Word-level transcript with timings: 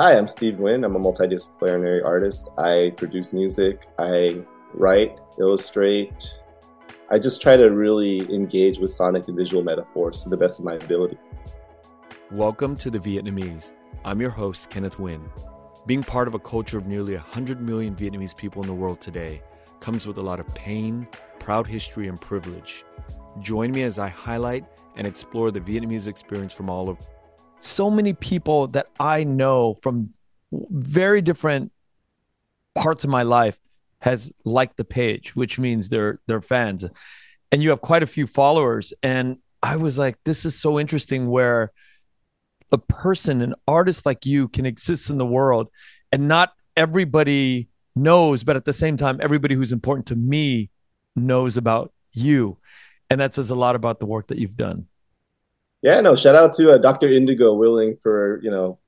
Hi, 0.00 0.16
I'm 0.16 0.28
Steve 0.28 0.54
Nguyen. 0.54 0.82
I'm 0.82 0.96
a 0.96 0.98
multidisciplinary 0.98 2.02
artist. 2.02 2.48
I 2.56 2.94
produce 2.96 3.34
music, 3.34 3.86
I 3.98 4.42
write, 4.72 5.20
illustrate. 5.38 6.32
I 7.10 7.18
just 7.18 7.42
try 7.42 7.58
to 7.58 7.66
really 7.66 8.20
engage 8.34 8.78
with 8.78 8.94
sonic 8.94 9.28
and 9.28 9.36
visual 9.36 9.62
metaphors 9.62 10.22
to 10.22 10.30
the 10.30 10.38
best 10.38 10.58
of 10.58 10.64
my 10.64 10.76
ability. 10.76 11.18
Welcome 12.30 12.76
to 12.76 12.88
The 12.88 12.98
Vietnamese. 12.98 13.74
I'm 14.02 14.22
your 14.22 14.30
host, 14.30 14.70
Kenneth 14.70 14.96
Nguyen. 14.96 15.28
Being 15.84 16.02
part 16.02 16.28
of 16.28 16.34
a 16.34 16.38
culture 16.38 16.78
of 16.78 16.86
nearly 16.86 17.12
100 17.12 17.60
million 17.60 17.94
Vietnamese 17.94 18.34
people 18.34 18.62
in 18.62 18.68
the 18.68 18.74
world 18.74 19.02
today 19.02 19.42
comes 19.80 20.06
with 20.06 20.16
a 20.16 20.22
lot 20.22 20.40
of 20.40 20.46
pain, 20.54 21.06
proud 21.40 21.66
history, 21.66 22.08
and 22.08 22.18
privilege. 22.18 22.86
Join 23.40 23.70
me 23.70 23.82
as 23.82 23.98
I 23.98 24.08
highlight 24.08 24.64
and 24.96 25.06
explore 25.06 25.50
the 25.50 25.60
Vietnamese 25.60 26.08
experience 26.08 26.54
from 26.54 26.70
all 26.70 26.88
over 26.88 27.02
so 27.60 27.90
many 27.90 28.12
people 28.12 28.66
that 28.68 28.88
I 28.98 29.24
know 29.24 29.74
from 29.82 30.10
very 30.50 31.22
different 31.22 31.70
parts 32.74 33.04
of 33.04 33.10
my 33.10 33.22
life 33.22 33.58
has 34.00 34.32
liked 34.44 34.76
the 34.76 34.84
page, 34.84 35.36
which 35.36 35.58
means 35.58 35.88
they're 35.88 36.18
they're 36.26 36.40
fans. 36.40 36.84
And 37.52 37.62
you 37.62 37.70
have 37.70 37.80
quite 37.80 38.02
a 38.02 38.06
few 38.06 38.26
followers. 38.26 38.92
And 39.02 39.38
I 39.62 39.76
was 39.76 39.98
like, 39.98 40.16
this 40.24 40.44
is 40.44 40.58
so 40.58 40.80
interesting 40.80 41.28
where 41.28 41.72
a 42.72 42.78
person, 42.78 43.42
an 43.42 43.54
artist 43.66 44.06
like 44.06 44.24
you 44.24 44.48
can 44.48 44.64
exist 44.64 45.10
in 45.10 45.18
the 45.18 45.26
world 45.26 45.68
and 46.12 46.28
not 46.28 46.52
everybody 46.76 47.68
knows, 47.96 48.44
but 48.44 48.56
at 48.56 48.64
the 48.64 48.72
same 48.72 48.96
time, 48.96 49.18
everybody 49.20 49.54
who's 49.54 49.72
important 49.72 50.06
to 50.06 50.16
me 50.16 50.70
knows 51.16 51.56
about 51.56 51.92
you. 52.12 52.56
And 53.10 53.20
that 53.20 53.34
says 53.34 53.50
a 53.50 53.56
lot 53.56 53.74
about 53.74 53.98
the 53.98 54.06
work 54.06 54.28
that 54.28 54.38
you've 54.38 54.56
done. 54.56 54.86
Yeah, 55.82 56.00
no, 56.00 56.14
shout 56.14 56.34
out 56.34 56.52
to 56.54 56.72
uh, 56.72 56.78
Dr. 56.78 57.08
Indigo 57.10 57.54
Willing 57.54 57.96
for, 58.02 58.40
you 58.42 58.50
know, 58.50 58.78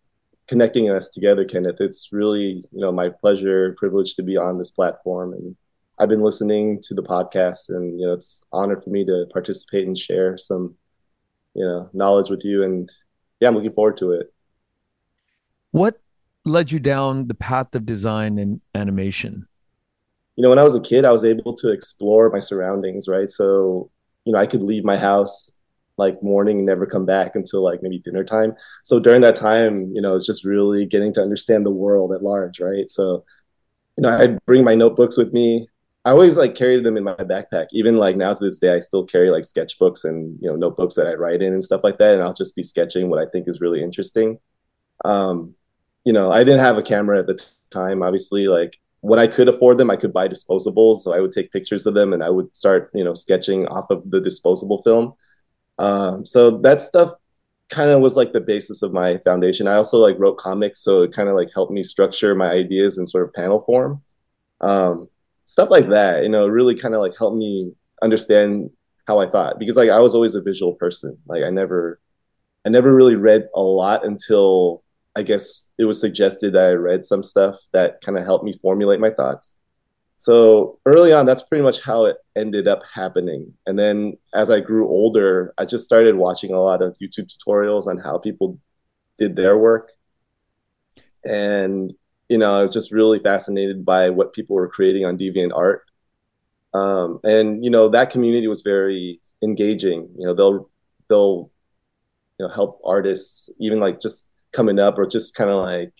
connecting 0.47 0.91
us 0.91 1.09
together, 1.09 1.45
Kenneth. 1.45 1.81
It's 1.81 2.11
really, 2.13 2.63
you 2.71 2.81
know, 2.81 2.93
my 2.93 3.09
pleasure, 3.09 3.75
privilege 3.79 4.15
to 4.17 4.23
be 4.23 4.37
on 4.37 4.59
this 4.59 4.71
platform. 4.71 5.33
And 5.33 5.57
I've 5.99 6.11
been 6.11 6.23
listening 6.23 6.81
to 6.83 6.95
the 6.95 7.03
podcast 7.03 7.71
and, 7.71 7.99
you 7.99 8.07
know, 8.07 8.13
it's 8.13 8.45
honor 8.53 8.79
for 8.79 8.91
me 8.91 9.07
to 9.07 9.27
participate 9.33 9.87
and 9.87 9.97
share 9.97 10.37
some, 10.37 10.75
you 11.55 11.65
know, 11.65 11.89
knowledge 11.95 12.29
with 12.29 12.45
you. 12.45 12.63
And 12.63 12.93
yeah, 13.41 13.49
I'm 13.49 13.55
looking 13.55 13.73
forward 13.73 13.97
to 13.99 14.13
it. 14.13 14.33
What 15.71 15.99
led 16.45 16.71
you 16.71 16.79
down 16.79 17.29
the 17.29 17.35
path 17.35 17.75
of 17.75 17.87
design 17.87 18.39
and 18.39 18.61
animation? 18.75 19.47
You 20.37 20.43
know, 20.43 20.51
when 20.51 20.59
I 20.59 20.63
was 20.63 20.75
a 20.75 20.81
kid, 20.81 21.07
I 21.07 21.13
was 21.13 21.25
able 21.25 21.55
to 21.57 21.71
explore 21.71 22.29
my 22.29 22.41
surroundings, 22.41 23.09
right? 23.09 23.31
So, 23.31 23.91
you 24.25 24.33
know, 24.33 24.39
I 24.39 24.47
could 24.47 24.63
leave 24.63 24.85
my 24.85 24.99
house 24.99 25.51
like 26.03 26.23
morning 26.23 26.59
and 26.59 26.67
never 26.67 26.87
come 26.87 27.07
back 27.07 27.35
until 27.35 27.63
like 27.63 27.83
maybe 27.83 27.99
dinner 27.99 28.25
time. 28.25 28.55
So 28.85 28.99
during 29.01 29.23
that 29.23 29.37
time, 29.37 29.93
you 29.95 30.03
know, 30.03 30.17
it's 30.17 30.27
just 30.27 30.45
really 30.45 30.87
getting 30.87 31.13
to 31.15 31.23
understand 31.23 31.65
the 31.65 31.71
world 31.71 32.13
at 32.13 32.23
large, 32.23 32.61
right? 32.61 32.91
So, 32.91 33.25
you 33.97 34.03
know, 34.03 34.11
I'd 34.11 34.45
bring 34.47 34.65
my 34.65 34.75
notebooks 34.75 35.17
with 35.17 35.33
me. 35.33 35.69
I 36.05 36.11
always 36.11 36.37
like 36.37 36.57
carried 36.57 36.85
them 36.85 36.97
in 36.97 37.05
my 37.05 37.15
backpack. 37.15 37.67
Even 37.73 37.97
like 37.97 38.17
now 38.17 38.35
to 38.35 38.45
this 38.45 38.59
day, 38.59 38.75
I 38.75 38.81
still 38.81 39.05
carry 39.05 39.31
like 39.31 39.45
sketchbooks 39.45 40.05
and 40.05 40.37
you 40.41 40.49
know 40.49 40.57
notebooks 40.57 40.97
that 40.97 41.07
I 41.07 41.15
write 41.15 41.43
in 41.43 41.53
and 41.53 41.63
stuff 41.63 41.83
like 41.85 41.99
that. 41.99 42.15
And 42.15 42.23
I'll 42.23 42.33
just 42.33 42.57
be 42.57 42.63
sketching 42.63 43.09
what 43.09 43.21
I 43.21 43.27
think 43.31 43.49
is 43.49 43.61
really 43.61 43.83
interesting. 43.83 44.39
Um, 45.05 45.55
you 46.05 46.13
know, 46.13 46.33
I 46.33 46.43
didn't 46.43 46.61
have 46.61 46.79
a 46.79 46.83
camera 46.83 47.21
at 47.21 47.27
the 47.27 47.41
time. 47.71 48.03
Obviously, 48.03 48.49
like 48.49 48.81
when 49.03 49.19
I 49.19 49.27
could 49.27 49.49
afford 49.49 49.79
them, 49.79 49.91
I 49.91 49.97
could 49.97 50.13
buy 50.13 50.29
disposables. 50.29 50.99
So 50.99 51.13
I 51.13 51.21
would 51.21 51.33
take 51.33 51.53
pictures 51.53 51.87
of 51.87 51.95
them 51.95 52.13
and 52.13 52.23
I 52.23 52.31
would 52.31 52.57
start, 52.57 52.91
you 52.95 53.05
know, 53.05 53.15
sketching 53.15 53.67
off 53.67 53.91
of 53.91 54.09
the 54.11 54.21
disposable 54.21 54.83
film. 54.83 55.15
Um, 55.79 56.25
so 56.27 56.59
that 56.59 56.83
stuff 56.83 57.13
kind 57.71 57.91
of 57.91 58.01
was 58.01 58.17
like 58.17 58.33
the 58.33 58.41
basis 58.41 58.83
of 58.83 58.93
my 58.93 59.19
foundation. 59.19 59.67
I 59.67 59.75
also 59.75 59.99
like 59.99 60.19
wrote 60.19 60.37
comics, 60.39 60.81
so 60.81 61.03
it 61.03 61.13
kind 61.13 61.29
of 61.29 61.35
like 61.35 61.51
helped 61.53 61.73
me 61.73 61.83
structure 61.83 62.35
my 62.35 62.51
ideas 62.51 62.99
in 62.99 63.07
sort 63.07 63.25
of 63.25 63.33
panel 63.33 63.61
form. 63.61 64.03
Um, 64.61 65.09
stuff 65.45 65.71
like 65.71 65.89
that, 65.89 66.23
you 66.23 66.29
know, 66.29 66.47
really 66.47 66.75
kind 66.77 66.95
of 66.95 67.01
like 67.01 67.17
helped 67.19 67.37
me 67.37 67.73
understand 68.03 68.71
how 69.07 69.19
I 69.19 69.27
thought 69.29 69.59
because 69.59 69.77
like 69.77 69.91
I 69.91 70.01
was 70.01 70.15
always 70.15 70.35
a 70.35 70.43
visual 70.43 70.75
person. 70.75 71.19
Like 71.27 71.43
I 71.45 71.51
never, 71.51 72.01
I 72.65 72.69
never 72.69 72.95
really 72.95 73.17
read 73.17 73.49
a 73.55 73.61
lot 73.61 74.05
until 74.05 74.85
I 75.17 75.23
guess 75.23 75.71
it 75.79 75.85
was 75.85 76.01
suggested 76.01 76.55
that 76.55 76.67
I 76.67 76.73
read 76.73 77.05
some 77.05 77.23
stuff 77.23 77.59
that 77.73 78.01
kind 78.01 78.17
of 78.17 78.25
helped 78.25 78.45
me 78.45 78.53
formulate 78.53 79.01
my 79.01 79.11
thoughts. 79.11 79.57
So 80.23 80.79
early 80.87 81.13
on, 81.13 81.27
that's 81.27 81.43
pretty 81.43 81.65
much 81.65 81.81
how 81.81 82.05
it 82.05 82.17
ended 82.37 82.69
up 82.69 82.83
happening. 82.95 83.55
And 83.67 83.77
then 83.77 84.19
as 84.33 84.53
I 84.53 84.61
grew 84.61 84.87
older, 84.87 85.53
I 85.59 85.65
just 85.65 85.85
started 85.85 86.15
watching 86.15 86.53
a 86.55 86.63
lot 86.63 86.81
of 86.81 86.95
YouTube 87.03 87.27
tutorials 87.27 87.89
on 87.89 87.99
how 87.99 88.19
people 88.19 88.57
did 89.19 89.35
their 89.35 89.59
work. 89.59 89.91
And, 91.25 91.93
you 92.29 92.39
know, 92.39 92.57
I 92.57 92.63
was 92.63 92.73
just 92.73 92.93
really 92.93 93.19
fascinated 93.19 93.85
by 93.85 94.11
what 94.11 94.33
people 94.33 94.55
were 94.55 94.69
creating 94.69 95.05
on 95.07 95.19
DeviantArt. 95.19 95.79
Um, 96.73 97.19
and, 97.25 97.65
you 97.65 97.71
know, 97.73 97.89
that 97.89 98.11
community 98.11 98.47
was 98.47 98.63
very 98.63 99.21
engaging. 99.43 100.09
You 100.17 100.29
know, 100.29 100.35
they'll, 100.37 100.71
they'll, 101.09 101.51
you 102.39 102.47
know, 102.47 102.55
help 102.55 102.81
artists 102.85 103.51
even 103.59 103.81
like 103.81 104.01
just 104.01 104.31
coming 104.53 104.79
up 104.79 104.99
or 104.99 105.05
just 105.05 105.35
kind 105.35 105.51
of 105.51 105.57
like, 105.65 105.93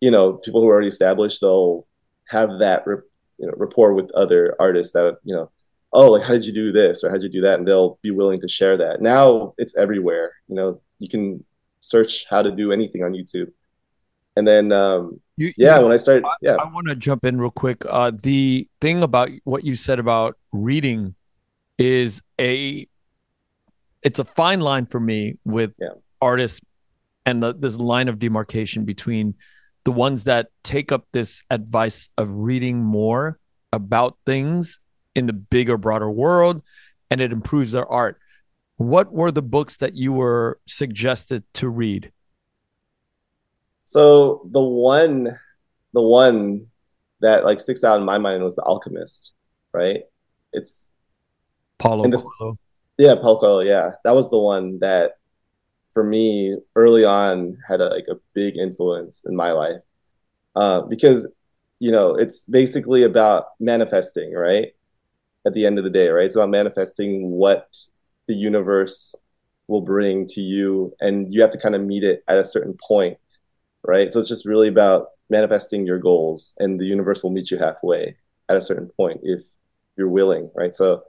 you 0.00 0.10
know, 0.10 0.32
people 0.32 0.62
who 0.62 0.68
are 0.68 0.72
already 0.72 0.88
established, 0.88 1.42
they'll 1.42 1.86
have 2.28 2.60
that 2.60 2.86
you 3.38 3.46
know 3.46 3.52
rapport 3.56 3.94
with 3.94 4.10
other 4.12 4.54
artists 4.58 4.92
that 4.92 5.18
you 5.24 5.34
know 5.34 5.50
oh 5.92 6.10
like 6.10 6.22
how 6.22 6.32
did 6.32 6.44
you 6.44 6.52
do 6.52 6.72
this 6.72 7.04
or 7.04 7.10
how 7.10 7.14
did 7.14 7.24
you 7.24 7.40
do 7.40 7.40
that? 7.42 7.58
And 7.58 7.66
they'll 7.66 7.98
be 8.02 8.10
willing 8.10 8.40
to 8.40 8.48
share 8.48 8.76
that. 8.78 9.00
Now 9.00 9.54
it's 9.58 9.76
everywhere 9.76 10.32
you 10.48 10.54
know 10.54 10.80
you 10.98 11.08
can 11.08 11.44
search 11.80 12.26
how 12.30 12.42
to 12.42 12.50
do 12.50 12.72
anything 12.72 13.02
on 13.02 13.12
youtube. 13.12 13.50
And 14.36 14.46
then 14.46 14.72
um 14.72 15.20
you, 15.36 15.52
yeah 15.56 15.74
you 15.74 15.76
know, 15.76 15.82
when 15.84 15.92
i 15.92 15.96
started 15.96 16.24
yeah. 16.40 16.56
I, 16.56 16.64
I 16.64 16.72
want 16.72 16.88
to 16.88 16.96
jump 16.96 17.24
in 17.24 17.40
real 17.40 17.50
quick. 17.50 17.84
Uh 17.88 18.12
the 18.14 18.68
thing 18.80 19.02
about 19.02 19.30
what 19.44 19.64
you 19.64 19.76
said 19.76 19.98
about 19.98 20.38
reading 20.52 21.14
is 21.78 22.22
a 22.40 22.86
it's 24.02 24.18
a 24.18 24.24
fine 24.24 24.60
line 24.60 24.86
for 24.86 25.00
me 25.00 25.38
with 25.44 25.72
yeah. 25.78 25.88
artists 26.20 26.60
and 27.24 27.42
the, 27.42 27.54
this 27.54 27.76
line 27.78 28.08
of 28.08 28.18
demarcation 28.18 28.84
between 28.84 29.34
the 29.84 29.92
ones 29.92 30.24
that 30.24 30.48
take 30.62 30.92
up 30.92 31.06
this 31.12 31.42
advice 31.50 32.08
of 32.16 32.28
reading 32.30 32.82
more 32.82 33.38
about 33.72 34.16
things 34.26 34.80
in 35.14 35.26
the 35.26 35.32
bigger, 35.32 35.76
broader 35.76 36.10
world, 36.10 36.62
and 37.10 37.20
it 37.20 37.32
improves 37.32 37.72
their 37.72 37.86
art. 37.86 38.18
What 38.76 39.12
were 39.12 39.30
the 39.30 39.42
books 39.42 39.76
that 39.78 39.94
you 39.94 40.12
were 40.12 40.58
suggested 40.66 41.44
to 41.54 41.68
read? 41.68 42.12
So 43.84 44.48
the 44.50 44.60
one, 44.60 45.38
the 45.92 46.02
one 46.02 46.66
that 47.20 47.44
like 47.44 47.60
sticks 47.60 47.84
out 47.84 47.98
in 47.98 48.04
my 48.04 48.18
mind 48.18 48.42
was 48.42 48.56
The 48.56 48.62
Alchemist, 48.62 49.32
right? 49.72 50.04
It's 50.52 50.90
Paulo 51.78 52.08
the, 52.08 52.18
Coelho. 52.18 52.58
Yeah, 52.98 53.14
Paulo 53.16 53.38
Coelho. 53.38 53.60
Yeah, 53.60 53.90
that 54.04 54.14
was 54.14 54.30
the 54.30 54.38
one 54.38 54.78
that 54.80 55.18
for 55.92 56.04
me 56.04 56.56
early 56.76 57.04
on 57.04 57.58
had 57.68 57.80
a, 57.80 57.88
like 57.88 58.06
a 58.10 58.16
big 58.34 58.56
influence 58.56 59.24
in 59.26 59.36
my 59.36 59.52
life. 59.52 59.80
Uh, 60.54 60.82
because 60.82 61.26
you 61.78 61.90
know 61.90 62.14
it's 62.14 62.44
basically 62.44 63.02
about 63.04 63.46
manifesting 63.60 64.34
right? 64.34 64.68
At 65.46 65.54
the 65.54 65.66
end 65.66 65.78
of 65.78 65.84
the 65.84 65.90
day 65.90 66.08
right? 66.08 66.26
It's 66.26 66.36
about 66.36 66.50
manifesting 66.50 67.30
what 67.30 67.74
the 68.28 68.34
universe 68.34 69.14
will 69.68 69.80
bring 69.80 70.26
to 70.26 70.40
you 70.40 70.94
and 71.00 71.32
you 71.32 71.40
have 71.40 71.50
to 71.50 71.58
kind 71.58 71.74
of 71.74 71.82
meet 71.82 72.04
it 72.04 72.22
at 72.28 72.38
a 72.38 72.44
certain 72.44 72.76
point 72.86 73.18
right? 73.84 74.12
So 74.12 74.20
it's 74.20 74.28
just 74.28 74.46
really 74.46 74.68
about 74.68 75.08
manifesting 75.30 75.86
your 75.86 75.98
goals 75.98 76.54
and 76.58 76.78
the 76.78 76.84
universe 76.84 77.22
will 77.22 77.30
meet 77.30 77.50
you 77.50 77.58
halfway 77.58 78.16
at 78.48 78.56
a 78.56 78.62
certain 78.62 78.88
point 78.96 79.20
if 79.22 79.42
you're 79.96 80.08
willing 80.08 80.50
right? 80.54 80.74
So 80.74 81.04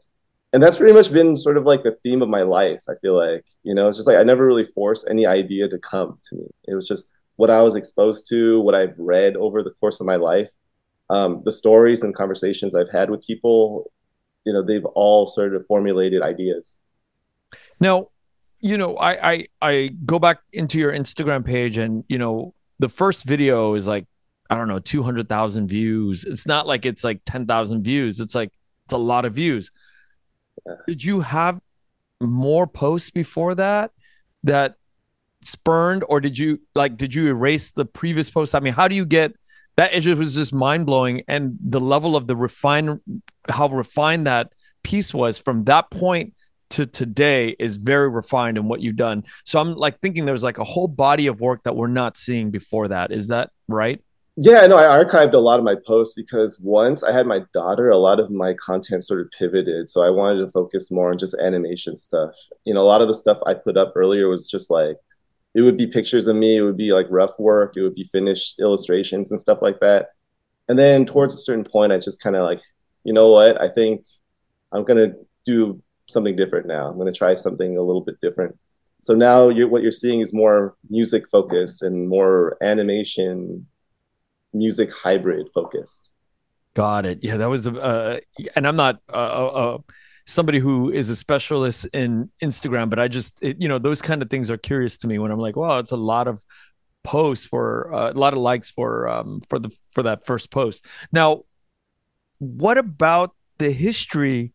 and 0.54 0.62
that's 0.62 0.78
pretty 0.78 0.94
much 0.94 1.12
been 1.12 1.36
sort 1.36 1.58
of 1.58 1.66
like 1.66 1.84
the 1.84 1.92
theme 1.92 2.22
of 2.22 2.30
my 2.30 2.44
life 2.44 2.82
i 2.88 2.94
feel 3.02 3.18
like 3.18 3.44
you 3.64 3.74
know? 3.74 3.88
It's 3.88 3.98
just 3.98 4.08
like 4.08 4.18
i 4.18 4.24
never 4.24 4.46
really 4.46 4.68
forced 4.76 5.08
any 5.10 5.26
idea 5.26 5.68
to 5.68 5.80
come 5.80 6.20
to 6.30 6.36
me. 6.36 6.46
It 6.68 6.76
was 6.76 6.88
just 6.88 7.08
what 7.36 7.50
i 7.50 7.62
was 7.62 7.76
exposed 7.76 8.30
to 8.30 8.62
what 8.62 8.76
i've 8.76 8.96
read 8.98 9.36
over 9.36 9.64
the 9.64 9.72
course 9.72 10.00
of 10.00 10.06
my 10.06 10.16
life. 10.16 10.50
Um, 11.10 11.42
the 11.44 11.52
stories 11.52 12.02
and 12.04 12.16
conversations 12.16 12.76
i've 12.76 12.92
had 12.92 13.10
with 13.10 13.26
people 13.26 13.92
you 14.46 14.54
know 14.54 14.64
they've 14.64 14.86
all 14.86 15.28
sort 15.28 15.56
of 15.56 15.66
formulated 15.68 16.22
ideas. 16.22 16.80
Now 17.80 18.10
you 18.60 18.78
know 18.78 18.96
i 18.96 19.32
i, 19.32 19.48
I 19.62 19.90
go 20.06 20.20
back 20.20 20.40
into 20.54 20.80
your 20.80 20.94
instagram 20.94 21.44
page 21.46 21.78
and 21.78 22.06
you 22.08 22.18
know 22.18 22.54
the 22.80 22.88
first 22.88 23.26
video 23.26 23.74
is 23.74 23.88
like 23.88 24.06
i 24.50 24.56
don't 24.56 24.70
know 24.70 24.80
200000 24.80 25.68
views. 25.68 26.24
It's 26.24 26.48
not 26.48 26.68
like 26.68 26.86
it's 26.86 27.04
like 27.04 27.24
10000 27.26 27.84
views. 27.84 28.20
It's 28.20 28.36
like 28.36 28.52
it's 28.86 28.94
a 28.94 28.98
lot 28.98 29.26
of 29.26 29.34
views 29.34 29.72
did 30.88 31.04
you 31.04 31.22
have 31.22 31.60
more 32.22 32.68
posts 32.68 33.10
before 33.10 33.56
that 33.56 33.92
that 34.44 34.76
spurned, 35.44 36.04
or 36.08 36.22
did 36.22 36.38
you 36.38 36.60
like 36.76 36.98
did 36.98 37.14
you 37.14 37.28
erase 37.28 37.72
the 37.72 37.86
previous 37.86 38.30
posts? 38.30 38.56
I 38.56 38.60
mean, 38.60 38.74
how 38.74 38.88
do 38.88 38.96
you 38.96 39.06
get 39.06 39.34
that? 39.76 39.94
It 39.94 40.02
just 40.02 40.18
was 40.18 40.36
just 40.36 40.54
mind 40.54 40.86
blowing, 40.86 41.24
and 41.28 41.58
the 41.62 41.80
level 41.80 42.16
of 42.16 42.28
the 42.28 42.36
refine, 42.36 43.00
how 43.50 43.68
refined 43.68 44.28
that 44.28 44.54
piece 44.84 45.14
was 45.14 45.40
from 45.40 45.64
that 45.66 45.90
point 45.90 46.34
to 46.72 46.86
today 46.86 47.56
is 47.60 47.76
very 47.76 48.10
refined 48.10 48.58
in 48.58 48.68
what 48.68 48.82
you've 48.82 48.96
done. 48.96 49.24
So 49.46 49.60
I'm 49.60 49.76
like 49.76 50.00
thinking 50.00 50.26
there's 50.26 50.44
like 50.44 50.58
a 50.58 50.64
whole 50.64 50.88
body 50.88 51.28
of 51.28 51.40
work 51.40 51.64
that 51.64 51.76
we're 51.76 51.88
not 51.88 52.18
seeing 52.18 52.50
before 52.50 52.88
that. 52.88 53.12
Is 53.12 53.28
that 53.28 53.52
right? 53.68 54.02
Yeah, 54.36 54.66
no, 54.66 54.78
I 54.78 55.04
archived 55.04 55.34
a 55.34 55.40
lot 55.40 55.60
of 55.60 55.66
my 55.66 55.76
posts 55.86 56.16
because 56.16 56.60
once 56.60 57.04
I 57.04 57.12
had 57.12 57.28
my 57.28 57.42
daughter, 57.54 57.92
a 57.92 57.98
lot 57.98 58.20
of 58.20 58.32
my 58.32 58.56
content 58.56 59.04
sort 59.04 59.22
of 59.22 59.30
pivoted. 59.38 59.92
So 59.92 60.02
I 60.02 60.10
wanted 60.10 60.44
to 60.44 60.52
focus 60.52 60.90
more 60.90 61.12
on 61.12 61.20
just 61.20 61.36
animation 61.36 61.98
stuff. 61.98 62.36
You 62.66 62.74
know, 62.74 62.82
a 62.82 62.90
lot 62.90 63.02
of 63.02 63.08
the 63.08 63.14
stuff 63.14 63.38
I 63.46 63.54
put 63.54 63.78
up 63.78 63.94
earlier 63.96 64.28
was 64.28 64.50
just 64.50 64.72
like, 64.72 64.98
it 65.54 65.62
would 65.62 65.78
be 65.78 65.86
pictures 65.86 66.28
of 66.28 66.36
me, 66.36 66.58
it 66.58 66.62
would 66.62 66.78
be 66.78 66.94
like 66.94 67.06
rough 67.12 67.38
work, 67.38 67.78
it 67.78 67.84
would 67.84 67.94
be 67.94 68.10
finished 68.12 68.60
illustrations 68.60 69.30
and 69.30 69.40
stuff 69.40 69.60
like 69.62 69.80
that. 69.82 70.08
And 70.68 70.80
then 70.80 71.06
towards 71.06 71.36
a 71.36 71.42
certain 71.42 71.64
point, 71.64 71.92
I 71.94 72.00
just 72.00 72.20
kind 72.20 72.36
of 72.36 72.42
like, 72.42 72.62
you 73.04 73.14
know 73.14 73.28
what? 73.28 73.62
I 73.62 73.70
think 73.70 74.04
I'm 74.72 74.84
going 74.84 75.12
to 75.12 75.16
do 75.46 75.80
something 76.10 76.36
different 76.36 76.66
now. 76.66 76.88
I'm 76.88 76.98
going 76.98 77.12
to 77.12 77.18
try 77.18 77.36
something 77.36 77.78
a 77.78 77.84
little 77.84 78.02
bit 78.02 78.20
different. 78.20 78.58
So 79.02 79.14
now 79.14 79.50
you're, 79.50 79.68
what 79.68 79.84
you're 79.84 79.92
seeing 79.92 80.22
is 80.22 80.34
more 80.34 80.76
music 80.90 81.30
focused 81.30 81.84
and 81.84 82.10
more 82.10 82.58
animation 82.62 83.68
music 84.54 84.92
hybrid 84.94 85.48
focused. 85.54 86.12
Got 86.76 87.06
it. 87.06 87.20
Yeah, 87.22 87.38
that 87.38 87.50
was 87.50 87.68
uh, 87.68 88.20
and 88.56 88.68
I'm 88.68 88.76
not 88.76 89.00
uh, 89.12 89.16
uh, 89.16 89.48
uh, 89.48 89.78
somebody 90.26 90.60
who 90.60 90.92
is 90.92 91.10
a 91.10 91.16
specialist 91.16 91.86
in 91.94 92.32
Instagram, 92.42 92.90
but 92.90 93.00
I 93.00 93.08
just 93.08 93.38
it, 93.42 93.62
you 93.62 93.68
know 93.68 93.78
those 93.78 94.02
kind 94.02 94.22
of 94.22 94.30
things 94.30 94.50
are 94.50 94.58
curious 94.58 94.98
to 94.98 95.08
me 95.08 95.20
when 95.20 95.32
I'm 95.32 95.40
like, 95.40 95.56
wow, 95.56 95.80
it's 95.80 95.92
a 95.92 95.98
lot 95.98 96.28
of 96.28 96.44
posts 97.04 97.46
for 97.46 97.94
uh, 97.94 98.12
a 98.12 98.14
lot 98.14 98.34
of 98.34 98.40
likes 98.40 98.72
for 98.72 99.08
um, 99.08 99.42
for 99.50 99.60
the 99.60 99.70
for 99.92 100.04
that 100.04 100.26
first 100.26 100.50
post. 100.50 100.86
Now, 101.12 101.44
what 102.40 102.78
about 102.78 103.36
the 103.60 103.72
history 103.72 104.54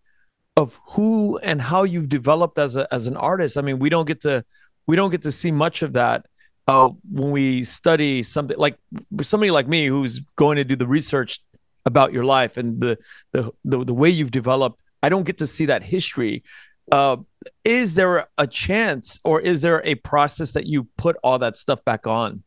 of 0.57 0.81
who 0.89 1.39
and 1.39 1.63
how 1.63 1.85
you've 1.85 2.09
developed 2.09 2.59
as 2.59 2.75
a 2.75 2.93
as 2.93 3.07
an 3.07 3.17
artist? 3.17 3.57
I 3.57 3.61
mean, 3.61 3.79
we 3.79 3.91
don't 3.91 4.07
get 4.07 4.23
to 4.23 4.45
we 4.89 4.97
don't 4.97 5.11
get 5.11 5.23
to 5.23 5.33
see 5.33 5.53
much 5.53 5.83
of 5.83 5.93
that 5.93 6.27
uh, 6.69 6.91
when 7.11 7.31
we 7.31 7.65
study 7.65 8.23
something 8.23 8.57
like 8.57 8.79
somebody 9.23 9.51
like 9.51 9.67
me 9.67 9.87
who's 9.87 10.21
going 10.37 10.57
to 10.57 10.65
do 10.65 10.77
the 10.77 10.87
research 10.87 11.41
about 11.87 12.13
your 12.13 12.25
life 12.25 12.57
and 12.57 12.81
the 12.81 12.99
the 13.33 13.51
the, 13.65 13.85
the 13.85 13.95
way 13.95 14.11
you've 14.11 14.31
developed 14.31 14.79
i 15.03 15.09
don't 15.09 15.25
get 15.25 15.39
to 15.39 15.47
see 15.47 15.67
that 15.67 15.83
history. 15.83 16.45
Uh, 16.91 17.19
is 17.65 17.95
there 17.95 18.29
a 18.39 18.47
chance 18.47 19.19
or 19.23 19.41
is 19.41 19.61
there 19.63 19.85
a 19.85 19.95
process 19.97 20.53
that 20.53 20.67
you 20.67 20.85
put 20.97 21.17
all 21.23 21.39
that 21.39 21.57
stuff 21.57 21.85
back 21.85 22.07
on? 22.07 22.43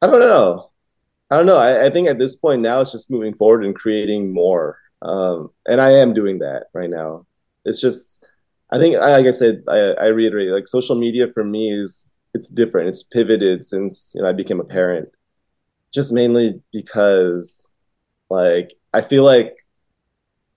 I 0.00 0.06
don't 0.06 0.20
know. 0.20 0.70
I 1.30 1.36
don't 1.36 1.46
know. 1.46 1.58
I, 1.58 1.86
I 1.86 1.90
think 1.90 2.08
at 2.08 2.18
this 2.18 2.34
point 2.34 2.62
now 2.62 2.80
it's 2.80 2.92
just 2.92 3.10
moving 3.10 3.34
forward 3.34 3.64
and 3.64 3.74
creating 3.74 4.32
more. 4.32 4.78
Um, 5.02 5.50
and 5.66 5.82
i 5.82 5.90
am 5.90 6.14
doing 6.14 6.38
that 6.38 6.68
right 6.72 6.88
now. 6.88 7.26
It's 7.66 7.80
just 7.80 8.24
I 8.74 8.78
think, 8.80 8.96
like 8.98 9.26
I 9.26 9.30
said, 9.30 9.62
I, 9.68 9.76
I 9.92 10.06
reiterate, 10.06 10.50
like 10.50 10.66
social 10.66 10.96
media 10.96 11.28
for 11.28 11.44
me 11.44 11.72
is 11.72 12.10
it's 12.34 12.48
different. 12.48 12.88
It's 12.88 13.04
pivoted 13.04 13.64
since 13.64 14.12
you 14.16 14.22
know 14.22 14.28
I 14.28 14.32
became 14.32 14.58
a 14.58 14.64
parent, 14.64 15.10
just 15.92 16.12
mainly 16.12 16.60
because, 16.72 17.68
like, 18.28 18.72
I 18.92 19.00
feel 19.00 19.22
like 19.22 19.54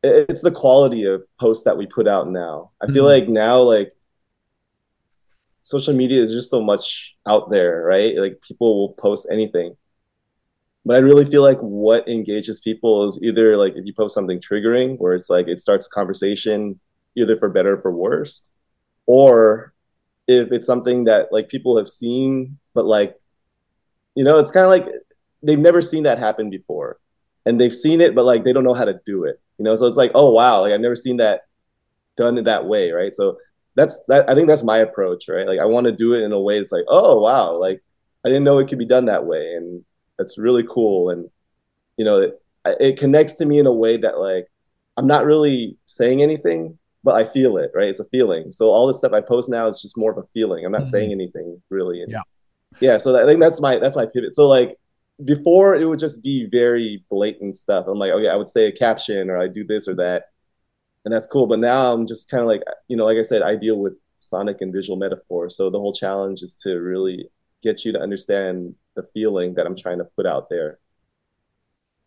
it's 0.01 0.41
the 0.41 0.49
quality 0.49 1.03
of 1.05 1.21
posts 1.39 1.63
that 1.65 1.77
we 1.77 1.85
put 1.85 2.07
out 2.07 2.27
now. 2.27 2.71
I 2.81 2.87
feel 2.87 3.05
mm-hmm. 3.05 3.27
like 3.27 3.29
now, 3.29 3.61
like, 3.61 3.93
social 5.61 5.93
media 5.93 6.23
is 6.23 6.33
just 6.33 6.49
so 6.49 6.59
much 6.59 7.15
out 7.27 7.51
there, 7.51 7.83
right? 7.83 8.17
Like, 8.17 8.41
people 8.41 8.79
will 8.79 8.93
post 8.93 9.27
anything. 9.31 9.77
But 10.85 10.95
I 10.95 10.99
really 10.99 11.25
feel 11.25 11.43
like 11.43 11.59
what 11.59 12.07
engages 12.07 12.61
people 12.61 13.07
is 13.07 13.19
either 13.21 13.57
like 13.57 13.75
if 13.75 13.85
you 13.85 13.93
post 13.93 14.15
something 14.15 14.39
triggering, 14.39 14.97
where 14.97 15.13
it's 15.13 15.29
like 15.29 15.47
it 15.47 15.59
starts 15.59 15.85
a 15.85 15.91
conversation 15.91 16.79
either 17.17 17.35
for 17.35 17.49
better 17.49 17.73
or 17.73 17.77
for 17.77 17.91
worse, 17.91 18.43
or 19.05 19.73
if 20.27 20.51
it's 20.51 20.67
something 20.67 21.05
that 21.05 21.31
like 21.31 21.49
people 21.49 21.77
have 21.77 21.87
seen, 21.89 22.57
but 22.73 22.85
like, 22.85 23.15
you 24.15 24.23
know, 24.23 24.37
it's 24.39 24.51
kind 24.51 24.65
of 24.65 24.69
like 24.69 24.87
they've 25.41 25.59
never 25.59 25.81
seen 25.81 26.03
that 26.03 26.19
happen 26.19 26.49
before, 26.49 26.99
and 27.45 27.59
they've 27.59 27.73
seen 27.73 28.01
it, 28.01 28.15
but 28.15 28.25
like 28.25 28.43
they 28.43 28.53
don't 28.53 28.63
know 28.63 28.73
how 28.73 28.85
to 28.85 28.99
do 29.05 29.23
it. 29.23 29.41
You 29.57 29.65
know, 29.65 29.75
so 29.75 29.87
it's 29.87 29.97
like, 29.97 30.11
oh 30.13 30.29
wow, 30.29 30.61
like 30.61 30.73
I've 30.73 30.81
never 30.81 30.95
seen 30.95 31.17
that 31.17 31.41
done 32.15 32.37
in 32.37 32.43
that 32.45 32.65
way, 32.65 32.91
right? 32.91 33.15
So 33.15 33.37
that's 33.75 33.99
that. 34.07 34.29
I 34.29 34.35
think 34.35 34.47
that's 34.47 34.63
my 34.63 34.79
approach, 34.79 35.27
right? 35.27 35.47
Like 35.47 35.59
I 35.59 35.65
want 35.65 35.85
to 35.85 35.91
do 35.91 36.13
it 36.13 36.23
in 36.23 36.31
a 36.31 36.39
way 36.39 36.59
that's 36.59 36.71
like, 36.71 36.85
oh 36.87 37.19
wow, 37.19 37.55
like 37.55 37.81
I 38.25 38.29
didn't 38.29 38.43
know 38.43 38.59
it 38.59 38.67
could 38.67 38.79
be 38.79 38.85
done 38.85 39.05
that 39.05 39.25
way, 39.25 39.53
and 39.53 39.83
that's 40.17 40.37
really 40.37 40.65
cool. 40.69 41.09
And 41.09 41.29
you 41.95 42.05
know, 42.05 42.19
it, 42.19 42.41
it 42.65 42.99
connects 42.99 43.35
to 43.35 43.45
me 43.45 43.59
in 43.59 43.65
a 43.65 43.71
way 43.71 43.97
that 43.97 44.19
like 44.19 44.47
I'm 44.97 45.07
not 45.07 45.25
really 45.25 45.77
saying 45.85 46.21
anything, 46.21 46.77
but 47.03 47.15
I 47.15 47.25
feel 47.25 47.57
it, 47.57 47.71
right? 47.73 47.89
It's 47.89 47.99
a 47.99 48.05
feeling. 48.05 48.51
So 48.51 48.69
all 48.69 48.88
the 48.88 48.94
stuff 48.94 49.13
I 49.13 49.21
post 49.21 49.49
now 49.49 49.67
is 49.67 49.81
just 49.81 49.97
more 49.97 50.11
of 50.11 50.17
a 50.17 50.27
feeling. 50.33 50.65
I'm 50.65 50.71
not 50.71 50.81
mm-hmm. 50.81 50.91
saying 50.91 51.11
anything 51.11 51.61
really. 51.69 52.01
And, 52.01 52.11
yeah. 52.11 52.21
Yeah. 52.79 52.97
So 52.97 53.13
that, 53.13 53.23
I 53.23 53.25
think 53.25 53.39
that's 53.39 53.61
my 53.61 53.79
that's 53.79 53.95
my 53.95 54.05
pivot. 54.05 54.35
So 54.35 54.47
like 54.47 54.77
before 55.23 55.75
it 55.75 55.85
would 55.85 55.99
just 55.99 56.21
be 56.21 56.47
very 56.51 57.03
blatant 57.09 57.55
stuff. 57.55 57.85
I'm 57.88 57.97
like, 57.97 58.11
okay, 58.11 58.29
I 58.29 58.35
would 58.35 58.49
say 58.49 58.67
a 58.67 58.71
caption 58.71 59.29
or 59.29 59.38
I 59.38 59.47
do 59.47 59.65
this 59.65 59.88
or 59.88 59.95
that, 59.95 60.25
and 61.05 61.13
that's 61.13 61.27
cool. 61.27 61.47
But 61.47 61.59
now 61.59 61.94
I'm 61.94 62.05
just 62.07 62.29
kind 62.29 62.41
of 62.41 62.47
like, 62.47 62.61
you 62.88 62.97
know, 62.97 63.05
like 63.05 63.17
I 63.17 63.23
said, 63.23 63.41
I 63.41 63.55
deal 63.55 63.77
with 63.77 63.93
sonic 64.21 64.61
and 64.61 64.73
visual 64.73 64.97
metaphor. 64.97 65.50
So 65.50 65.69
the 65.69 65.79
whole 65.79 65.93
challenge 65.93 66.41
is 66.41 66.55
to 66.57 66.75
really 66.75 67.29
get 67.63 67.85
you 67.85 67.91
to 67.93 68.00
understand 68.00 68.75
the 68.95 69.03
feeling 69.13 69.55
that 69.55 69.65
I'm 69.65 69.75
trying 69.75 69.97
to 70.00 70.03
put 70.03 70.25
out 70.25 70.50
there. 70.50 70.79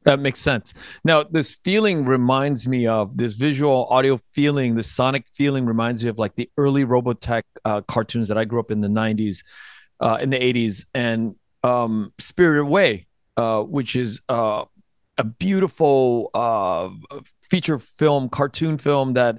That 0.05 0.19
makes 0.19 0.41
sense. 0.41 0.73
Now, 1.05 1.25
this 1.25 1.53
feeling 1.63 2.07
reminds 2.07 2.67
me 2.67 2.87
of 2.87 3.17
this 3.19 3.35
visual 3.35 3.87
audio 3.91 4.17
feeling, 4.17 4.75
the 4.75 4.83
sonic 4.83 5.29
feeling 5.29 5.67
reminds 5.67 6.03
me 6.03 6.09
of 6.09 6.19
like 6.19 6.35
the 6.37 6.51
early 6.57 6.87
Robotech 6.87 7.43
uh, 7.67 7.83
cartoons 7.83 8.29
that 8.29 8.39
I 8.39 8.47
grew 8.47 8.61
up 8.61 8.71
in 8.71 8.81
the 8.81 8.89
90s, 8.89 9.45
uh, 10.01 10.17
in 10.21 10.31
the 10.31 10.39
80s, 10.39 10.87
and 10.95 11.35
um, 11.63 12.15
Spirited 12.19 12.63
Away, 12.63 13.09
uh, 13.37 13.61
which 13.61 13.95
is 13.95 14.23
uh, 14.31 14.65
a 15.19 15.25
beautiful 15.25 16.31
uh, 16.33 16.89
feature 17.43 17.79
film, 17.79 18.31
cartoon 18.31 18.79
film 18.79 19.13
that 19.15 19.39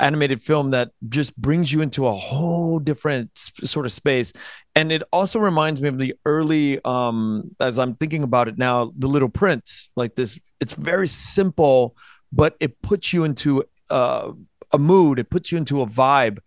animated 0.00 0.42
film 0.42 0.70
that 0.70 0.90
just 1.08 1.36
brings 1.36 1.72
you 1.72 1.80
into 1.80 2.06
a 2.06 2.12
whole 2.12 2.78
different 2.78 3.30
sort 3.36 3.86
of 3.86 3.92
space. 3.92 4.32
And 4.74 4.92
it 4.92 5.02
also 5.12 5.38
reminds 5.38 5.80
me 5.80 5.88
of 5.88 5.98
the 5.98 6.14
early 6.24 6.80
um 6.84 7.50
as 7.60 7.78
i'm 7.78 7.94
thinking 7.94 8.22
about 8.22 8.48
it 8.48 8.58
now 8.58 8.92
the 8.96 9.06
little 9.06 9.28
prince 9.28 9.90
like 9.96 10.14
this 10.14 10.38
it's 10.60 10.72
very 10.74 11.08
simple 11.08 11.96
but 12.32 12.56
it 12.60 12.80
puts 12.82 13.12
you 13.12 13.24
into 13.24 13.64
uh, 13.90 14.30
a 14.72 14.78
mood 14.78 15.18
it 15.18 15.30
puts 15.30 15.50
you 15.52 15.58
into 15.58 15.82
a 15.82 15.86
vibe. 15.86 16.38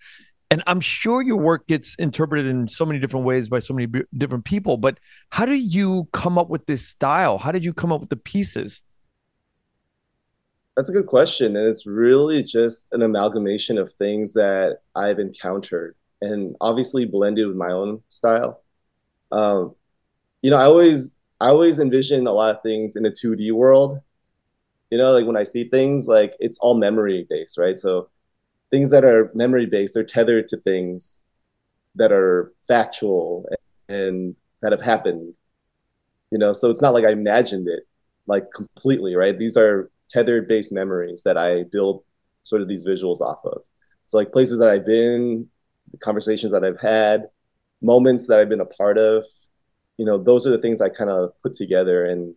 And 0.52 0.64
i'm 0.68 0.80
sure 0.80 1.22
your 1.22 1.38
work 1.38 1.68
gets 1.68 1.96
interpreted 1.96 2.48
in 2.48 2.68
so 2.68 2.86
many 2.86 3.00
different 3.00 3.26
ways 3.26 3.50
by 3.50 3.60
so 3.60 3.74
many 3.74 3.86
b- 3.86 4.04
different 4.18 4.46
people 4.46 4.78
but 4.78 5.00
how 5.30 5.46
do 5.46 5.54
you 5.54 6.08
come 6.12 6.38
up 6.38 6.50
with 6.50 6.66
this 6.66 6.88
style? 6.88 7.38
How 7.38 7.52
did 7.52 7.64
you 7.66 7.74
come 7.74 7.92
up 7.92 8.02
with 8.02 8.10
the 8.10 8.16
pieces 8.16 8.82
that's 10.80 10.88
a 10.88 10.94
good 10.94 11.08
question. 11.08 11.58
And 11.58 11.68
it's 11.68 11.86
really 11.86 12.42
just 12.42 12.88
an 12.94 13.02
amalgamation 13.02 13.78
of 13.78 13.94
things 13.94 14.32
that 14.32 14.78
I've 14.96 15.20
encountered 15.20 15.94
and 16.22 16.56
obviously 16.62 17.04
blended 17.04 17.48
with 17.48 17.58
my 17.58 17.70
own 17.70 18.02
style. 18.08 18.64
Um, 19.30 19.76
you 20.42 20.50
know, 20.50 20.56
I 20.56 20.64
always 20.64 21.20
I 21.42 21.50
always 21.50 21.82
envision 21.82 22.28
a 22.28 22.32
lot 22.32 22.56
of 22.56 22.62
things 22.62 22.96
in 22.96 23.06
a 23.06 23.10
2D 23.10 23.52
world. 23.52 24.00
You 24.90 24.98
know, 24.98 25.12
like 25.12 25.26
when 25.26 25.36
I 25.36 25.44
see 25.44 25.66
things, 25.68 26.08
like 26.08 26.34
it's 26.40 26.58
all 26.60 26.76
memory 26.76 27.28
based, 27.30 27.58
right? 27.58 27.78
So 27.78 28.08
things 28.72 28.90
that 28.92 29.04
are 29.04 29.32
memory 29.34 29.66
based, 29.66 29.96
they're 29.96 30.06
tethered 30.06 30.48
to 30.48 30.58
things 30.58 31.22
that 31.96 32.14
are 32.14 32.54
factual 32.70 33.50
and 33.90 34.34
that 34.62 34.72
have 34.72 34.82
happened. 34.82 35.34
You 36.32 36.38
know, 36.38 36.54
so 36.54 36.70
it's 36.70 36.82
not 36.82 36.94
like 36.94 37.04
I 37.04 37.12
imagined 37.12 37.68
it 37.68 37.84
like 38.28 38.46
completely, 38.54 39.16
right? 39.16 39.38
These 39.38 39.58
are 39.58 39.92
tethered 40.10 40.48
based 40.48 40.72
memories 40.72 41.24
that 41.24 41.38
I 41.38 41.64
build 41.64 42.04
sort 42.44 42.62
of 42.62 42.68
these 42.68 42.86
visuals 42.86 43.22
off 43.22 43.40
of. 43.46 43.62
So 44.08 44.18
like 44.18 44.32
places 44.32 44.60
that 44.60 44.70
I've 44.70 44.86
been, 44.86 45.48
conversations 46.00 46.52
that 46.52 46.64
I've 46.64 46.80
had, 46.80 47.30
moments 47.82 48.28
that 48.28 48.40
I've 48.40 48.50
been 48.50 48.62
a 48.62 48.66
part 48.66 48.98
of, 48.98 49.26
you 49.98 50.06
know, 50.06 50.22
those 50.22 50.48
are 50.48 50.52
the 50.52 50.62
things 50.62 50.82
I 50.82 50.90
kind 50.90 51.10
of 51.10 51.32
put 51.42 51.54
together. 51.54 52.06
And 52.06 52.36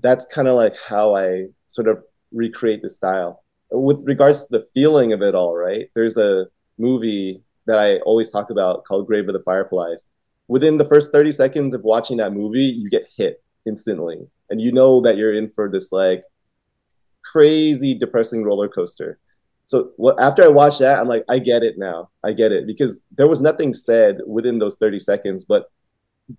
that's 0.00 0.26
kind 0.26 0.48
of 0.48 0.56
like 0.56 0.76
how 0.88 1.14
I 1.14 1.48
sort 1.66 1.88
of 1.88 2.02
recreate 2.32 2.82
the 2.82 2.88
style. 2.88 3.44
With 3.70 4.02
regards 4.04 4.46
to 4.46 4.58
the 4.58 4.66
feeling 4.74 5.12
of 5.12 5.22
it 5.22 5.34
all, 5.34 5.54
right? 5.54 5.90
There's 5.94 6.16
a 6.16 6.46
movie 6.78 7.42
that 7.66 7.78
I 7.78 7.98
always 7.98 8.30
talk 8.30 8.50
about 8.50 8.84
called 8.84 9.06
Grave 9.06 9.28
of 9.28 9.34
the 9.34 9.42
Fireflies. 9.42 10.06
Within 10.48 10.78
the 10.78 10.84
first 10.84 11.12
30 11.12 11.30
seconds 11.32 11.74
of 11.74 11.82
watching 11.82 12.16
that 12.16 12.32
movie, 12.32 12.64
you 12.64 12.90
get 12.90 13.06
hit 13.16 13.42
instantly. 13.66 14.18
And 14.48 14.60
you 14.60 14.72
know 14.72 15.00
that 15.02 15.16
you're 15.16 15.34
in 15.34 15.50
for 15.50 15.70
this 15.70 15.92
like 15.92 16.24
crazy 17.30 17.94
depressing 17.94 18.44
roller 18.44 18.68
coaster. 18.68 19.18
So 19.66 19.92
what, 19.96 20.20
after 20.20 20.42
I 20.44 20.48
watched 20.48 20.80
that, 20.80 20.98
I'm 20.98 21.08
like, 21.08 21.24
I 21.28 21.38
get 21.38 21.62
it 21.62 21.78
now. 21.78 22.10
I 22.24 22.32
get 22.32 22.52
it 22.52 22.66
because 22.66 23.00
there 23.16 23.28
was 23.28 23.40
nothing 23.40 23.72
said 23.74 24.18
within 24.26 24.58
those 24.58 24.76
30 24.76 24.98
seconds, 24.98 25.44
but 25.44 25.66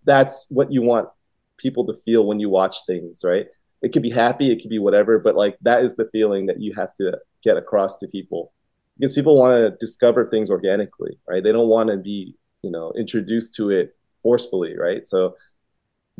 that's 0.06 0.46
what 0.50 0.72
you 0.72 0.82
want 0.82 1.10
people 1.58 1.86
to 1.88 1.94
feel 2.06 2.26
when 2.26 2.40
you 2.40 2.50
watch 2.50 2.78
things, 2.88 3.22
right? 3.24 3.48
It 3.82 3.94
could 3.94 4.04
be 4.04 4.10
happy, 4.10 4.52
it 4.52 4.62
could 4.62 4.70
be 4.70 4.80
whatever, 4.80 5.20
but 5.20 5.36
like 5.36 5.58
that 5.62 5.84
is 5.84 5.96
the 5.96 6.10
feeling 6.12 6.46
that 6.48 6.60
you 6.62 6.74
have 6.76 6.96
to 6.98 7.18
get 7.44 7.58
across 7.58 7.98
to 8.00 8.08
people. 8.08 8.54
because 9.00 9.14
people 9.14 9.38
want 9.38 9.54
to 9.54 9.78
discover 9.80 10.26
things 10.26 10.52
organically, 10.52 11.18
right? 11.28 11.44
They 11.44 11.52
don't 11.52 11.70
want 11.70 11.90
to 11.90 11.98
be, 11.98 12.36
you 12.62 12.72
know, 12.72 12.94
introduced 12.98 13.56
to 13.56 13.70
it 13.72 13.96
forcefully, 14.24 14.78
right? 14.78 15.08
So 15.08 15.36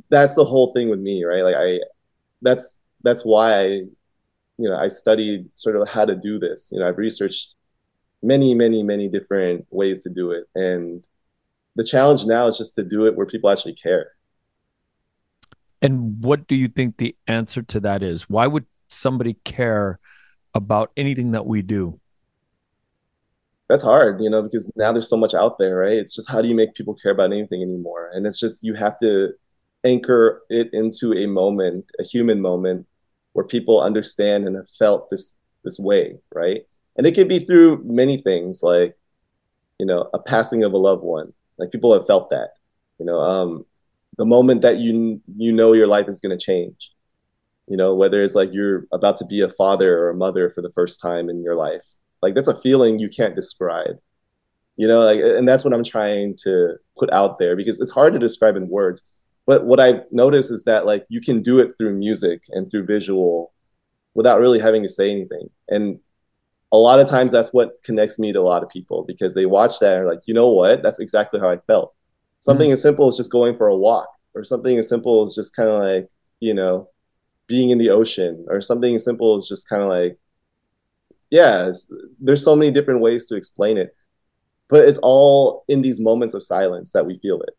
that's 0.10 0.36
the 0.36 0.46
whole 0.46 0.72
thing 0.74 0.90
with 0.90 1.00
me, 1.00 1.24
right? 1.24 1.44
Like 1.44 1.56
I, 1.56 1.80
that's 2.42 2.78
that's 3.04 3.24
why 3.26 3.62
I, 3.62 3.82
you 4.62 4.70
know, 4.70 4.78
I 4.78 4.88
studied 4.88 5.50
sort 5.56 5.76
of 5.76 5.88
how 5.88 6.06
to 6.06 6.16
do 6.16 6.38
this. 6.38 6.70
You 6.72 6.80
know, 6.80 6.88
I've 6.88 6.98
researched 6.98 7.56
many, 8.22 8.54
many, 8.54 8.84
many 8.84 9.10
different 9.10 9.66
ways 9.72 10.02
to 10.04 10.10
do 10.10 10.32
it, 10.32 10.46
and 10.56 11.06
the 11.76 11.84
challenge 11.84 12.26
now 12.26 12.48
is 12.48 12.58
just 12.58 12.76
to 12.76 12.84
do 12.84 13.06
it 13.06 13.16
where 13.16 13.26
people 13.26 13.50
actually 13.50 13.76
care. 13.76 14.12
And 15.82 16.24
what 16.24 16.48
do 16.48 16.56
you 16.56 16.68
think 16.68 16.98
the 16.98 17.16
answer 17.28 17.64
to 17.64 17.80
that 17.80 18.04
is? 18.04 18.30
Why 18.30 18.46
would 18.46 18.66
somebody 18.88 19.36
care 19.46 20.00
about 20.54 20.92
anything 20.96 21.32
that 21.32 21.46
we 21.46 21.62
do? 21.62 22.00
That's 23.68 23.84
hard, 23.84 24.22
you 24.22 24.30
know, 24.30 24.42
because 24.44 24.70
now 24.76 24.92
there's 24.92 25.10
so 25.10 25.18
much 25.18 25.34
out 25.34 25.58
there, 25.58 25.78
right? 25.78 25.94
It's 25.94 26.14
just 26.14 26.30
how 26.30 26.42
do 26.42 26.48
you 26.48 26.56
make 26.56 26.76
people 26.76 26.94
care 26.94 27.14
about 27.14 27.32
anything 27.32 27.64
anymore? 27.64 28.12
And 28.14 28.28
it's 28.28 28.40
just 28.40 28.64
you 28.64 28.76
have 28.76 29.00
to 29.00 29.30
anchor 29.84 30.44
it 30.50 30.70
into 30.74 31.14
a 31.14 31.26
moment, 31.26 31.86
a 32.00 32.04
human 32.04 32.42
moment 32.42 32.86
where 33.34 33.46
people 33.46 33.82
understand 33.82 34.48
and 34.48 34.56
have 34.56 34.70
felt 34.78 35.10
this 35.10 35.36
this 35.64 35.80
way, 35.80 36.18
right? 36.34 36.62
And 36.98 37.08
it 37.08 37.16
can 37.16 37.28
be 37.28 37.40
through 37.40 37.84
many 37.86 38.18
things 38.18 38.62
like, 38.64 38.96
you 39.80 39.86
know, 39.86 40.10
a 40.14 40.20
passing 40.20 40.64
of 40.64 40.74
a 40.74 40.78
loved 40.78 41.04
one. 41.04 41.34
Like 41.58 41.72
people 41.72 41.94
have 41.94 42.08
felt 42.08 42.30
that, 42.32 42.50
you 43.00 43.06
know, 43.06 43.20
um, 43.20 43.66
the 44.18 44.26
moment 44.26 44.62
that 44.62 44.78
you 44.78 45.22
you 45.38 45.52
know 45.52 45.74
your 45.74 45.88
life 45.88 46.08
is 46.08 46.20
going 46.20 46.38
to 46.38 46.44
change 46.44 46.92
you 47.68 47.78
know 47.78 47.96
whether 47.96 48.24
it's 48.24 48.36
like 48.36 48.50
you're 48.52 48.86
about 48.92 49.18
to 49.18 49.26
be 49.26 49.42
a 49.42 49.50
father 49.50 49.98
or 49.98 50.10
a 50.10 50.16
mother 50.16 50.50
for 50.50 50.62
the 50.62 50.72
first 50.72 51.02
time 51.02 51.30
in 51.30 51.42
your 51.42 51.56
life 51.56 51.86
like 52.22 52.36
that's 52.36 52.48
a 52.48 52.62
feeling 52.62 53.00
you 53.00 53.10
can't 53.10 53.36
describe 53.36 53.98
you 54.76 54.88
know 54.88 55.02
like 55.02 55.20
and 55.20 55.48
that's 55.48 55.64
what 55.64 55.74
i'm 55.74 55.84
trying 55.84 56.36
to 56.36 56.76
put 56.98 57.12
out 57.12 57.40
there 57.40 57.56
because 57.56 57.80
it's 57.80 57.92
hard 57.92 58.14
to 58.14 58.20
describe 58.20 58.56
in 58.56 58.68
words 58.68 59.04
but 59.46 59.66
what 59.66 59.80
i 59.80 60.02
notice 60.12 60.52
is 60.52 60.64
that 60.64 60.86
like 60.86 61.06
you 61.10 61.22
can 61.22 61.42
do 61.42 61.60
it 61.60 61.74
through 61.78 61.94
music 61.94 62.44
and 62.50 62.70
through 62.70 62.86
visual 62.86 63.52
without 64.14 64.40
really 64.40 64.60
having 64.60 64.84
to 64.84 64.90
say 64.90 65.12
anything. 65.12 65.50
And 65.70 66.00
a 66.72 66.78
lot 66.78 67.00
of 67.00 67.08
times 67.08 67.32
that's 67.32 67.54
what 67.54 67.84
connects 67.84 68.20
me 68.20 68.32
to 68.32 68.40
a 68.40 68.42
lot 68.42 68.64
of 68.64 68.70
people 68.70 69.04
because 69.08 69.34
they 69.34 69.46
watch 69.46 69.80
that 69.80 69.98
and 69.98 70.06
are 70.06 70.10
like 70.10 70.22
you 70.26 70.34
know 70.34 70.50
what? 70.50 70.82
That's 70.82 71.00
exactly 71.00 71.40
how 71.40 71.50
i 71.50 71.58
felt. 71.68 71.94
Something 72.40 72.68
mm-hmm. 72.68 72.74
as 72.74 72.82
simple 72.82 73.08
as 73.08 73.18
just 73.18 73.32
going 73.32 73.56
for 73.56 73.68
a 73.68 73.78
walk 73.78 74.08
or 74.34 74.44
something 74.44 74.78
as 74.78 74.90
simple 74.90 75.24
as 75.24 75.36
just 75.36 75.56
kind 75.56 75.70
of 75.70 75.84
like 75.84 76.10
you 76.40 76.54
know 76.54 76.90
being 77.48 77.70
in 77.70 77.78
the 77.78 77.90
ocean 77.90 78.46
or 78.50 78.62
something 78.62 78.96
as 78.96 79.04
simple 79.04 79.38
as 79.38 79.48
just 79.48 79.68
kind 79.68 79.82
of 79.82 79.90
like 79.90 80.18
yeah 81.30 81.72
there's 82.20 82.44
so 82.44 82.56
many 82.56 82.72
different 82.72 83.02
ways 83.02 83.28
to 83.28 83.36
explain 83.36 83.78
it. 83.78 83.96
But 84.70 84.88
it's 84.88 85.00
all 85.00 85.66
in 85.68 85.82
these 85.82 86.00
moments 86.00 86.34
of 86.34 86.44
silence 86.44 86.94
that 86.94 87.06
we 87.06 87.20
feel 87.20 87.42
it 87.42 87.54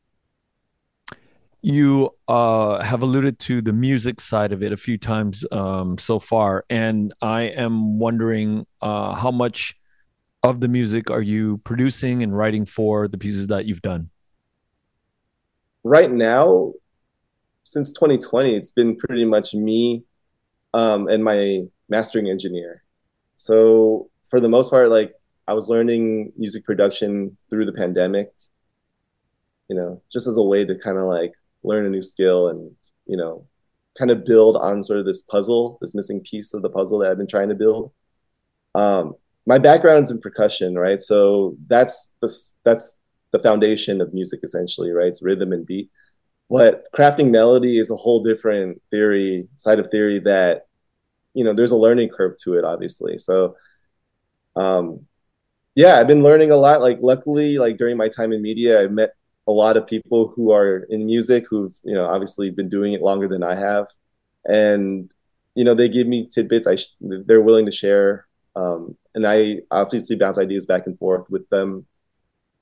you 1.64 2.10
uh, 2.26 2.82
have 2.82 3.02
alluded 3.02 3.38
to 3.38 3.62
the 3.62 3.72
music 3.72 4.20
side 4.20 4.52
of 4.52 4.62
it 4.62 4.72
a 4.72 4.76
few 4.76 4.98
times 4.98 5.44
um, 5.52 5.96
so 5.96 6.18
far 6.18 6.64
and 6.68 7.14
i 7.22 7.42
am 7.42 7.98
wondering 7.98 8.66
uh, 8.80 9.14
how 9.14 9.30
much 9.30 9.76
of 10.42 10.60
the 10.60 10.68
music 10.68 11.10
are 11.10 11.22
you 11.22 11.58
producing 11.58 12.22
and 12.22 12.36
writing 12.36 12.66
for 12.66 13.06
the 13.06 13.16
pieces 13.16 13.46
that 13.46 13.64
you've 13.64 13.82
done 13.82 14.10
right 15.84 16.10
now, 16.10 16.72
since 17.64 17.92
2020, 17.92 18.54
it's 18.56 18.72
been 18.72 18.96
pretty 18.96 19.24
much 19.24 19.54
me 19.54 20.04
um, 20.74 21.08
and 21.08 21.24
my 21.24 21.62
mastering 21.88 22.28
engineer. 22.28 22.82
So 23.36 24.10
for 24.24 24.40
the 24.40 24.48
most 24.48 24.70
part, 24.70 24.88
like 24.90 25.14
I 25.48 25.54
was 25.54 25.68
learning 25.68 26.32
music 26.36 26.64
production 26.64 27.36
through 27.50 27.66
the 27.66 27.72
pandemic, 27.72 28.32
you 29.68 29.76
know, 29.76 30.02
just 30.12 30.26
as 30.26 30.36
a 30.36 30.42
way 30.42 30.64
to 30.64 30.76
kind 30.78 30.98
of 30.98 31.04
like 31.04 31.32
learn 31.64 31.86
a 31.86 31.90
new 31.90 32.02
skill 32.02 32.48
and, 32.48 32.70
you 33.06 33.16
know, 33.16 33.46
kind 33.98 34.10
of 34.10 34.24
build 34.24 34.56
on 34.56 34.82
sort 34.82 34.98
of 34.98 35.06
this 35.06 35.22
puzzle, 35.22 35.78
this 35.80 35.94
missing 35.94 36.20
piece 36.20 36.54
of 36.54 36.62
the 36.62 36.70
puzzle 36.70 36.98
that 36.98 37.10
I've 37.10 37.18
been 37.18 37.26
trying 37.26 37.50
to 37.50 37.54
build. 37.54 37.92
Um, 38.74 39.14
my 39.46 39.58
background's 39.58 40.10
in 40.10 40.20
percussion, 40.20 40.76
right? 40.76 41.00
So 41.00 41.56
that's 41.66 42.12
the 42.20 42.34
that's 42.64 42.96
the 43.32 43.38
foundation 43.38 44.00
of 44.00 44.14
music 44.14 44.40
essentially, 44.42 44.90
right? 44.90 45.08
It's 45.08 45.22
rhythm 45.22 45.52
and 45.52 45.66
beat. 45.66 45.90
But 46.48 46.84
crafting 46.94 47.30
melody 47.30 47.78
is 47.78 47.90
a 47.90 47.96
whole 47.96 48.22
different 48.22 48.82
theory, 48.90 49.48
side 49.56 49.78
of 49.78 49.88
theory 49.90 50.20
that, 50.20 50.66
you 51.34 51.44
know, 51.44 51.54
there's 51.54 51.70
a 51.70 51.76
learning 51.76 52.10
curve 52.10 52.36
to 52.44 52.54
it, 52.54 52.64
obviously. 52.64 53.16
So, 53.16 53.56
um, 54.54 55.06
yeah, 55.74 55.98
I've 55.98 56.06
been 56.06 56.22
learning 56.22 56.50
a 56.50 56.56
lot. 56.56 56.82
Like, 56.82 56.98
luckily, 57.00 57.56
like 57.56 57.78
during 57.78 57.96
my 57.96 58.08
time 58.08 58.32
in 58.32 58.42
media, 58.42 58.82
I've 58.82 58.92
met 58.92 59.14
a 59.46 59.52
lot 59.52 59.76
of 59.76 59.86
people 59.86 60.28
who 60.34 60.52
are 60.52 60.86
in 60.90 61.06
music 61.06 61.44
who've, 61.48 61.74
you 61.82 61.94
know, 61.94 62.06
obviously 62.06 62.50
been 62.50 62.68
doing 62.68 62.92
it 62.92 63.02
longer 63.02 63.28
than 63.28 63.42
I 63.42 63.54
have. 63.54 63.88
And, 64.44 65.12
you 65.54 65.64
know, 65.64 65.74
they 65.74 65.88
give 65.88 66.06
me 66.06 66.26
tidbits. 66.26 66.66
I 66.66 66.76
sh- 66.76 66.94
they're 67.00 67.42
willing 67.42 67.66
to 67.66 67.72
share. 67.72 68.26
Um, 68.54 68.96
and 69.14 69.26
I 69.26 69.58
obviously 69.70 70.16
bounce 70.16 70.38
ideas 70.38 70.66
back 70.66 70.86
and 70.86 70.98
forth 70.98 71.28
with 71.28 71.48
them. 71.48 71.86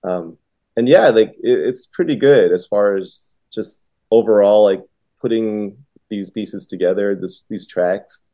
Um, 0.02 0.38
and 0.76 0.88
yeah, 0.88 1.08
like 1.08 1.30
it, 1.42 1.58
it's 1.58 1.86
pretty 1.86 2.16
good 2.16 2.52
as 2.52 2.66
far 2.66 2.96
as 2.96 3.36
just 3.52 3.90
overall 4.10 4.64
like 4.64 4.82
putting 5.20 5.76
these 6.08 6.30
pieces 6.30 6.66
together, 6.66 7.14
this 7.14 7.44
these 7.50 7.66
tracks. 7.66 8.24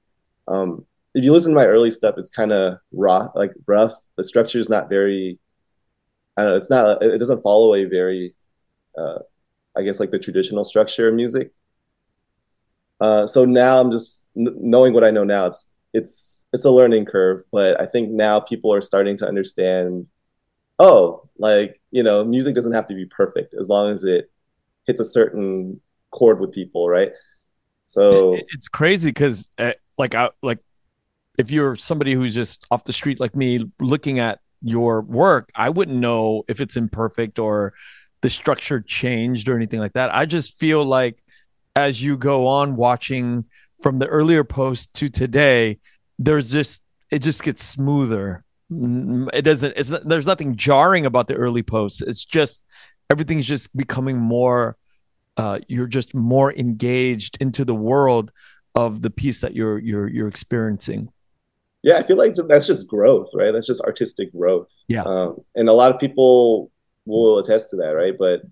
Um, 0.47 0.87
if 1.15 1.25
you 1.25 1.33
listen 1.33 1.53
to 1.53 1.57
my 1.57 1.67
early 1.67 1.91
stuff, 1.91 2.15
it's 2.19 2.31
kind 2.31 2.53
of 2.53 2.79
raw, 2.93 3.31
like 3.35 3.53
rough. 3.67 3.95
The 4.17 4.25
structure 4.25 4.61
is 4.61 4.71
not 4.71 4.89
very. 4.89 5.39
I 6.37 6.43
don't 6.43 6.53
know. 6.53 6.57
It's 6.57 6.71
not. 6.71 7.03
It 7.03 7.19
doesn't 7.19 7.43
follow 7.43 7.75
a 7.75 7.85
very, 7.85 8.35
uh, 8.97 9.19
I 9.77 9.83
guess, 9.83 10.01
like 10.01 10.11
the 10.11 10.19
traditional 10.19 10.65
structure 10.65 11.09
of 11.09 11.15
music. 11.15 11.53
Uh, 13.01 13.27
so 13.27 13.45
now 13.45 13.81
I'm 13.81 13.91
just 13.91 14.27
knowing 14.35 14.95
what 14.95 15.05
I 15.05 15.11
know 15.11 15.25
now. 15.25 15.47
It's 15.47 15.71
it's 15.93 16.47
it's 16.53 16.65
a 16.65 16.71
learning 16.71 17.07
curve, 17.07 17.43
but 17.53 17.81
I 17.81 17.87
think 17.87 18.11
now 18.11 18.41
people 18.41 18.73
are 18.73 18.81
starting 18.81 19.17
to 19.19 19.27
understand 19.27 20.07
oh, 20.79 21.29
like, 21.39 21.81
you 21.91 22.03
know, 22.03 22.25
music 22.25 22.55
doesn't 22.55 22.73
have 22.73 22.89
to 22.89 22.95
be 22.95 23.07
perfect 23.07 23.55
as 23.59 23.69
long 23.69 23.93
as 23.93 24.05
it 24.05 24.31
hits 24.87 25.01
a 25.01 25.05
certain 25.05 25.81
chord 26.11 26.41
with 26.41 26.53
people, 26.53 26.89
right? 26.89 27.13
So 27.87 28.37
it's 28.49 28.69
crazy 28.69 29.11
because, 29.11 29.49
uh, 29.59 29.73
like, 29.97 30.15
I 30.15 30.31
like 30.43 30.59
if 31.39 31.51
you're 31.51 31.77
somebody 31.77 32.15
who's 32.15 32.35
just 32.35 32.67
off 32.71 32.85
the 32.85 32.93
street 32.93 33.21
like 33.21 33.35
me, 33.37 33.71
looking 33.81 34.19
at 34.19 34.41
your 34.63 35.03
work, 35.03 35.51
I 35.55 35.71
wouldn't 35.71 35.99
know 35.99 36.45
if 36.49 36.61
it's 36.61 36.77
imperfect 36.77 37.39
or 37.39 37.75
the 38.23 38.31
structure 38.31 38.81
changed 38.81 39.49
or 39.49 39.57
anything 39.57 39.81
like 39.81 39.93
that. 39.95 40.15
I 40.15 40.27
just 40.27 40.59
feel 40.59 40.85
like 40.85 41.23
as 41.75 42.03
you 42.03 42.17
go 42.17 42.47
on 42.47 42.77
watching 42.77 43.45
from 43.83 43.99
the 43.99 44.07
earlier 44.07 44.45
post 44.45 44.93
to 44.95 45.09
today, 45.09 45.79
there's 46.19 46.51
just 46.51 46.83
it 47.11 47.21
just 47.21 47.43
gets 47.43 47.63
smoother. 47.63 48.43
It 48.71 49.43
doesn't 49.43 49.75
it's 49.77 49.95
there's 50.05 50.27
nothing 50.27 50.57
jarring 50.57 51.07
about 51.07 51.29
the 51.29 51.35
early 51.35 51.63
posts. 51.63 52.03
It's 52.03 52.25
just 52.25 52.65
everything's 53.11 53.47
just 53.47 53.77
becoming 53.77 54.19
more 54.19 54.77
uh, 55.37 55.59
you're 55.69 55.87
just 55.87 56.15
more 56.15 56.53
engaged 56.55 57.37
into 57.41 57.65
the 57.65 57.75
world 57.75 58.33
of 58.75 59.03
the 59.03 59.11
piece 59.11 59.41
that 59.41 59.55
you're 59.55 59.79
you're 59.79 60.09
you're 60.09 60.29
experiencing. 60.29 61.11
Yeah 61.83 61.99
i 61.99 62.03
feel 62.03 62.17
like 62.17 62.35
that's 62.49 62.67
just 62.67 62.89
growth 62.89 63.31
right? 63.35 63.53
That's 63.53 63.67
just 63.67 63.83
artistic 63.83 64.33
growth. 64.33 64.69
Yeah. 64.89 65.03
Um, 65.03 65.43
and 65.55 65.69
a 65.69 65.73
lot 65.73 65.95
of 65.95 66.01
people 66.01 66.71
will 67.07 67.39
attest 67.39 67.71
to 67.71 67.77
that 67.77 67.91
right? 67.91 68.17
But 68.19 68.43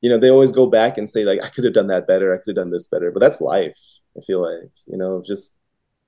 you 0.00 0.10
know 0.10 0.18
they 0.18 0.30
always 0.30 0.52
go 0.52 0.66
back 0.66 0.96
and 0.96 1.08
say 1.08 1.24
like 1.24 1.42
i 1.42 1.48
could 1.48 1.64
have 1.64 1.74
done 1.74 1.88
that 1.88 2.06
better. 2.06 2.34
I 2.34 2.38
could 2.38 2.56
have 2.56 2.64
done 2.64 2.70
this 2.70 2.88
better. 2.88 3.10
But 3.10 3.20
that's 3.20 3.40
life 3.40 3.76
i 4.16 4.20
feel 4.20 4.42
like 4.42 4.70
you 4.86 4.96
know 4.96 5.22
just 5.26 5.56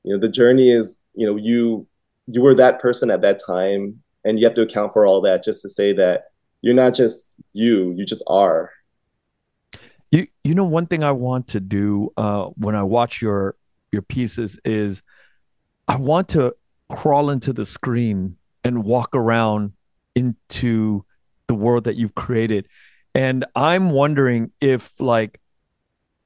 you 0.02 0.12
know 0.12 0.20
the 0.20 0.28
journey 0.28 0.70
is 0.70 0.98
you 1.14 1.26
know 1.26 1.36
you 1.36 1.86
you 2.26 2.40
were 2.40 2.54
that 2.54 2.80
person 2.80 3.10
at 3.10 3.20
that 3.22 3.40
time 3.44 4.02
and 4.24 4.38
you 4.38 4.46
have 4.46 4.54
to 4.54 4.62
account 4.62 4.92
for 4.92 5.06
all 5.06 5.20
that 5.20 5.44
just 5.44 5.62
to 5.62 5.68
say 5.68 5.92
that 5.92 6.24
you're 6.60 6.74
not 6.74 6.94
just 6.94 7.36
you 7.52 7.92
you 7.92 8.06
just 8.06 8.22
are. 8.26 8.70
You 10.10 10.26
you 10.44 10.54
know 10.54 10.64
one 10.64 10.86
thing 10.86 11.02
i 11.02 11.12
want 11.12 11.48
to 11.48 11.60
do 11.60 12.12
uh, 12.16 12.46
when 12.56 12.74
i 12.74 12.82
watch 12.82 13.22
your 13.22 13.56
your 13.92 14.02
pieces 14.02 14.58
is 14.64 15.02
i 15.88 15.96
want 15.96 16.28
to 16.30 16.54
crawl 16.90 17.30
into 17.30 17.52
the 17.52 17.64
screen 17.64 18.36
and 18.62 18.84
walk 18.84 19.10
around 19.14 19.72
into 20.14 21.04
the 21.52 21.64
world 21.64 21.84
that 21.84 21.96
you've 21.96 22.14
created 22.14 22.66
and 23.14 23.44
i'm 23.54 23.90
wondering 23.90 24.50
if 24.60 24.98
like 25.00 25.40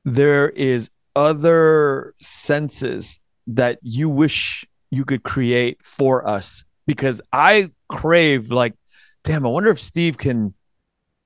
there 0.04 0.49
is 0.49 0.88
other 1.16 2.14
senses 2.21 3.18
that 3.47 3.78
you 3.83 4.09
wish 4.09 4.64
you 4.90 5.04
could 5.04 5.23
create 5.23 5.78
for 5.83 6.26
us 6.28 6.64
because 6.87 7.21
I 7.33 7.71
crave 7.88 8.52
like, 8.52 8.75
damn, 9.25 9.45
I 9.45 9.49
wonder 9.49 9.71
if 9.71 9.80
Steve 9.80 10.18
can 10.18 10.54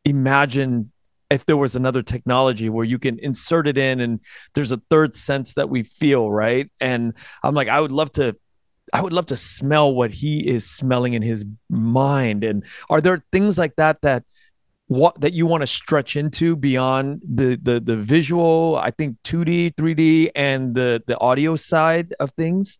imagine 0.04 0.92
if 1.30 1.45
there 1.45 1.57
was 1.57 1.76
another 1.76 2.02
technology 2.02 2.69
where 2.69 2.85
you 2.85 2.99
can 2.99 3.19
insert 3.19 3.69
it 3.69 3.76
in 3.76 4.00
and 4.00 4.21
there's 4.54 4.73
a 4.73 4.80
third 4.90 5.14
sense 5.14 5.54
that 5.54 5.69
we 5.69 5.83
feel, 5.83 6.30
right? 6.30 6.71
And 6.80 7.14
I'm 7.42 7.54
like, 7.54 7.69
I 7.69 7.80
would 7.80 7.92
love 7.92 8.11
to 8.12 8.37
I 8.92 9.00
would 9.00 9.12
love 9.12 9.26
to 9.26 9.37
smell 9.37 9.94
what 9.94 10.11
he 10.11 10.47
is 10.47 10.68
smelling 10.68 11.14
in 11.14 11.23
his 11.23 11.44
mind. 11.68 12.44
And 12.44 12.64
are 12.88 13.00
there 13.00 13.23
things 13.32 13.59
like 13.59 13.76
that 13.76 14.00
that 14.02 14.25
what 14.88 15.20
that 15.20 15.32
you 15.32 15.47
want 15.47 15.61
to 15.61 15.68
stretch 15.68 16.16
into 16.16 16.56
beyond 16.56 17.23
the 17.25 17.56
the 17.62 17.78
the 17.78 17.97
visual 17.97 18.76
i 18.82 18.90
think 18.90 19.16
2d 19.23 19.76
3d 19.76 20.30
and 20.35 20.75
the 20.75 21.00
the 21.06 21.16
audio 21.20 21.54
side 21.54 22.12
of 22.18 22.32
things? 22.32 22.76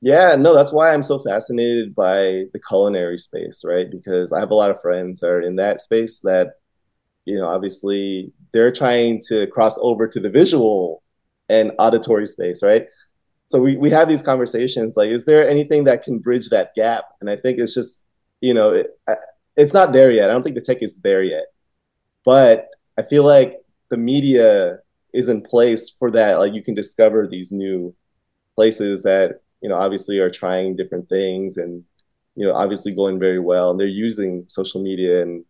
Yeah 0.00 0.36
no 0.38 0.54
that's 0.54 0.72
why 0.72 0.94
i'm 0.94 1.02
so 1.02 1.18
fascinated 1.18 1.96
by 1.96 2.44
the 2.52 2.60
culinary 2.68 3.18
space 3.18 3.64
right? 3.64 3.90
Because 3.90 4.32
i 4.32 4.38
have 4.38 4.52
a 4.52 4.54
lot 4.54 4.70
of 4.70 4.80
friends 4.80 5.18
that 5.20 5.30
are 5.30 5.40
in 5.40 5.56
that 5.56 5.80
space 5.80 6.20
that 6.20 6.52
you 7.24 7.38
know 7.38 7.48
obviously 7.48 8.32
they're 8.52 8.70
trying 8.70 9.20
to 9.28 9.48
cross 9.48 9.76
over 9.82 10.06
to 10.06 10.20
the 10.20 10.30
visual 10.30 11.02
and 11.48 11.72
auditory 11.80 12.26
space 12.26 12.62
right 12.62 12.86
so 13.46 13.60
we, 13.60 13.76
we 13.76 13.90
have 13.90 14.08
these 14.08 14.22
conversations 14.22 14.96
like 14.96 15.10
is 15.10 15.24
there 15.24 15.48
anything 15.48 15.84
that 15.84 16.02
can 16.02 16.18
bridge 16.18 16.48
that 16.48 16.74
gap 16.74 17.04
and 17.20 17.28
i 17.28 17.36
think 17.36 17.58
it's 17.58 17.74
just 17.74 18.04
you 18.40 18.54
know 18.54 18.70
it, 18.70 18.98
it's 19.56 19.74
not 19.74 19.92
there 19.92 20.10
yet. 20.10 20.30
I 20.30 20.32
don't 20.32 20.42
think 20.42 20.56
the 20.56 20.60
tech 20.60 20.82
is 20.82 20.98
there 20.98 21.22
yet, 21.22 21.46
but 22.24 22.68
I 22.98 23.02
feel 23.02 23.24
like 23.24 23.60
the 23.90 23.96
media 23.96 24.78
is 25.12 25.28
in 25.28 25.42
place 25.42 25.90
for 25.90 26.10
that. 26.12 26.38
Like 26.38 26.54
you 26.54 26.62
can 26.62 26.74
discover 26.74 27.26
these 27.26 27.52
new 27.52 27.94
places 28.56 29.02
that 29.04 29.40
you 29.60 29.68
know 29.68 29.76
obviously 29.76 30.18
are 30.18 30.30
trying 30.30 30.76
different 30.76 31.08
things 31.08 31.56
and 31.56 31.84
you 32.36 32.46
know 32.46 32.54
obviously 32.54 32.92
going 32.92 33.18
very 33.18 33.38
well, 33.38 33.70
and 33.70 33.78
they're 33.78 33.86
using 33.86 34.44
social 34.48 34.82
media 34.82 35.22
and 35.22 35.44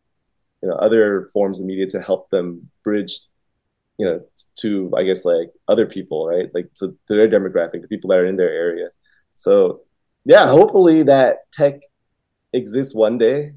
you 0.62 0.68
know 0.68 0.74
other 0.76 1.30
forms 1.32 1.60
of 1.60 1.66
media 1.66 1.86
to 1.88 2.00
help 2.00 2.28
them 2.30 2.68
bridge 2.82 3.20
you 3.98 4.06
know 4.06 4.20
to 4.56 4.92
I 4.96 5.04
guess 5.04 5.24
like 5.24 5.50
other 5.68 5.86
people, 5.86 6.26
right? 6.26 6.48
Like 6.54 6.72
to, 6.74 6.96
to 7.06 7.14
their 7.14 7.28
demographic, 7.28 7.82
the 7.82 7.88
people 7.88 8.10
that 8.10 8.18
are 8.18 8.26
in 8.26 8.36
their 8.36 8.50
area. 8.50 8.88
So 9.36 9.82
yeah, 10.24 10.46
hopefully 10.46 11.02
that 11.04 11.50
tech 11.52 11.80
exists 12.52 12.94
one 12.94 13.18
day 13.18 13.52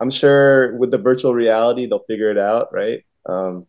I'm 0.00 0.10
sure 0.10 0.76
with 0.76 0.90
the 0.90 0.98
virtual 0.98 1.34
reality 1.34 1.86
they'll 1.86 1.98
figure 2.00 2.30
it 2.30 2.38
out, 2.38 2.68
right? 2.72 3.04
Um, 3.26 3.66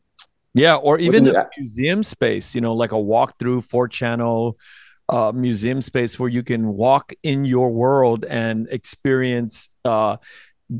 yeah, 0.53 0.75
or 0.75 0.99
even 0.99 1.23
the 1.23 1.47
museum 1.57 2.03
space, 2.03 2.55
you 2.55 2.61
know, 2.61 2.73
like 2.73 2.91
a 2.91 2.95
walkthrough 2.95 3.63
four 3.63 3.87
channel 3.87 4.57
uh, 5.07 5.31
museum 5.33 5.81
space 5.81 6.19
where 6.19 6.29
you 6.29 6.43
can 6.43 6.67
walk 6.67 7.13
in 7.23 7.45
your 7.45 7.71
world 7.71 8.25
and 8.25 8.67
experience 8.69 9.69
uh, 9.85 10.17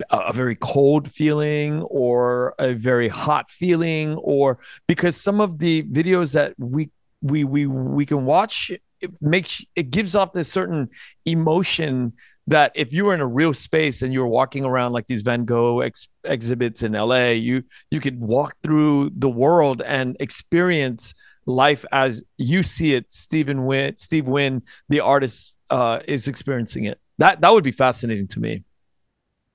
a 0.10 0.34
very 0.34 0.56
cold 0.56 1.12
feeling 1.12 1.82
or 1.84 2.54
a 2.60 2.74
very 2.74 3.08
hot 3.08 3.50
feeling, 3.50 4.16
or 4.16 4.60
because 4.88 5.16
some 5.16 5.42
of 5.42 5.60
the 5.60 5.84
videos 5.84 6.34
that 6.34 6.54
we 6.58 6.90
we 7.22 7.44
we 7.44 7.66
we 7.66 8.06
can 8.06 8.26
watch 8.26 8.72
it 9.02 9.12
makes 9.22 9.64
it 9.76 9.92
gives 9.92 10.16
off 10.16 10.34
this 10.34 10.52
certain 10.52 10.90
emotion 11.26 12.14
that 12.48 12.72
if 12.74 12.92
you 12.92 13.06
were 13.06 13.14
in 13.14 13.22
a 13.22 13.28
real 13.28 13.54
space 13.54 14.02
and 14.02 14.12
you 14.12 14.20
were 14.20 14.28
walking 14.28 14.66
around 14.66 14.92
like 14.92 15.06
these 15.06 15.22
Van 15.22 15.46
Gogh 15.46 15.82
ex- 15.82 16.08
exhibits 16.24 16.82
in 16.82 16.94
LA, 16.94 17.30
you 17.30 17.64
you 17.92 18.00
could 18.00 18.20
walk 18.20 18.56
through 18.64 19.12
the 19.16 19.30
world 19.30 19.82
and 19.82 20.18
experience 20.20 21.14
life 21.46 21.86
as 21.92 22.24
you 22.38 22.64
see 22.64 22.94
it. 22.94 23.12
Steven 23.12 23.60
Nguyen, 23.60 24.00
Steve 24.00 24.26
Nguyen, 24.26 24.62
the 24.90 25.00
artist, 25.00 25.54
uh, 25.70 26.00
is 26.08 26.28
experiencing 26.28 26.86
it. 26.86 27.00
That 27.20 27.42
that 27.42 27.52
would 27.52 27.64
be 27.64 27.72
fascinating 27.72 28.28
to 28.30 28.40
me. 28.40 28.64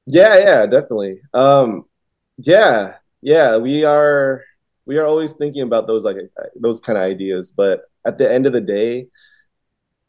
Yeah, 0.06 0.38
yeah, 0.38 0.66
definitely. 0.66 1.20
Um, 1.32 1.84
yeah, 2.38 2.96
yeah, 3.22 3.56
we 3.56 3.84
are 3.84 4.42
we 4.86 4.98
are 4.98 5.06
always 5.06 5.32
thinking 5.32 5.62
about 5.62 5.86
those 5.86 6.04
like 6.04 6.16
those 6.56 6.80
kind 6.80 6.98
of 6.98 7.04
ideas, 7.04 7.52
but 7.56 7.82
at 8.04 8.18
the 8.18 8.30
end 8.30 8.46
of 8.46 8.52
the 8.52 8.60
day, 8.60 9.08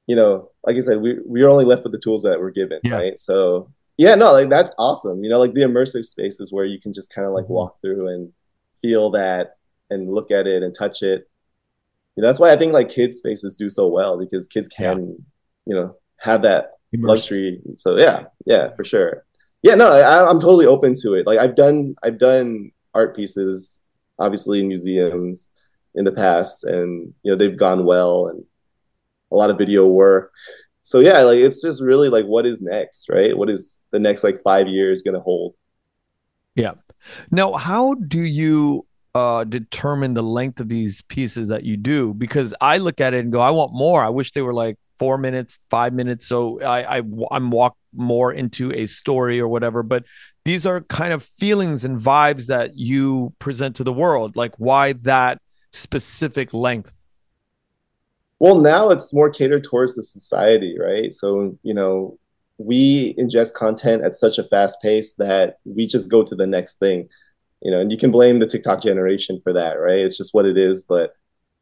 you 0.08 0.16
know, 0.16 0.52
like 0.66 0.76
I 0.76 0.82
said, 0.82 1.02
we 1.02 1.18
we're 1.24 1.50
only 1.50 1.66
left 1.66 1.84
with 1.84 1.94
the 1.94 2.00
tools 2.00 2.24
that 2.24 2.40
we're 2.40 2.52
given, 2.52 2.80
yeah. 2.84 2.96
right? 2.96 3.20
So 3.20 3.72
yeah, 3.98 4.16
no, 4.16 4.32
like 4.32 4.50
that's 4.50 4.74
awesome. 4.78 5.24
You 5.24 5.30
know, 5.30 5.40
like 5.40 5.54
the 5.54 5.62
immersive 5.62 6.06
spaces 6.06 6.52
where 6.52 6.66
you 6.66 6.80
can 6.80 6.94
just 6.94 7.14
kind 7.14 7.28
of 7.28 7.34
like 7.34 7.46
mm-hmm. 7.46 7.54
walk 7.54 7.82
through 7.82 8.10
and 8.10 8.34
feel 8.82 9.12
that 9.12 9.58
and 9.90 10.14
look 10.14 10.32
at 10.32 10.48
it 10.48 10.64
and 10.64 10.76
touch 10.76 11.02
it. 11.02 11.30
You 12.16 12.22
know, 12.22 12.28
that's 12.28 12.40
why 12.40 12.52
I 12.52 12.58
think 12.58 12.74
like 12.74 12.90
kids 12.90 13.18
spaces 13.18 13.56
do 13.56 13.70
so 13.70 13.88
well 13.88 14.18
because 14.18 14.48
kids 14.48 14.68
can, 14.68 15.00
yeah. 15.00 15.14
you 15.66 15.76
know, 15.76 15.96
have 16.18 16.42
that 16.42 16.74
Immersive. 16.94 17.08
luxury. 17.08 17.62
So 17.78 17.98
yeah, 17.98 18.26
yeah, 18.46 18.74
for 18.74 18.84
sure. 18.84 19.26
Yeah, 19.66 19.74
no, 19.74 19.90
I, 19.92 20.30
I'm 20.30 20.40
totally 20.40 20.68
open 20.68 20.94
to 21.02 21.16
it. 21.16 21.26
Like 21.26 21.40
I've 21.40 21.56
done, 21.56 21.96
I've 22.04 22.20
done 22.20 22.72
art 22.94 23.16
pieces, 23.16 23.80
obviously 24.20 24.60
in 24.60 24.68
museums 24.68 25.50
in 25.96 26.06
the 26.06 26.12
past, 26.12 26.66
and 26.66 27.12
you 27.24 27.32
know 27.32 27.36
they've 27.36 27.58
gone 27.58 27.84
well 27.84 28.28
and 28.28 28.44
a 29.32 29.36
lot 29.36 29.50
of 29.50 29.58
video 29.58 29.88
work. 29.88 30.32
So 30.84 31.00
yeah, 31.00 31.22
like 31.22 31.40
it's 31.40 31.64
just 31.64 31.82
really 31.82 32.10
like 32.10 32.26
what 32.26 32.46
is 32.46 32.62
next, 32.62 33.10
right? 33.10 33.36
What 33.36 33.50
is 33.50 33.80
the 33.90 33.98
next 33.98 34.24
like 34.24 34.40
five 34.44 34.68
years 34.68 35.02
to 35.02 35.20
hold? 35.20 35.56
Yeah. 36.54 36.74
Now, 37.32 37.54
how 37.54 37.96
do 37.96 38.22
you 38.22 38.86
uh, 39.16 39.46
determine 39.46 40.14
the 40.14 40.22
length 40.22 40.60
of 40.60 40.70
these 40.70 41.02
pieces 41.02 41.48
that 41.48 41.64
you 41.64 41.76
do? 41.76 42.14
Because 42.14 42.54
I 42.62 42.78
look 42.78 43.02
at 43.02 43.16
it 43.16 43.22
and 43.22 43.32
go, 43.32 43.40
I 43.40 43.50
want 43.50 43.74
more. 43.74 44.04
I 44.04 44.10
wish 44.10 44.32
they 44.32 44.44
were 44.44 44.54
like 44.54 44.78
four 45.00 45.18
minutes, 45.18 45.60
five 45.72 45.92
minutes. 45.92 46.28
So 46.28 46.62
I, 46.62 47.00
I 47.00 47.02
I'm 47.32 47.50
walk 47.50 47.76
more 47.96 48.32
into 48.32 48.72
a 48.74 48.86
story 48.86 49.40
or 49.40 49.48
whatever. 49.48 49.84
But 49.84 50.06
these 50.44 50.66
are 50.66 50.82
kind 50.82 51.14
of 51.14 51.24
feelings 51.24 51.84
and 51.84 52.00
vibes 52.00 52.48
that 52.48 52.76
you 52.76 53.34
present 53.40 53.76
to 53.78 53.84
the 53.84 53.94
world. 53.94 54.36
Like 54.36 54.56
why 54.58 54.94
that 54.94 55.42
specific 55.72 56.54
length? 56.54 56.94
Well, 58.40 58.60
now 58.60 58.90
it's 58.90 59.14
more 59.14 59.30
catered 59.30 59.64
towards 59.64 59.96
the 59.96 60.04
society, 60.04 60.78
right? 60.80 61.14
So, 61.14 61.58
you 61.64 61.74
know, 61.74 62.20
we 62.58 63.14
ingest 63.16 63.54
content 63.54 64.04
at 64.04 64.16
such 64.16 64.38
a 64.38 64.44
fast 64.44 64.82
pace 64.82 65.16
that 65.16 65.58
we 65.66 65.88
just 65.88 66.10
go 66.10 66.24
to 66.24 66.36
the 66.36 66.48
next 66.48 66.78
thing, 66.80 67.10
you 67.62 67.72
know, 67.72 67.80
and 67.80 67.92
you 67.92 67.98
can 67.98 68.12
blame 68.12 68.40
the 68.40 68.48
TikTok 68.48 68.82
generation 68.82 69.40
for 69.42 69.54
that, 69.54 69.74
right? 69.74 70.00
It's 70.00 70.18
just 70.18 70.34
what 70.34 70.46
it 70.46 70.58
is. 70.58 70.84
But 70.84 71.16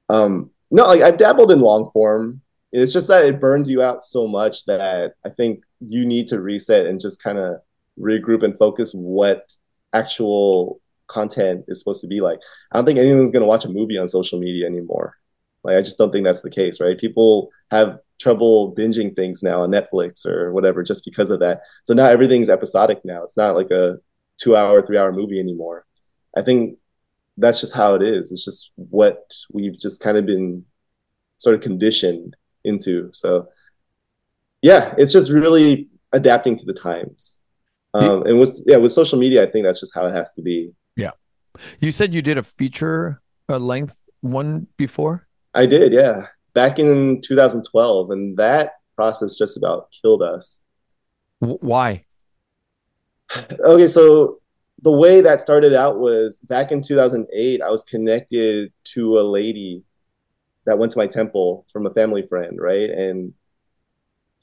um, 0.10 0.52
no, 0.72 0.86
like 0.86 1.02
I've 1.02 1.18
dabbled 1.18 1.52
in 1.52 1.62
long 1.62 1.90
form. 1.92 2.42
It's 2.72 2.94
just 2.94 3.08
that 3.08 3.26
it 3.26 3.40
burns 3.40 3.70
you 3.70 3.84
out 3.84 4.04
so 4.04 4.28
much 4.28 4.66
that 4.66 5.14
I 5.24 5.30
think 5.30 5.64
you 5.88 6.06
need 6.06 6.28
to 6.28 6.42
reset 6.42 6.86
and 6.86 7.00
just 7.00 7.22
kind 7.22 7.38
of 7.38 7.58
regroup 8.00 8.44
and 8.44 8.58
focus 8.58 8.92
what 8.94 9.52
actual 9.94 10.80
content 11.08 11.66
is 11.68 11.80
supposed 11.80 12.02
to 12.02 12.08
be 12.08 12.22
like. 12.22 12.40
I 12.72 12.78
don't 12.78 12.86
think 12.86 13.00
anyone's 13.00 13.32
going 13.32 13.42
to 13.42 13.48
watch 13.48 13.66
a 13.66 13.70
movie 13.70 13.98
on 13.98 14.08
social 14.08 14.40
media 14.40 14.66
anymore. 14.66 15.18
Like 15.64 15.78
I 15.78 15.82
just 15.82 15.98
don't 15.98 16.12
think 16.12 16.26
that's 16.26 16.42
the 16.42 16.50
case, 16.50 16.80
right? 16.82 16.98
People 16.98 17.50
have 17.72 18.00
trouble 18.20 18.76
binging 18.76 19.16
things 19.16 19.44
now 19.44 19.62
on 19.62 19.72
Netflix 19.72 20.26
or 20.26 20.52
whatever 20.52 20.84
just 20.84 21.06
because 21.06 21.30
of 21.30 21.40
that. 21.40 21.62
So 21.84 21.94
now 21.94 22.08
everything's 22.08 22.50
episodic 22.50 23.02
now. 23.04 23.24
It's 23.24 23.38
not 23.38 23.56
like 23.56 23.72
a 23.72 23.98
two 24.38 24.56
hour, 24.56 24.82
three 24.82 24.98
hour 24.98 25.12
movie 25.12 25.40
anymore. 25.40 25.86
I 26.36 26.42
think 26.42 26.78
that's 27.38 27.62
just 27.62 27.74
how 27.74 27.96
it 27.96 28.02
is. 28.02 28.32
It's 28.32 28.46
just 28.46 28.72
what 28.76 29.34
we've 29.52 29.80
just 29.80 30.02
kind 30.02 30.18
of 30.18 30.26
been 30.26 30.66
sort 31.38 31.56
of 31.56 31.62
conditioned 31.62 32.36
into. 32.64 33.10
So 33.14 33.48
yeah, 34.64 34.96
it's 34.98 35.12
just 35.12 35.30
really 35.30 35.90
adapting 36.14 36.56
to 36.56 36.66
the 36.66 36.74
times. 36.74 37.40
Um, 37.94 38.26
and 38.26 38.40
with 38.40 38.64
yeah, 38.66 38.78
with 38.78 38.92
social 38.92 39.20
media, 39.20 39.44
I 39.44 39.48
think 39.48 39.66
that's 39.66 39.80
just 39.80 39.94
how 39.94 40.08
it 40.08 40.14
has 40.14 40.34
to 40.34 40.42
be. 40.42 40.72
Yeah. 40.96 41.12
You 41.80 41.92
said 41.92 42.14
you 42.14 42.24
did 42.24 42.40
a 42.40 42.44
feature 42.44 43.22
a 43.50 43.60
length 43.60 43.98
one 44.22 44.66
before? 44.78 45.28
I 45.54 45.68
did, 45.68 45.92
yeah. 45.92 46.28
Back 46.54 46.80
in 46.80 47.22
2012, 47.22 48.10
and 48.10 48.38
that 48.38 48.72
process 48.96 49.36
just 49.36 49.58
about 49.58 49.90
killed 50.02 50.24
us. 50.24 50.60
Why? 51.40 52.06
Okay, 53.66 53.88
so 53.88 54.40
the 54.84 54.92
way 54.92 55.22
that 55.22 55.42
started 55.42 55.74
out 55.74 55.98
was 55.98 56.40
back 56.42 56.72
in 56.72 56.84
2008, 56.84 57.62
I 57.62 57.70
was 57.70 57.84
connected 57.84 58.72
to 58.94 59.18
a 59.18 59.22
lady 59.22 59.84
that 60.66 60.78
went 60.78 60.92
to 60.92 61.00
my 61.00 61.08
temple 61.08 61.66
from 61.74 61.88
a 61.88 61.94
family 61.94 62.24
friend, 62.28 62.60
right? 62.60 62.90
And 62.90 63.34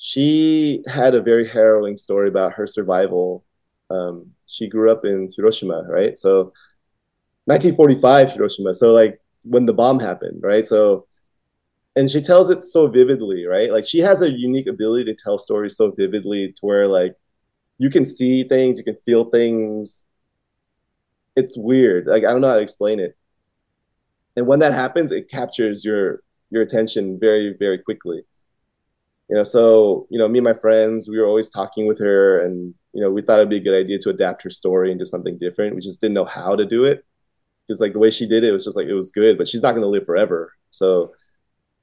she 0.00 0.82
had 0.88 1.14
a 1.14 1.20
very 1.22 1.46
harrowing 1.46 1.96
story 1.98 2.28
about 2.28 2.54
her 2.54 2.66
survival. 2.66 3.44
Um, 3.90 4.32
she 4.46 4.66
grew 4.68 4.90
up 4.90 5.04
in 5.04 5.30
Hiroshima, 5.36 5.84
right? 5.88 6.18
So 6.18 6.54
1945 7.46 8.32
Hiroshima. 8.32 8.74
So 8.74 8.92
like 8.92 9.20
when 9.44 9.66
the 9.66 9.74
bomb 9.74 10.00
happened, 10.00 10.42
right? 10.42 10.66
So, 10.66 11.06
and 11.96 12.10
she 12.10 12.20
tells 12.22 12.50
it 12.50 12.62
so 12.62 12.88
vividly, 12.88 13.46
right? 13.46 13.72
Like 13.72 13.86
she 13.86 14.00
has 14.00 14.22
a 14.22 14.30
unique 14.30 14.68
ability 14.68 15.04
to 15.06 15.16
tell 15.22 15.38
stories 15.38 15.76
so 15.76 15.92
vividly 15.92 16.48
to 16.48 16.66
where 16.66 16.88
like 16.88 17.16
you 17.78 17.90
can 17.90 18.06
see 18.06 18.44
things, 18.44 18.78
you 18.78 18.84
can 18.84 18.98
feel 19.06 19.26
things. 19.30 20.04
It's 21.36 21.56
weird. 21.58 22.06
Like 22.06 22.24
I 22.24 22.32
don't 22.32 22.40
know 22.40 22.48
how 22.48 22.56
to 22.56 22.62
explain 22.62 23.00
it. 23.00 23.16
And 24.36 24.46
when 24.46 24.60
that 24.60 24.72
happens, 24.72 25.12
it 25.12 25.28
captures 25.28 25.84
your 25.84 26.22
your 26.50 26.62
attention 26.62 27.18
very 27.18 27.54
very 27.58 27.78
quickly. 27.78 28.24
You 29.30 29.36
know, 29.36 29.44
so 29.44 30.06
you 30.10 30.18
know, 30.18 30.28
me 30.28 30.38
and 30.38 30.44
my 30.44 30.54
friends, 30.54 31.08
we 31.08 31.18
were 31.18 31.26
always 31.26 31.50
talking 31.50 31.86
with 31.86 32.00
her, 32.00 32.44
and 32.44 32.74
you 32.92 33.02
know, 33.02 33.10
we 33.10 33.22
thought 33.22 33.38
it'd 33.38 33.48
be 33.48 33.58
a 33.58 33.60
good 33.60 33.78
idea 33.78 33.98
to 34.00 34.10
adapt 34.10 34.42
her 34.42 34.50
story 34.50 34.92
into 34.92 35.06
something 35.06 35.38
different. 35.38 35.74
We 35.74 35.80
just 35.80 36.00
didn't 36.00 36.14
know 36.14 36.24
how 36.24 36.56
to 36.56 36.66
do 36.66 36.84
it 36.84 37.04
because 37.66 37.80
like 37.80 37.92
the 37.92 38.00
way 38.00 38.10
she 38.10 38.26
did 38.26 38.44
it 38.44 38.52
was 38.52 38.64
just 38.64 38.76
like 38.76 38.88
it 38.88 38.94
was 38.94 39.12
good, 39.12 39.38
but 39.38 39.48
she's 39.48 39.62
not 39.62 39.72
going 39.72 39.82
to 39.82 39.88
live 39.88 40.04
forever. 40.04 40.52
So, 40.70 41.12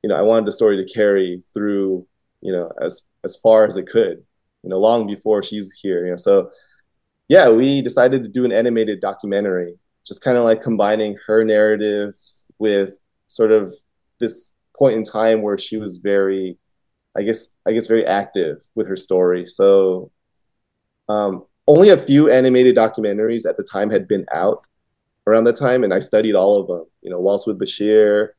you 0.03 0.09
know, 0.09 0.15
I 0.15 0.21
wanted 0.21 0.45
the 0.45 0.51
story 0.51 0.77
to 0.83 0.93
carry 0.93 1.43
through 1.53 2.05
you 2.41 2.51
know, 2.51 2.71
as 2.81 3.03
as 3.23 3.35
far 3.37 3.65
as 3.65 3.77
it 3.77 3.87
could, 3.87 4.23
you 4.63 4.69
know, 4.69 4.79
long 4.79 5.07
before 5.07 5.43
she's 5.43 5.77
here, 5.81 6.05
you 6.05 6.11
know. 6.11 6.17
So 6.17 6.51
yeah, 7.27 7.49
we 7.49 7.81
decided 7.81 8.23
to 8.23 8.29
do 8.29 8.45
an 8.45 8.51
animated 8.51 9.01
documentary, 9.01 9.75
just 10.05 10.23
kind 10.23 10.37
of 10.37 10.43
like 10.43 10.61
combining 10.61 11.17
her 11.25 11.43
narratives 11.43 12.45
with 12.59 12.95
sort 13.27 13.51
of 13.51 13.73
this 14.19 14.53
point 14.77 14.95
in 14.95 15.03
time 15.03 15.41
where 15.41 15.57
she 15.57 15.77
was 15.77 15.97
very 15.97 16.57
I 17.17 17.23
guess 17.23 17.49
I 17.65 17.73
guess 17.73 17.87
very 17.87 18.05
active 18.05 18.63
with 18.75 18.87
her 18.87 18.95
story. 18.95 19.47
So 19.47 20.11
um, 21.09 21.45
only 21.67 21.89
a 21.89 21.97
few 21.97 22.29
animated 22.29 22.75
documentaries 22.75 23.45
at 23.47 23.57
the 23.57 23.63
time 23.63 23.89
had 23.89 24.07
been 24.07 24.25
out 24.31 24.65
around 25.25 25.45
that 25.45 25.57
time, 25.57 25.83
and 25.83 25.93
I 25.93 25.99
studied 25.99 26.35
all 26.35 26.61
of 26.61 26.67
them. 26.67 26.85
You 27.01 27.11
know, 27.11 27.19
Waltz 27.19 27.47
with 27.47 27.59
Bashir, 27.59 28.29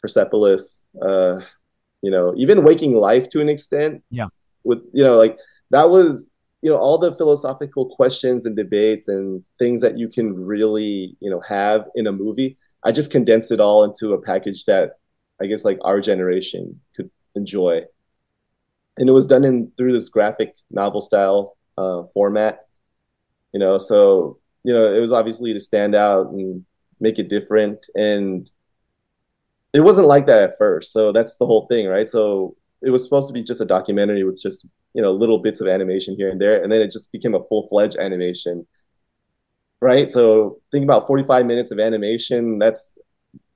Persepolis, 0.00 0.80
uh, 1.02 1.40
you 2.02 2.10
know, 2.10 2.34
even 2.36 2.64
Waking 2.64 2.92
Life 2.92 3.28
to 3.30 3.40
an 3.40 3.48
extent. 3.48 4.02
Yeah. 4.10 4.28
With 4.62 4.82
you 4.92 5.02
know, 5.04 5.16
like 5.16 5.38
that 5.70 5.90
was 5.90 6.30
you 6.62 6.70
know 6.70 6.78
all 6.78 6.98
the 6.98 7.14
philosophical 7.14 7.94
questions 7.94 8.46
and 8.46 8.56
debates 8.56 9.08
and 9.08 9.44
things 9.58 9.82
that 9.82 9.98
you 9.98 10.08
can 10.08 10.34
really 10.34 11.16
you 11.20 11.30
know 11.30 11.40
have 11.40 11.86
in 11.94 12.06
a 12.06 12.12
movie. 12.12 12.56
I 12.84 12.92
just 12.92 13.10
condensed 13.10 13.50
it 13.50 13.60
all 13.60 13.82
into 13.82 14.12
a 14.12 14.20
package 14.20 14.64
that 14.66 14.92
I 15.40 15.46
guess 15.46 15.64
like 15.64 15.78
our 15.82 16.00
generation 16.00 16.80
could 16.94 17.10
enjoy. 17.34 17.82
And 18.96 19.08
it 19.08 19.12
was 19.12 19.26
done 19.26 19.44
in 19.44 19.72
through 19.76 19.92
this 19.92 20.08
graphic 20.08 20.54
novel 20.70 21.00
style 21.00 21.56
uh, 21.76 22.04
format. 22.12 22.66
You 23.52 23.60
know, 23.60 23.78
so 23.78 24.38
you 24.62 24.72
know 24.72 24.92
it 24.92 25.00
was 25.00 25.12
obviously 25.12 25.52
to 25.52 25.60
stand 25.60 25.94
out 25.94 26.30
and 26.30 26.64
make 27.00 27.18
it 27.18 27.28
different 27.28 27.84
and 27.96 28.50
it 29.74 29.80
wasn't 29.80 30.06
like 30.06 30.24
that 30.26 30.40
at 30.40 30.56
first. 30.56 30.92
So 30.92 31.12
that's 31.12 31.36
the 31.36 31.46
whole 31.46 31.66
thing, 31.66 31.88
right? 31.88 32.08
So 32.08 32.56
it 32.80 32.90
was 32.90 33.02
supposed 33.02 33.26
to 33.26 33.34
be 33.34 33.42
just 33.42 33.60
a 33.60 33.66
documentary 33.66 34.22
with 34.22 34.40
just 34.40 34.66
you 34.94 35.02
know 35.02 35.12
little 35.12 35.38
bits 35.38 35.60
of 35.60 35.66
animation 35.66 36.14
here 36.16 36.30
and 36.30 36.40
there, 36.40 36.62
and 36.62 36.72
then 36.72 36.80
it 36.80 36.92
just 36.92 37.10
became 37.10 37.34
a 37.34 37.44
full 37.44 37.66
fledged 37.68 37.96
animation, 37.96 38.66
right? 39.80 40.08
So 40.08 40.60
think 40.70 40.84
about 40.84 41.06
forty 41.08 41.24
five 41.24 41.44
minutes 41.44 41.72
of 41.72 41.80
animation. 41.80 42.58
That's 42.60 42.92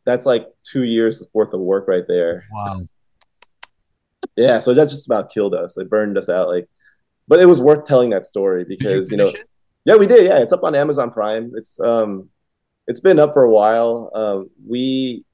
that's 0.04 0.26
like 0.26 0.48
two 0.64 0.82
years 0.82 1.24
worth 1.32 1.54
of 1.54 1.60
work 1.60 1.86
right 1.86 2.04
there. 2.08 2.44
Wow. 2.52 2.80
Yeah, 4.38 4.58
so 4.60 4.72
that 4.72 4.88
just 4.88 5.06
about 5.06 5.30
killed 5.30 5.54
us. 5.54 5.76
It 5.76 5.90
burned 5.90 6.16
us 6.16 6.28
out. 6.28 6.48
Like, 6.48 6.68
but 7.26 7.40
it 7.40 7.46
was 7.46 7.60
worth 7.60 7.84
telling 7.84 8.10
that 8.10 8.26
story 8.26 8.64
because 8.64 9.10
you, 9.10 9.16
you 9.16 9.24
know, 9.24 9.30
it? 9.30 9.48
yeah, 9.84 9.96
we 9.96 10.06
did. 10.06 10.26
Yeah, 10.26 10.38
it's 10.38 10.52
up 10.52 10.62
on 10.62 10.74
Amazon 10.74 11.10
Prime. 11.10 11.52
It's 11.56 11.80
um, 11.80 12.30
it's 12.86 13.00
been 13.00 13.18
up 13.18 13.34
for 13.34 13.42
a 13.42 13.50
while. 13.50 14.10
Um, 14.14 14.50
we 14.66 15.24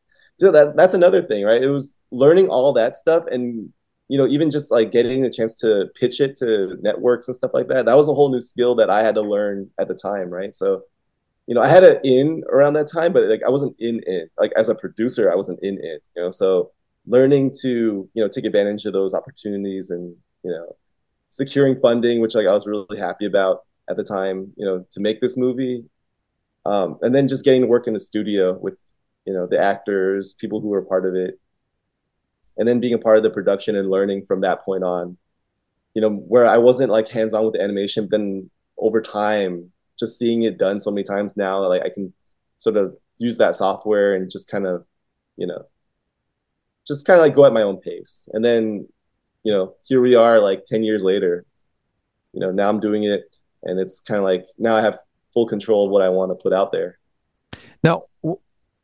so 0.40 0.51
that 0.51 0.75
that's 0.75 0.95
another 0.95 1.23
thing, 1.23 1.45
right? 1.45 1.62
It 1.62 1.69
was 1.69 2.01
learning 2.11 2.49
all 2.49 2.73
that 2.73 2.97
stuff 2.97 3.25
and 3.31 3.73
you 4.09 4.19
know, 4.19 4.27
even 4.27 4.51
just 4.51 4.71
like 4.71 4.93
getting 4.93 5.23
the 5.23 5.31
chance 5.31 5.55
to 5.57 5.87
pitch 5.99 6.21
it 6.21 6.37
to 6.37 6.77
networks 6.83 7.29
and 7.29 7.37
stuff 7.37 7.53
like 7.55 7.69
that. 7.69 7.87
That 7.87 7.97
was 7.97 8.09
a 8.09 8.14
whole 8.14 8.31
new 8.31 8.40
skill 8.40 8.75
that 8.77 8.90
I 8.90 9.03
had 9.03 9.14
to 9.14 9.23
learn 9.23 9.71
at 9.79 9.88
the 9.88 9.95
time, 9.95 10.29
right? 10.29 10.55
So, 10.55 10.83
you 11.47 11.55
know, 11.55 11.62
I 11.62 11.69
had 11.69 11.85
an 11.85 12.01
in 12.05 12.43
around 12.51 12.75
that 12.75 12.90
time, 12.90 13.12
but 13.12 13.25
like 13.25 13.43
I 13.45 13.51
wasn't 13.51 13.77
in 13.79 14.03
it. 14.07 14.31
Like 14.38 14.53
as 14.57 14.69
a 14.69 14.75
producer, 14.75 15.33
I 15.33 15.37
wasn't 15.37 15.61
in 15.62 15.79
it, 15.83 16.03
you 16.14 16.23
know. 16.23 16.31
So 16.31 16.73
learning 17.07 17.55
to, 17.62 18.09
you 18.12 18.23
know, 18.23 18.29
take 18.29 18.45
advantage 18.45 18.85
of 18.87 18.93
those 18.93 19.14
opportunities 19.14 19.90
and, 19.90 20.17
you 20.43 20.51
know, 20.51 20.77
securing 21.31 21.79
funding, 21.81 22.21
which 22.21 22.35
like 22.35 22.47
I 22.47 22.53
was 22.53 22.67
really 22.67 22.99
happy 22.99 23.27
about 23.27 23.64
at 23.88 23.97
the 23.97 24.05
time, 24.05 24.53
you 24.57 24.64
know, 24.64 24.87
to 24.90 25.01
make 25.01 25.21
this 25.21 25.37
movie. 25.37 25.85
Um, 26.67 26.99
and 27.03 27.14
then 27.14 27.29
just 27.29 27.45
getting 27.45 27.62
to 27.62 27.67
work 27.67 27.87
in 27.87 27.93
the 27.93 28.01
studio 28.01 28.57
with 28.59 28.79
you 29.25 29.33
know 29.33 29.47
the 29.47 29.59
actors, 29.59 30.35
people 30.35 30.61
who 30.61 30.69
were 30.69 30.83
part 30.83 31.07
of 31.07 31.14
it, 31.14 31.40
and 32.57 32.69
then 32.69 32.81
being 32.81 32.95
a 32.95 32.99
part 32.99 33.17
of 33.17 33.23
the 33.23 33.31
production 33.31 33.77
and 33.77 33.90
learning 33.90 34.25
from 34.25 34.40
that 34.43 34.64
point 34.64 34.85
on. 34.85 35.17
You 35.95 36.03
know, 36.03 36.11
where 36.11 36.47
I 36.47 36.59
wasn't 36.59 36.90
like 36.90 37.09
hands 37.09 37.35
on 37.35 37.45
with 37.45 37.55
the 37.55 37.62
animation, 37.62 38.05
but 38.05 38.19
then 38.19 38.51
over 38.79 39.01
time, 39.01 39.71
just 39.99 40.19
seeing 40.19 40.43
it 40.43 40.59
done 40.59 40.81
so 40.81 40.90
many 40.90 41.05
times 41.05 41.37
now, 41.37 41.67
like 41.69 41.83
I 41.83 41.90
can 41.90 42.12
sort 42.59 42.77
of 42.77 42.97
use 43.19 43.38
that 43.38 43.55
software 43.57 44.14
and 44.14 44.31
just 44.31 44.49
kind 44.49 44.67
of, 44.67 44.85
you 45.37 45.47
know, 45.47 45.64
just 46.87 47.07
kind 47.07 47.18
of 47.18 47.25
like 47.25 47.35
go 47.35 47.47
at 47.47 47.53
my 47.53 47.62
own 47.62 47.79
pace. 47.79 48.29
And 48.33 48.44
then, 48.44 48.87
you 49.42 49.53
know, 49.53 49.75
here 49.85 50.01
we 50.01 50.14
are 50.14 50.40
like 50.40 50.64
10 50.66 50.83
years 50.83 51.03
later, 51.03 51.44
you 52.33 52.40
know, 52.40 52.51
now 52.51 52.68
I'm 52.68 52.81
doing 52.81 53.05
it 53.05 53.37
and 53.62 53.81
it's 53.81 54.01
kind 54.01 54.18
of 54.18 54.25
like 54.25 54.47
now 54.59 54.77
I 54.77 54.83
have 54.83 54.99
full 55.33 55.47
control 55.47 55.87
of 55.87 55.90
what 55.90 56.03
I 56.03 56.09
want 56.09 56.31
to 56.31 56.35
put 56.35 56.53
out 56.53 56.73
there. 56.73 56.99
Now, 57.83 58.05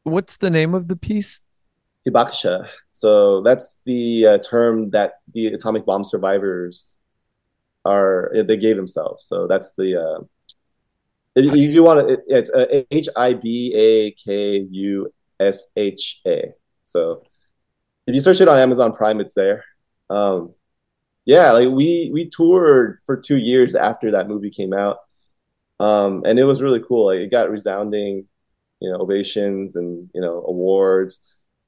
what's 0.02 0.36
the 0.36 0.50
name 0.50 0.74
of 0.74 0.88
the 0.88 0.96
piece? 0.96 1.40
Hibakusha. 2.06 2.68
So 2.92 3.42
that's 3.42 3.78
the 3.84 4.26
uh, 4.26 4.38
term 4.38 4.90
that 4.90 5.14
the 5.32 5.48
atomic 5.48 5.84
bomb 5.84 6.04
survivors 6.04 6.98
are 7.84 8.32
they 8.46 8.56
gave 8.56 8.76
themselves. 8.76 9.26
So 9.26 9.46
that's 9.46 9.74
the 9.74 9.96
uh, 9.96 10.24
if, 11.36 11.52
if 11.54 11.74
you 11.74 11.84
want 11.84 12.00
to, 12.00 12.14
it, 12.14 12.20
it's 12.26 12.50
uh, 12.50 12.82
H 12.90 13.08
I 13.16 13.34
B 13.34 13.72
A 13.74 14.10
K 14.12 14.66
U 14.70 15.12
S 15.38 15.68
H 15.76 16.20
A. 16.26 16.52
So 16.84 17.22
if 18.10 18.14
you 18.14 18.20
search 18.20 18.40
it 18.40 18.48
on 18.48 18.58
Amazon 18.58 18.92
Prime, 18.92 19.20
it's 19.20 19.34
there. 19.34 19.64
Um, 20.10 20.52
yeah, 21.24 21.52
like 21.52 21.68
we 21.68 22.10
we 22.12 22.28
toured 22.28 22.98
for 23.06 23.16
two 23.16 23.36
years 23.36 23.74
after 23.74 24.10
that 24.10 24.28
movie 24.28 24.50
came 24.50 24.72
out, 24.72 24.98
um, 25.78 26.22
and 26.26 26.38
it 26.38 26.44
was 26.44 26.60
really 26.60 26.82
cool. 26.86 27.06
Like 27.06 27.20
it 27.20 27.30
got 27.30 27.50
resounding 27.50 28.26
you 28.80 28.90
know 28.90 28.98
ovations 28.98 29.76
and 29.76 30.10
you 30.14 30.20
know 30.20 30.44
awards. 30.46 31.20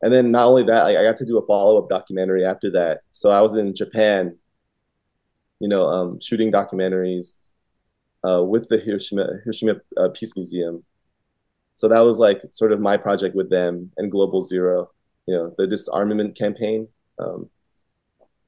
And 0.03 0.13
then 0.13 0.33
not 0.33 0.49
only 0.49 0.65
that 0.65 0.83
like, 0.83 0.97
i 0.97 1.05
got 1.05 1.17
to 1.19 1.27
do 1.27 1.39
a 1.39 1.47
follow-up 1.47 1.89
documentary 1.89 2.45
after 2.45 2.73
that. 2.73 3.03
So 3.13 3.31
i 3.31 3.41
was 3.41 3.55
in 3.55 3.75
japan 3.75 4.37
you 5.61 5.69
know 5.69 5.87
um, 5.87 6.21
shooting 6.21 6.51
documentaries 6.51 7.37
uh, 8.29 8.43
with 8.43 8.69
the 8.69 8.79
hiroshima 8.79 9.27
hiroshima 9.45 9.75
uh, 9.97 10.09
peace 10.09 10.35
museum. 10.35 10.85
So 11.77 11.89
that 11.89 12.01
was 12.01 12.19
like 12.19 12.43
sort 12.51 12.73
of 12.73 12.81
my 12.81 12.97
project 12.97 13.37
with 13.37 13.49
them 13.49 13.93
and 13.97 14.11
global 14.11 14.43
zero 14.43 14.91
you 15.27 15.35
know 15.35 15.55
the 15.59 15.67
disarmament 15.67 16.37
campaign 16.37 16.89
um, 17.19 17.49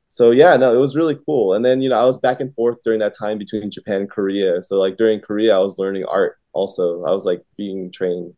so 0.09 0.31
yeah 0.31 0.57
no 0.57 0.75
it 0.75 0.79
was 0.79 0.97
really 0.97 1.19
cool 1.27 1.55
and 1.55 1.65
then 1.65 1.81
you 1.81 1.89
know 1.89 1.97
i 1.97 2.05
was 2.05 2.19
back 2.19 2.41
and 2.41 2.55
forth 2.55 2.79
during 2.85 3.01
that 3.01 3.17
time 3.17 3.39
between 3.39 3.71
japan 3.71 4.03
and 4.03 4.11
korea 4.11 4.63
so 4.63 4.79
like 4.79 4.97
during 4.97 5.21
korea 5.21 5.55
i 5.55 5.59
was 5.59 5.79
learning 5.79 6.05
art 6.05 6.39
also 6.53 7.05
i 7.05 7.11
was 7.11 7.25
like 7.25 7.43
being 7.57 7.91
trained 7.91 8.33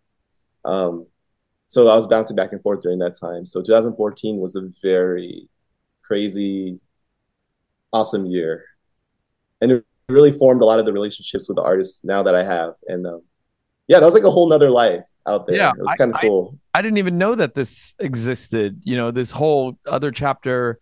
um, 0.67 1.07
so 1.69 1.89
I 1.89 1.95
was 1.95 2.07
bouncing 2.07 2.37
back 2.37 2.53
and 2.53 2.63
forth 2.63 2.83
during 2.83 2.99
that 2.99 3.19
time. 3.19 3.47
So 3.47 3.63
2014 3.63 4.39
was 4.39 4.57
a 4.57 4.69
very 4.83 5.49
crazy, 6.03 6.79
awesome 7.93 8.27
year, 8.27 8.65
and 9.61 9.73
it 9.73 9.85
really 10.09 10.33
formed 10.33 10.63
a 10.63 10.65
lot 10.65 10.79
of 10.79 10.87
the 10.87 10.93
relationships 10.93 11.49
with 11.49 11.57
the 11.57 11.63
artists 11.63 12.05
now 12.05 12.23
that 12.23 12.35
I 12.35 12.45
have. 12.45 12.75
And 12.87 13.07
um, 13.07 13.23
yeah, 13.89 14.01
that 14.01 14.05
was 14.05 14.15
like 14.15 14.25
a 14.25 14.31
whole 14.31 14.49
nother 14.49 14.71
life 14.71 15.05
out 15.27 15.47
there. 15.47 15.57
Yeah, 15.57 15.71
it 15.71 15.83
was 15.83 15.95
kind 15.97 16.15
of 16.15 16.21
cool. 16.21 16.59
I 16.77 16.83
didn't 16.83 16.99
even 16.99 17.17
know 17.17 17.35
that 17.35 17.55
this 17.55 17.95
existed. 17.99 18.83
You 18.85 18.97
know, 18.97 19.11
this 19.11 19.31
whole 19.31 19.79
other 19.87 20.11
chapter 20.11 20.79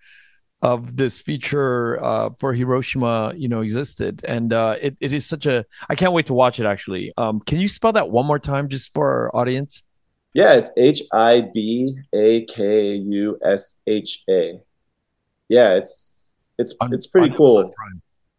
of 0.61 0.96
this 0.96 1.20
feature 1.20 2.02
uh, 2.02 2.30
for 2.40 2.52
Hiroshima, 2.52 3.33
you 3.37 3.48
know, 3.48 3.61
existed, 3.61 4.24
and 4.26 4.52
uh, 4.52 4.74
it 4.83 4.96
it 5.00 5.12
is 5.12 5.24
such 5.24 5.46
a. 5.46 5.64
I 5.88 5.94
can't 5.94 6.12
wait 6.12 6.26
to 6.26 6.35
watch 6.35 6.59
it. 6.59 6.66
Actually, 6.66 7.12
um, 7.16 7.38
can 7.40 7.61
you 7.61 7.68
spell 7.68 7.92
that 7.92 8.11
one 8.11 8.26
more 8.26 8.40
time, 8.40 8.68
just 8.68 8.92
for 8.92 9.07
our 9.07 9.37
audience? 9.37 9.85
Yeah, 10.33 10.54
it's 10.54 10.70
H 10.76 11.00
I 11.12 11.42
B 11.54 11.96
A 12.12 12.44
K 12.46 12.94
U 12.96 13.38
S 13.44 13.76
H 13.87 14.24
A. 14.28 14.59
Yeah, 15.48 15.74
it's 15.74 16.35
it's 16.59 16.74
on, 16.80 16.92
it's 16.92 17.07
pretty 17.07 17.33
cool. 17.37 17.70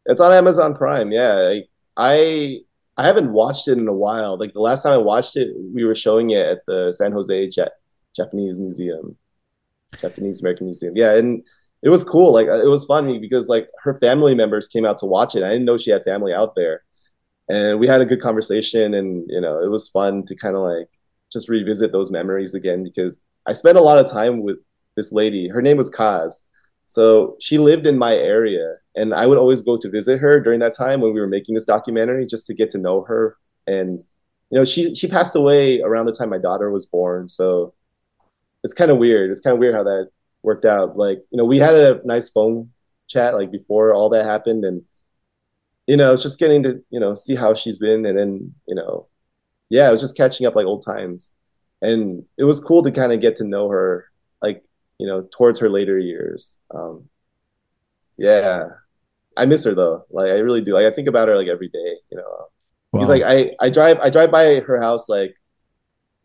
It's 0.07 0.19
on 0.19 0.33
Amazon 0.33 0.75
Prime. 0.75 1.13
Yeah, 1.13 1.53
I, 1.53 1.63
I 1.95 2.59
I 2.97 3.05
haven't 3.05 3.33
watched 3.33 3.67
it 3.67 3.77
in 3.77 3.87
a 3.87 3.93
while. 3.93 4.37
Like 4.37 4.53
the 4.53 4.61
last 4.61 4.83
time 4.83 4.93
I 4.93 4.97
watched 4.97 5.35
it, 5.35 5.53
we 5.73 5.83
were 5.83 5.95
showing 5.95 6.29
it 6.29 6.45
at 6.45 6.65
the 6.65 6.93
San 6.95 7.11
Jose 7.11 7.49
Japanese 8.15 8.59
Museum, 8.59 9.17
Japanese 9.99 10.41
American 10.41 10.67
Museum. 10.67 10.95
Yeah, 10.95 11.15
and 11.15 11.43
it 11.83 11.89
was 11.89 12.03
cool. 12.03 12.33
Like 12.33 12.47
it 12.47 12.69
was 12.69 12.85
funny 12.85 13.19
because 13.19 13.47
like 13.47 13.69
her 13.83 13.93
family 13.95 14.33
members 14.33 14.67
came 14.67 14.85
out 14.85 14.97
to 14.99 15.05
watch 15.05 15.35
it. 15.35 15.43
I 15.43 15.49
didn't 15.49 15.65
know 15.65 15.77
she 15.77 15.91
had 15.91 16.03
family 16.03 16.33
out 16.33 16.55
there, 16.55 16.83
and 17.49 17.79
we 17.79 17.87
had 17.87 18.01
a 18.01 18.05
good 18.05 18.21
conversation. 18.21 18.93
And 18.93 19.29
you 19.29 19.41
know, 19.41 19.61
it 19.61 19.69
was 19.69 19.89
fun 19.89 20.25
to 20.27 20.35
kind 20.35 20.55
of 20.55 20.63
like 20.63 20.87
just 21.31 21.49
revisit 21.49 21.91
those 21.91 22.11
memories 22.11 22.53
again 22.55 22.83
because 22.83 23.19
I 23.45 23.51
spent 23.51 23.77
a 23.77 23.81
lot 23.81 23.97
of 23.97 24.09
time 24.09 24.41
with 24.41 24.57
this 24.95 25.11
lady. 25.11 25.49
Her 25.49 25.61
name 25.61 25.77
was 25.77 25.91
Kaz. 25.91 26.43
So 26.87 27.35
she 27.39 27.57
lived 27.57 27.87
in 27.87 27.97
my 27.97 28.13
area, 28.13 28.75
and 28.95 29.13
I 29.13 29.25
would 29.25 29.37
always 29.37 29.61
go 29.61 29.77
to 29.77 29.89
visit 29.89 30.19
her 30.19 30.39
during 30.39 30.59
that 30.61 30.73
time 30.75 31.01
when 31.01 31.13
we 31.13 31.19
were 31.19 31.27
making 31.27 31.55
this 31.55 31.65
documentary, 31.65 32.25
just 32.27 32.45
to 32.47 32.53
get 32.53 32.69
to 32.71 32.77
know 32.77 33.01
her. 33.03 33.37
And 33.67 33.99
you 34.51 34.59
know, 34.59 34.65
she 34.65 34.95
she 34.95 35.07
passed 35.07 35.35
away 35.35 35.81
around 35.81 36.05
the 36.05 36.13
time 36.13 36.29
my 36.29 36.37
daughter 36.37 36.71
was 36.71 36.85
born. 36.85 37.29
So 37.29 37.73
it's 38.63 38.73
kind 38.73 38.91
of 38.91 38.97
weird. 38.97 39.31
It's 39.31 39.41
kind 39.41 39.53
of 39.53 39.59
weird 39.59 39.75
how 39.75 39.83
that 39.83 40.09
worked 40.43 40.65
out. 40.65 40.97
Like, 40.97 41.19
you 41.31 41.37
know, 41.37 41.45
we 41.45 41.59
had 41.59 41.75
a 41.75 42.01
nice 42.05 42.29
phone 42.29 42.71
chat 43.07 43.35
like 43.35 43.51
before 43.51 43.93
all 43.93 44.09
that 44.09 44.25
happened 44.25 44.65
and 44.65 44.83
you 45.87 45.97
know, 45.97 46.13
it's 46.13 46.23
just 46.23 46.39
getting 46.39 46.63
to, 46.63 46.81
you 46.89 46.99
know, 46.99 47.15
see 47.15 47.35
how 47.35 47.53
she's 47.53 47.77
been 47.77 48.05
and 48.05 48.17
then, 48.17 48.53
you 48.67 48.75
know, 48.75 49.07
yeah, 49.69 49.89
it 49.89 49.91
was 49.93 50.01
just 50.01 50.17
catching 50.17 50.47
up 50.47 50.55
like 50.55 50.65
old 50.65 50.85
times. 50.85 51.31
And 51.81 52.23
it 52.37 52.45
was 52.45 52.61
cool 52.61 52.83
to 52.83 52.91
kind 52.91 53.13
of 53.13 53.21
get 53.21 53.37
to 53.37 53.45
know 53.45 53.69
her 53.69 54.05
like, 54.41 54.63
you 54.99 55.07
know, 55.07 55.27
towards 55.37 55.59
her 55.59 55.69
later 55.69 55.99
years. 55.99 56.57
Um 56.73 57.09
Yeah, 58.17 58.69
I 59.37 59.45
miss 59.45 59.63
her 59.65 59.75
though. 59.75 60.05
Like 60.09 60.27
I 60.27 60.39
really 60.39 60.61
do. 60.61 60.73
Like 60.73 60.85
I 60.85 60.91
think 60.91 61.07
about 61.07 61.27
her 61.27 61.35
like 61.35 61.47
every 61.47 61.69
day. 61.69 61.95
You 62.11 62.17
know, 62.17 62.47
because 62.91 63.07
wow. 63.07 63.13
like 63.13 63.23
I 63.23 63.65
I 63.65 63.69
drive 63.69 63.99
I 63.99 64.09
drive 64.09 64.31
by 64.31 64.59
her 64.61 64.81
house 64.81 65.09
like 65.09 65.35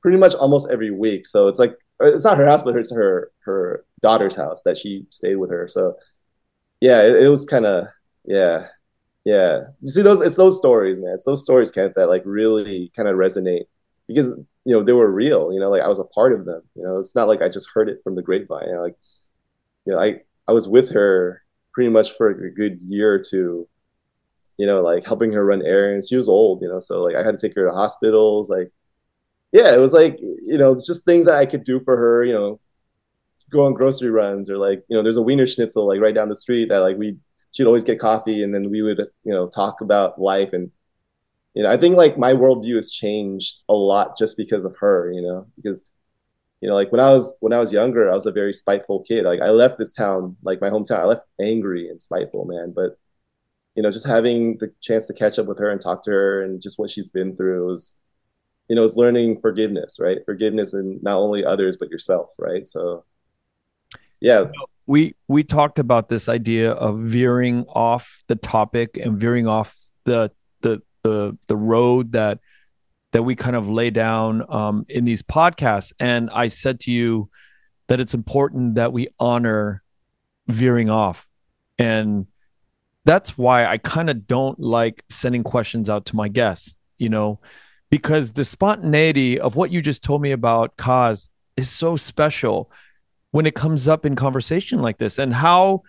pretty 0.02 0.18
much 0.18 0.34
almost 0.34 0.68
every 0.70 0.90
week. 0.90 1.26
So 1.26 1.48
it's 1.48 1.58
like 1.58 1.76
it's 2.00 2.24
not 2.24 2.38
her 2.38 2.46
house, 2.46 2.62
but 2.62 2.76
it's 2.76 2.92
her 2.92 3.30
her 3.40 3.84
daughter's 4.02 4.36
house 4.36 4.62
that 4.62 4.78
she 4.78 5.06
stayed 5.10 5.36
with 5.36 5.50
her. 5.50 5.68
So 5.68 5.96
yeah, 6.80 7.02
it, 7.02 7.24
it 7.24 7.28
was 7.28 7.46
kind 7.46 7.66
of 7.66 7.86
yeah, 8.24 8.66
yeah. 9.24 9.64
You 9.80 9.92
see 9.92 10.02
those? 10.02 10.20
It's 10.20 10.36
those 10.36 10.58
stories, 10.58 11.00
man. 11.00 11.14
It's 11.14 11.24
those 11.24 11.42
stories, 11.42 11.70
Kent, 11.70 11.94
that 11.96 12.08
like 12.08 12.22
really 12.24 12.90
kind 12.96 13.08
of 13.08 13.16
resonate 13.16 13.64
because 14.06 14.26
you 14.64 14.74
know 14.74 14.82
they 14.82 14.92
were 14.92 15.10
real. 15.10 15.52
You 15.52 15.60
know, 15.60 15.70
like 15.70 15.82
I 15.82 15.88
was 15.88 15.98
a 15.98 16.04
part 16.04 16.32
of 16.32 16.44
them. 16.44 16.62
You 16.74 16.82
know, 16.82 16.98
it's 16.98 17.14
not 17.14 17.28
like 17.28 17.42
I 17.42 17.48
just 17.48 17.70
heard 17.72 17.88
it 17.88 18.00
from 18.02 18.14
the 18.14 18.22
grapevine. 18.22 18.68
You 18.68 18.74
know, 18.74 18.82
like 18.82 18.96
you 19.86 19.92
know, 19.92 20.00
I 20.00 20.20
I 20.48 20.52
was 20.52 20.68
with 20.68 20.92
her 20.92 21.42
pretty 21.72 21.90
much 21.90 22.12
for 22.12 22.30
a 22.30 22.50
good 22.52 22.80
year 22.82 23.12
or 23.14 23.18
two. 23.18 23.68
You 24.58 24.66
know, 24.66 24.82
like 24.82 25.06
helping 25.06 25.32
her 25.32 25.44
run 25.44 25.62
errands. 25.62 26.08
She 26.08 26.16
was 26.16 26.28
old, 26.28 26.60
you 26.62 26.68
know, 26.68 26.80
so 26.80 27.02
like 27.02 27.16
I 27.16 27.24
had 27.24 27.38
to 27.38 27.48
take 27.48 27.56
her 27.56 27.66
to 27.66 27.72
hospitals. 27.74 28.50
Like, 28.50 28.70
yeah, 29.52 29.74
it 29.74 29.78
was 29.78 29.92
like 29.92 30.18
you 30.20 30.58
know 30.58 30.76
just 30.76 31.04
things 31.04 31.26
that 31.26 31.36
I 31.36 31.46
could 31.46 31.64
do 31.64 31.80
for 31.80 31.96
her. 31.96 32.24
You 32.24 32.34
know, 32.34 32.60
go 33.50 33.66
on 33.66 33.74
grocery 33.74 34.10
runs 34.10 34.48
or 34.48 34.56
like 34.58 34.84
you 34.88 34.96
know 34.96 35.02
there's 35.02 35.16
a 35.16 35.22
Wiener 35.22 35.46
Schnitzel 35.46 35.86
like 35.86 36.00
right 36.00 36.14
down 36.14 36.28
the 36.28 36.36
street 36.36 36.68
that 36.68 36.78
like 36.78 36.96
we 36.96 37.16
she'd 37.52 37.66
always 37.66 37.84
get 37.84 38.00
coffee 38.00 38.42
and 38.42 38.54
then 38.54 38.70
we 38.70 38.82
would 38.82 38.98
you 39.24 39.32
know 39.32 39.48
talk 39.48 39.80
about 39.80 40.20
life 40.20 40.52
and 40.52 40.70
you 41.54 41.62
know 41.62 41.70
i 41.70 41.76
think 41.76 41.96
like 41.96 42.16
my 42.16 42.32
worldview 42.32 42.76
has 42.76 42.90
changed 42.90 43.58
a 43.68 43.74
lot 43.74 44.16
just 44.16 44.36
because 44.36 44.64
of 44.64 44.76
her 44.78 45.10
you 45.12 45.20
know 45.20 45.46
because 45.56 45.82
you 46.60 46.68
know 46.68 46.74
like 46.74 46.92
when 46.92 47.00
i 47.00 47.10
was 47.10 47.34
when 47.40 47.52
i 47.52 47.58
was 47.58 47.72
younger 47.72 48.10
i 48.10 48.14
was 48.14 48.26
a 48.26 48.32
very 48.32 48.52
spiteful 48.52 49.02
kid. 49.02 49.24
Like 49.24 49.40
i 49.40 49.50
left 49.50 49.78
this 49.78 49.92
town 49.92 50.36
like 50.42 50.60
my 50.60 50.70
hometown 50.70 51.00
i 51.00 51.04
left 51.04 51.24
angry 51.40 51.88
and 51.88 52.00
spiteful 52.00 52.44
man. 52.44 52.72
But 52.74 52.98
you 53.74 53.82
know 53.82 53.90
just 53.90 54.06
having 54.06 54.58
the 54.58 54.72
chance 54.80 55.06
to 55.06 55.14
catch 55.14 55.38
up 55.38 55.46
with 55.46 55.58
her 55.58 55.70
and 55.70 55.80
talk 55.80 56.02
to 56.04 56.10
her 56.10 56.42
and 56.42 56.60
just 56.60 56.78
what 56.78 56.90
she's 56.90 57.08
been 57.08 57.36
through 57.36 57.66
was 57.66 57.96
you 58.68 58.76
know 58.76 58.84
is 58.84 58.96
learning 58.96 59.40
forgiveness 59.40 59.98
right? 60.00 60.18
Forgiveness 60.24 60.74
and 60.74 61.02
not 61.02 61.16
only 61.16 61.44
others 61.44 61.76
but 61.76 61.90
yourself 61.90 62.30
right? 62.38 62.66
So 62.68 63.04
yeah. 64.20 64.44
We 64.86 65.14
we 65.28 65.44
talked 65.44 65.78
about 65.78 66.08
this 66.08 66.28
idea 66.28 66.72
of 66.72 66.98
veering 66.98 67.64
off 67.68 68.22
the 68.26 68.36
topic 68.36 68.96
and 68.96 69.18
veering 69.18 69.46
off 69.46 69.76
the 70.04 70.30
the 70.62 70.82
the 71.02 71.36
the 71.46 71.56
road 71.56 72.12
that 72.12 72.40
that 73.12 73.22
we 73.22 73.34
kind 73.34 73.56
of 73.56 73.68
lay 73.68 73.90
down 73.90 74.44
um, 74.48 74.86
in 74.88 75.04
these 75.04 75.22
podcasts. 75.22 75.92
And 75.98 76.30
I 76.30 76.48
said 76.48 76.80
to 76.80 76.90
you 76.90 77.28
that 77.88 78.00
it's 78.00 78.14
important 78.14 78.76
that 78.76 78.92
we 78.92 79.08
honor 79.18 79.82
veering 80.46 80.90
off, 80.90 81.28
and 81.78 82.26
that's 83.04 83.36
why 83.36 83.66
I 83.66 83.78
kind 83.78 84.10
of 84.10 84.26
don't 84.26 84.58
like 84.60 85.04
sending 85.08 85.42
questions 85.42 85.90
out 85.90 86.06
to 86.06 86.16
my 86.16 86.28
guests. 86.28 86.74
You 86.98 87.08
know, 87.08 87.40
because 87.90 88.32
the 88.32 88.44
spontaneity 88.44 89.40
of 89.40 89.56
what 89.56 89.70
you 89.70 89.82
just 89.82 90.02
told 90.02 90.22
me 90.22 90.32
about 90.32 90.76
Kaz 90.76 91.28
is 91.56 91.68
so 91.68 91.96
special 91.96 92.70
when 93.32 93.46
it 93.46 93.54
comes 93.54 93.88
up 93.88 94.06
in 94.06 94.16
conversation 94.16 94.80
like 94.80 94.98
this 94.98 95.18
and 95.18 95.32
how 95.34 95.82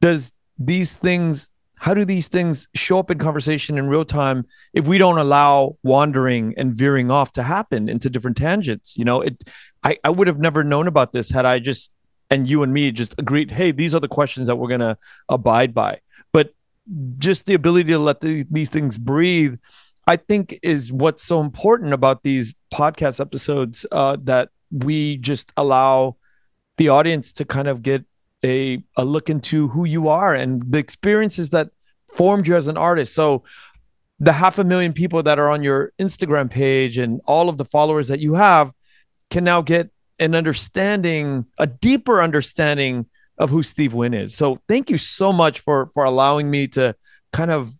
does 0.00 0.32
these 0.58 0.92
things 0.92 1.50
how 1.76 1.94
do 1.94 2.04
these 2.04 2.28
things 2.28 2.68
show 2.74 2.98
up 2.98 3.10
in 3.10 3.18
conversation 3.18 3.78
in 3.78 3.88
real 3.88 4.04
time 4.04 4.46
if 4.72 4.86
we 4.86 4.98
don't 4.98 5.18
allow 5.18 5.76
wandering 5.82 6.54
and 6.56 6.74
veering 6.74 7.10
off 7.10 7.32
to 7.32 7.42
happen 7.42 7.88
into 7.88 8.08
different 8.08 8.36
tangents? 8.36 8.96
You 8.96 9.04
know 9.04 9.20
it 9.20 9.42
i, 9.82 9.96
I 10.04 10.10
would 10.10 10.26
have 10.26 10.38
never 10.38 10.64
known 10.64 10.86
about 10.86 11.12
this 11.12 11.30
had 11.30 11.44
i 11.44 11.58
just 11.58 11.92
and 12.30 12.48
you 12.48 12.62
and 12.62 12.72
me 12.72 12.90
just 12.90 13.14
agreed 13.18 13.50
hey 13.50 13.70
these 13.70 13.94
are 13.94 14.00
the 14.00 14.08
questions 14.08 14.46
that 14.46 14.56
we're 14.56 14.68
going 14.68 14.80
to 14.80 14.96
abide 15.28 15.74
by. 15.74 16.00
But 16.32 16.54
just 17.18 17.46
the 17.46 17.54
ability 17.54 17.90
to 17.90 17.98
let 17.98 18.20
the, 18.20 18.44
these 18.50 18.68
things 18.68 18.98
breathe 18.98 19.58
i 20.06 20.16
think 20.16 20.58
is 20.62 20.92
what's 20.92 21.22
so 21.22 21.40
important 21.40 21.94
about 21.94 22.22
these 22.22 22.54
podcast 22.72 23.20
episodes 23.20 23.86
uh, 23.90 24.16
that 24.22 24.50
we 24.70 25.16
just 25.18 25.52
allow 25.56 26.16
the 26.76 26.88
audience 26.88 27.32
to 27.32 27.44
kind 27.44 27.68
of 27.68 27.82
get 27.82 28.04
a, 28.44 28.84
a 28.96 29.04
look 29.04 29.30
into 29.30 29.68
who 29.68 29.84
you 29.86 30.08
are 30.08 30.34
and 30.34 30.62
the 30.70 30.78
experiences 30.78 31.50
that 31.50 31.70
formed 32.12 32.46
you 32.46 32.54
as 32.54 32.68
an 32.68 32.76
artist. 32.76 33.14
So 33.14 33.42
the 34.20 34.32
half 34.32 34.58
a 34.58 34.64
million 34.64 34.92
people 34.92 35.22
that 35.22 35.38
are 35.38 35.50
on 35.50 35.62
your 35.62 35.92
Instagram 35.98 36.50
page 36.50 36.98
and 36.98 37.20
all 37.26 37.48
of 37.48 37.56
the 37.56 37.64
followers 37.64 38.08
that 38.08 38.20
you 38.20 38.34
have 38.34 38.72
can 39.30 39.44
now 39.44 39.62
get 39.62 39.90
an 40.18 40.34
understanding, 40.34 41.46
a 41.58 41.66
deeper 41.66 42.22
understanding 42.22 43.06
of 43.38 43.50
who 43.50 43.62
Steve 43.62 43.92
Nguyen 43.92 44.14
is. 44.14 44.36
So 44.36 44.60
thank 44.68 44.90
you 44.90 44.98
so 44.98 45.32
much 45.32 45.60
for 45.60 45.90
for 45.94 46.04
allowing 46.04 46.48
me 46.50 46.68
to 46.68 46.94
kind 47.32 47.50
of, 47.50 47.74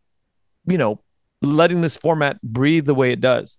you 0.66 0.78
know, 0.78 1.00
letting 1.42 1.80
this 1.80 1.96
format 1.96 2.40
breathe 2.42 2.86
the 2.86 2.94
way 2.94 3.12
it 3.12 3.20
does. 3.20 3.58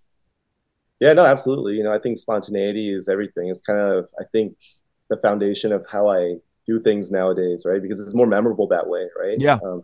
Yeah, 0.99 1.13
no, 1.13 1.25
absolutely. 1.25 1.75
You 1.75 1.83
know, 1.83 1.93
I 1.93 1.99
think 1.99 2.17
spontaneity 2.17 2.93
is 2.93 3.07
everything. 3.07 3.49
It's 3.49 3.61
kind 3.61 3.79
of, 3.79 4.09
I 4.19 4.23
think, 4.31 4.57
the 5.09 5.17
foundation 5.17 5.71
of 5.71 5.85
how 5.89 6.09
I 6.09 6.37
do 6.65 6.79
things 6.79 7.11
nowadays, 7.11 7.63
right? 7.65 7.81
Because 7.81 7.99
it's 7.99 8.13
more 8.13 8.27
memorable 8.27 8.67
that 8.67 8.87
way, 8.87 9.07
right? 9.17 9.37
Yeah. 9.39 9.59
Um, 9.63 9.83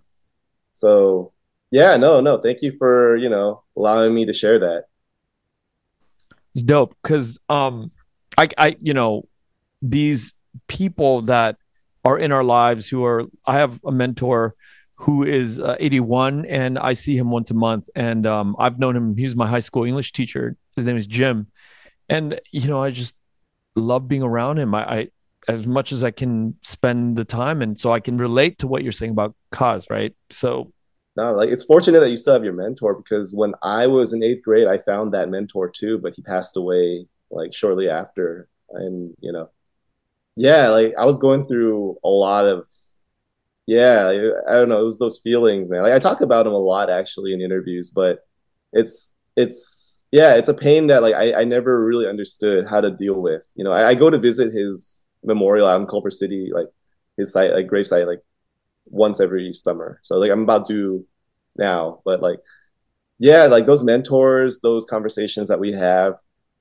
so, 0.73 1.33
yeah, 1.69 1.97
no, 1.97 2.21
no, 2.21 2.39
thank 2.39 2.61
you 2.61 2.71
for 2.71 3.15
you 3.17 3.29
know 3.29 3.63
allowing 3.77 4.13
me 4.13 4.25
to 4.25 4.33
share 4.33 4.59
that. 4.59 4.85
It's 6.53 6.63
dope 6.63 6.95
because 7.01 7.39
um, 7.49 7.91
I, 8.37 8.49
I, 8.57 8.75
you 8.79 8.93
know, 8.93 9.27
these 9.81 10.33
people 10.67 11.21
that 11.23 11.57
are 12.03 12.17
in 12.17 12.31
our 12.31 12.43
lives 12.43 12.89
who 12.89 13.05
are, 13.05 13.23
I 13.45 13.57
have 13.57 13.79
a 13.85 13.91
mentor 13.91 14.55
who 14.95 15.23
is 15.23 15.59
uh, 15.59 15.75
81 15.79 16.45
and 16.45 16.77
I 16.77 16.93
see 16.93 17.17
him 17.17 17.31
once 17.31 17.51
a 17.51 17.53
month 17.53 17.89
and 17.95 18.25
um, 18.27 18.55
I've 18.59 18.79
known 18.79 18.95
him. 18.95 19.15
He's 19.15 19.35
my 19.35 19.47
high 19.47 19.61
school 19.61 19.83
English 19.83 20.11
teacher. 20.11 20.55
His 20.75 20.85
name 20.85 20.97
is 20.97 21.07
Jim, 21.07 21.47
and 22.07 22.39
you 22.51 22.67
know, 22.67 22.81
I 22.81 22.91
just 22.91 23.15
love 23.75 24.07
being 24.07 24.23
around 24.23 24.57
him. 24.57 24.73
I, 24.73 24.83
I, 24.83 25.07
as 25.47 25.65
much 25.65 25.91
as 25.91 26.03
I 26.03 26.11
can 26.11 26.55
spend 26.63 27.15
the 27.15 27.25
time, 27.25 27.61
and 27.61 27.79
so 27.79 27.91
I 27.91 27.99
can 27.99 28.17
relate 28.17 28.59
to 28.59 28.67
what 28.67 28.83
you're 28.83 28.91
saying 28.91 29.11
about 29.11 29.35
Kaz, 29.51 29.89
right? 29.89 30.15
So, 30.29 30.71
no, 31.15 31.33
like 31.33 31.49
it's 31.49 31.63
fortunate 31.63 31.99
that 31.99 32.09
you 32.09 32.17
still 32.17 32.33
have 32.33 32.43
your 32.43 32.53
mentor 32.53 32.95
because 32.95 33.33
when 33.33 33.53
I 33.63 33.87
was 33.87 34.13
in 34.13 34.23
eighth 34.23 34.43
grade, 34.43 34.67
I 34.67 34.77
found 34.77 35.13
that 35.13 35.29
mentor 35.29 35.69
too, 35.69 35.97
but 35.97 36.13
he 36.15 36.21
passed 36.21 36.57
away 36.57 37.07
like 37.29 37.53
shortly 37.53 37.89
after, 37.89 38.47
and 38.69 39.13
you 39.19 39.31
know, 39.31 39.49
yeah, 40.35 40.69
like 40.69 40.93
I 40.97 41.05
was 41.05 41.19
going 41.19 41.43
through 41.43 41.97
a 42.03 42.09
lot 42.09 42.45
of, 42.45 42.67
yeah, 43.65 44.29
I 44.47 44.53
don't 44.53 44.69
know, 44.69 44.81
it 44.81 44.85
was 44.85 44.99
those 44.99 45.19
feelings, 45.19 45.69
man. 45.69 45.83
Like 45.83 45.93
I 45.93 45.99
talk 45.99 46.21
about 46.21 46.47
him 46.47 46.53
a 46.53 46.57
lot 46.57 46.89
actually 46.89 47.33
in 47.33 47.41
interviews, 47.41 47.89
but 47.89 48.19
it's 48.73 49.13
it's 49.35 50.03
yeah, 50.11 50.33
it's 50.35 50.49
a 50.49 50.53
pain 50.53 50.87
that 50.87 51.01
like 51.01 51.15
I, 51.15 51.41
I 51.41 51.43
never 51.45 51.83
really 51.83 52.07
understood 52.07 52.67
how 52.67 52.81
to 52.81 52.91
deal 52.91 53.21
with. 53.21 53.43
You 53.55 53.63
know, 53.63 53.71
I, 53.71 53.89
I 53.89 53.95
go 53.95 54.09
to 54.09 54.17
visit 54.17 54.53
his 54.53 55.03
memorial 55.23 55.67
out 55.67 55.81
in 55.81 55.87
Culver 55.87 56.11
City, 56.11 56.49
like 56.53 56.67
his 57.17 57.31
site, 57.31 57.53
like 57.53 57.67
grave 57.67 57.87
site, 57.87 58.07
like 58.07 58.21
once 58.85 59.19
every 59.19 59.53
summer. 59.53 59.99
So 60.03 60.17
like 60.17 60.31
I'm 60.31 60.43
about 60.43 60.67
to 60.67 61.05
now, 61.57 62.01
but 62.05 62.21
like 62.21 62.39
yeah, 63.19 63.45
like 63.45 63.65
those 63.67 63.83
mentors, 63.83 64.61
those 64.61 64.85
conversations 64.85 65.47
that 65.49 65.59
we 65.59 65.71
have, 65.73 66.15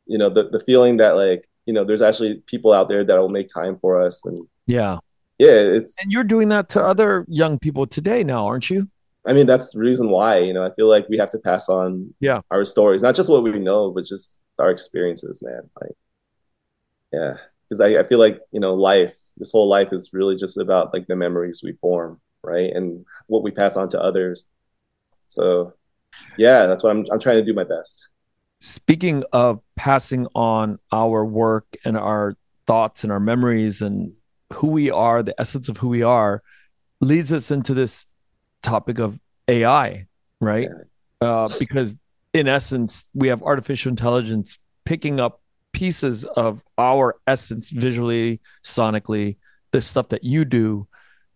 you 0.07 0.19
know, 0.19 0.29
the 0.29 0.49
the 0.51 0.61
feeling 0.61 0.99
that 0.99 1.17
like 1.17 1.49
you 1.67 1.75
know 1.75 1.85
there's 1.85 2.03
actually 2.03 2.43
people 2.47 2.73
out 2.73 2.89
there 2.89 3.05
that 3.05 3.19
will 3.19 3.29
make 3.29 3.49
time 3.49 3.79
for 3.79 4.01
us 4.01 4.25
and 4.25 4.47
yeah 4.67 4.99
yeah 5.39 5.51
it's 5.51 6.03
and 6.03 6.11
you're 6.11 6.25
doing 6.25 6.49
that 6.49 6.69
to 6.69 6.83
other 6.83 7.25
young 7.29 7.59
people 7.59 7.87
today 7.87 8.25
now 8.25 8.47
aren't 8.47 8.71
you 8.71 8.89
I 9.27 9.35
mean, 9.35 9.47
that's 9.47 9.73
the 9.73 9.81
reason 9.81 10.09
why, 10.09 10.39
you 10.39 10.55
know, 10.55 10.65
I 10.65 10.73
feel 10.73 10.89
like 10.89 11.07
we 11.11 11.19
have 11.19 11.31
to 11.33 11.39
pass 11.39 11.69
on 11.69 12.15
yeah 12.21 12.41
our 12.51 12.65
stories, 12.65 13.03
not 13.03 13.15
just 13.15 13.29
what 13.29 13.43
we 13.43 13.53
know, 13.59 13.91
but 13.91 14.07
just 14.07 14.41
our 14.59 14.71
experiences, 14.71 15.43
man. 15.43 15.69
Like, 15.79 15.93
yeah, 17.13 17.35
because 17.71 17.81
I, 17.81 18.01
I 18.01 18.03
feel 18.03 18.19
like, 18.19 18.41
you 18.51 18.61
know, 18.61 18.75
life, 18.75 19.15
this 19.37 19.53
whole 19.53 19.69
life 19.69 19.89
is 19.93 20.11
really 20.13 20.37
just 20.37 20.59
about 20.59 20.93
like 20.93 21.07
the 21.07 21.15
memories 21.17 21.61
we 21.63 21.73
form, 21.81 22.21
right? 22.43 22.73
And 22.75 23.07
what 23.29 23.45
we 23.45 23.53
pass 23.53 23.77
on 23.77 23.89
to 23.91 24.03
others. 24.03 24.49
So, 25.29 25.75
yeah, 26.37 26.67
that's 26.67 26.83
what 26.83 26.91
I'm, 26.91 27.07
I'm 27.13 27.21
trying 27.21 27.37
to 27.37 27.45
do 27.45 27.55
my 27.55 27.65
best. 27.65 28.09
Speaking 28.61 29.23
of 29.33 29.61
passing 29.77 30.27
on 30.35 30.79
our 30.91 31.25
work 31.25 31.65
and 31.85 31.97
our 31.97 32.37
thoughts 32.67 33.05
and 33.05 33.13
our 33.13 33.21
memories 33.21 33.81
and 33.81 34.13
who 34.53 34.67
we 34.67 34.91
are, 34.91 35.23
the 35.23 35.41
essence 35.41 35.69
of 35.69 35.77
who 35.77 35.89
we 35.89 36.03
are, 36.03 36.43
leads 37.01 37.33
us 37.33 37.51
into 37.51 37.73
this 37.73 38.07
topic 38.63 38.99
of 38.99 39.19
AI, 39.49 40.07
right? 40.41 40.69
Yeah. 41.23 41.29
Uh, 41.29 41.49
because 41.59 41.97
in 42.35 42.49
essence, 42.49 43.07
we 43.15 43.29
have 43.29 43.43
artificial 43.43 43.91
intelligence 43.91 44.59
picking 44.85 45.21
up 45.21 45.41
pieces 45.73 46.25
of 46.25 46.63
our 46.79 47.17
essence 47.27 47.71
visually, 47.71 48.41
sonically, 48.65 49.37
the 49.71 49.81
stuff 49.81 50.09
that 50.09 50.25
you 50.25 50.45
do. 50.45 50.87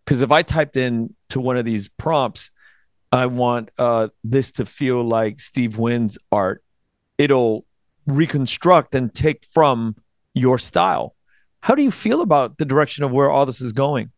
Because 0.05 0.23
if 0.23 0.31
I 0.31 0.43
typed 0.43 0.77
in 0.77 1.15
to 1.31 1.41
one 1.41 1.57
of 1.57 1.65
these 1.65 1.89
prompts, 1.89 2.51
I 3.13 3.27
want 3.27 3.71
uh, 3.79 4.09
this 4.23 4.53
to 4.53 4.67
feel 4.67 5.03
like 5.03 5.41
Steve 5.41 5.73
Nguyen's 5.73 6.19
art, 6.33 6.63
it'll 7.17 7.65
reconstruct 8.07 8.95
and 8.95 9.15
take 9.15 9.45
from 9.47 9.97
your 10.35 10.59
style. 10.59 11.15
How 11.61 11.75
do 11.75 11.83
you 11.83 11.91
feel 11.91 12.21
about 12.21 12.59
the 12.59 12.65
direction 12.65 13.05
of 13.05 13.13
where 13.13 13.31
all 13.31 13.47
this 13.47 13.61
is 13.61 13.73
going? 13.73 14.11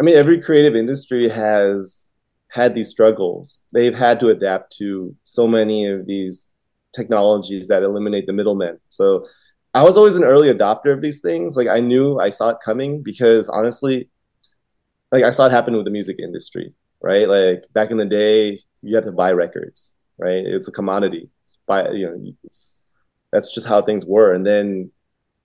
I 0.00 0.02
mean, 0.02 0.16
every 0.16 0.42
creative 0.42 0.74
industry 0.74 1.28
has 1.30 2.10
had 2.48 2.74
these 2.74 2.88
struggles. 2.88 3.62
They've 3.72 3.94
had 3.94 4.20
to 4.20 4.28
adapt 4.28 4.76
to 4.78 5.14
so 5.24 5.46
many 5.46 5.86
of 5.86 6.06
these 6.06 6.50
technologies 6.94 7.68
that 7.68 7.82
eliminate 7.82 8.26
the 8.26 8.32
middlemen. 8.32 8.78
So 8.88 9.26
I 9.74 9.82
was 9.82 9.96
always 9.96 10.16
an 10.16 10.24
early 10.24 10.48
adopter 10.48 10.92
of 10.92 11.02
these 11.02 11.20
things. 11.20 11.56
Like 11.56 11.68
I 11.68 11.80
knew 11.80 12.20
I 12.20 12.30
saw 12.30 12.50
it 12.50 12.58
coming 12.64 13.02
because 13.02 13.48
honestly, 13.48 14.08
like 15.10 15.24
I 15.24 15.30
saw 15.30 15.46
it 15.46 15.52
happen 15.52 15.76
with 15.76 15.84
the 15.84 15.90
music 15.90 16.18
industry, 16.18 16.72
right? 17.00 17.28
Like 17.28 17.64
back 17.72 17.90
in 17.90 17.96
the 17.96 18.04
day, 18.04 18.60
you 18.82 18.94
had 18.94 19.04
to 19.06 19.12
buy 19.12 19.32
records, 19.32 19.94
right? 20.18 20.44
It's 20.44 20.68
a 20.68 20.72
commodity. 20.72 21.28
It's 21.44 21.58
buy, 21.66 21.90
you 21.90 22.06
know, 22.06 22.32
it's, 22.44 22.76
that's 23.32 23.52
just 23.52 23.66
how 23.66 23.82
things 23.82 24.06
were. 24.06 24.32
And 24.32 24.46
then, 24.46 24.90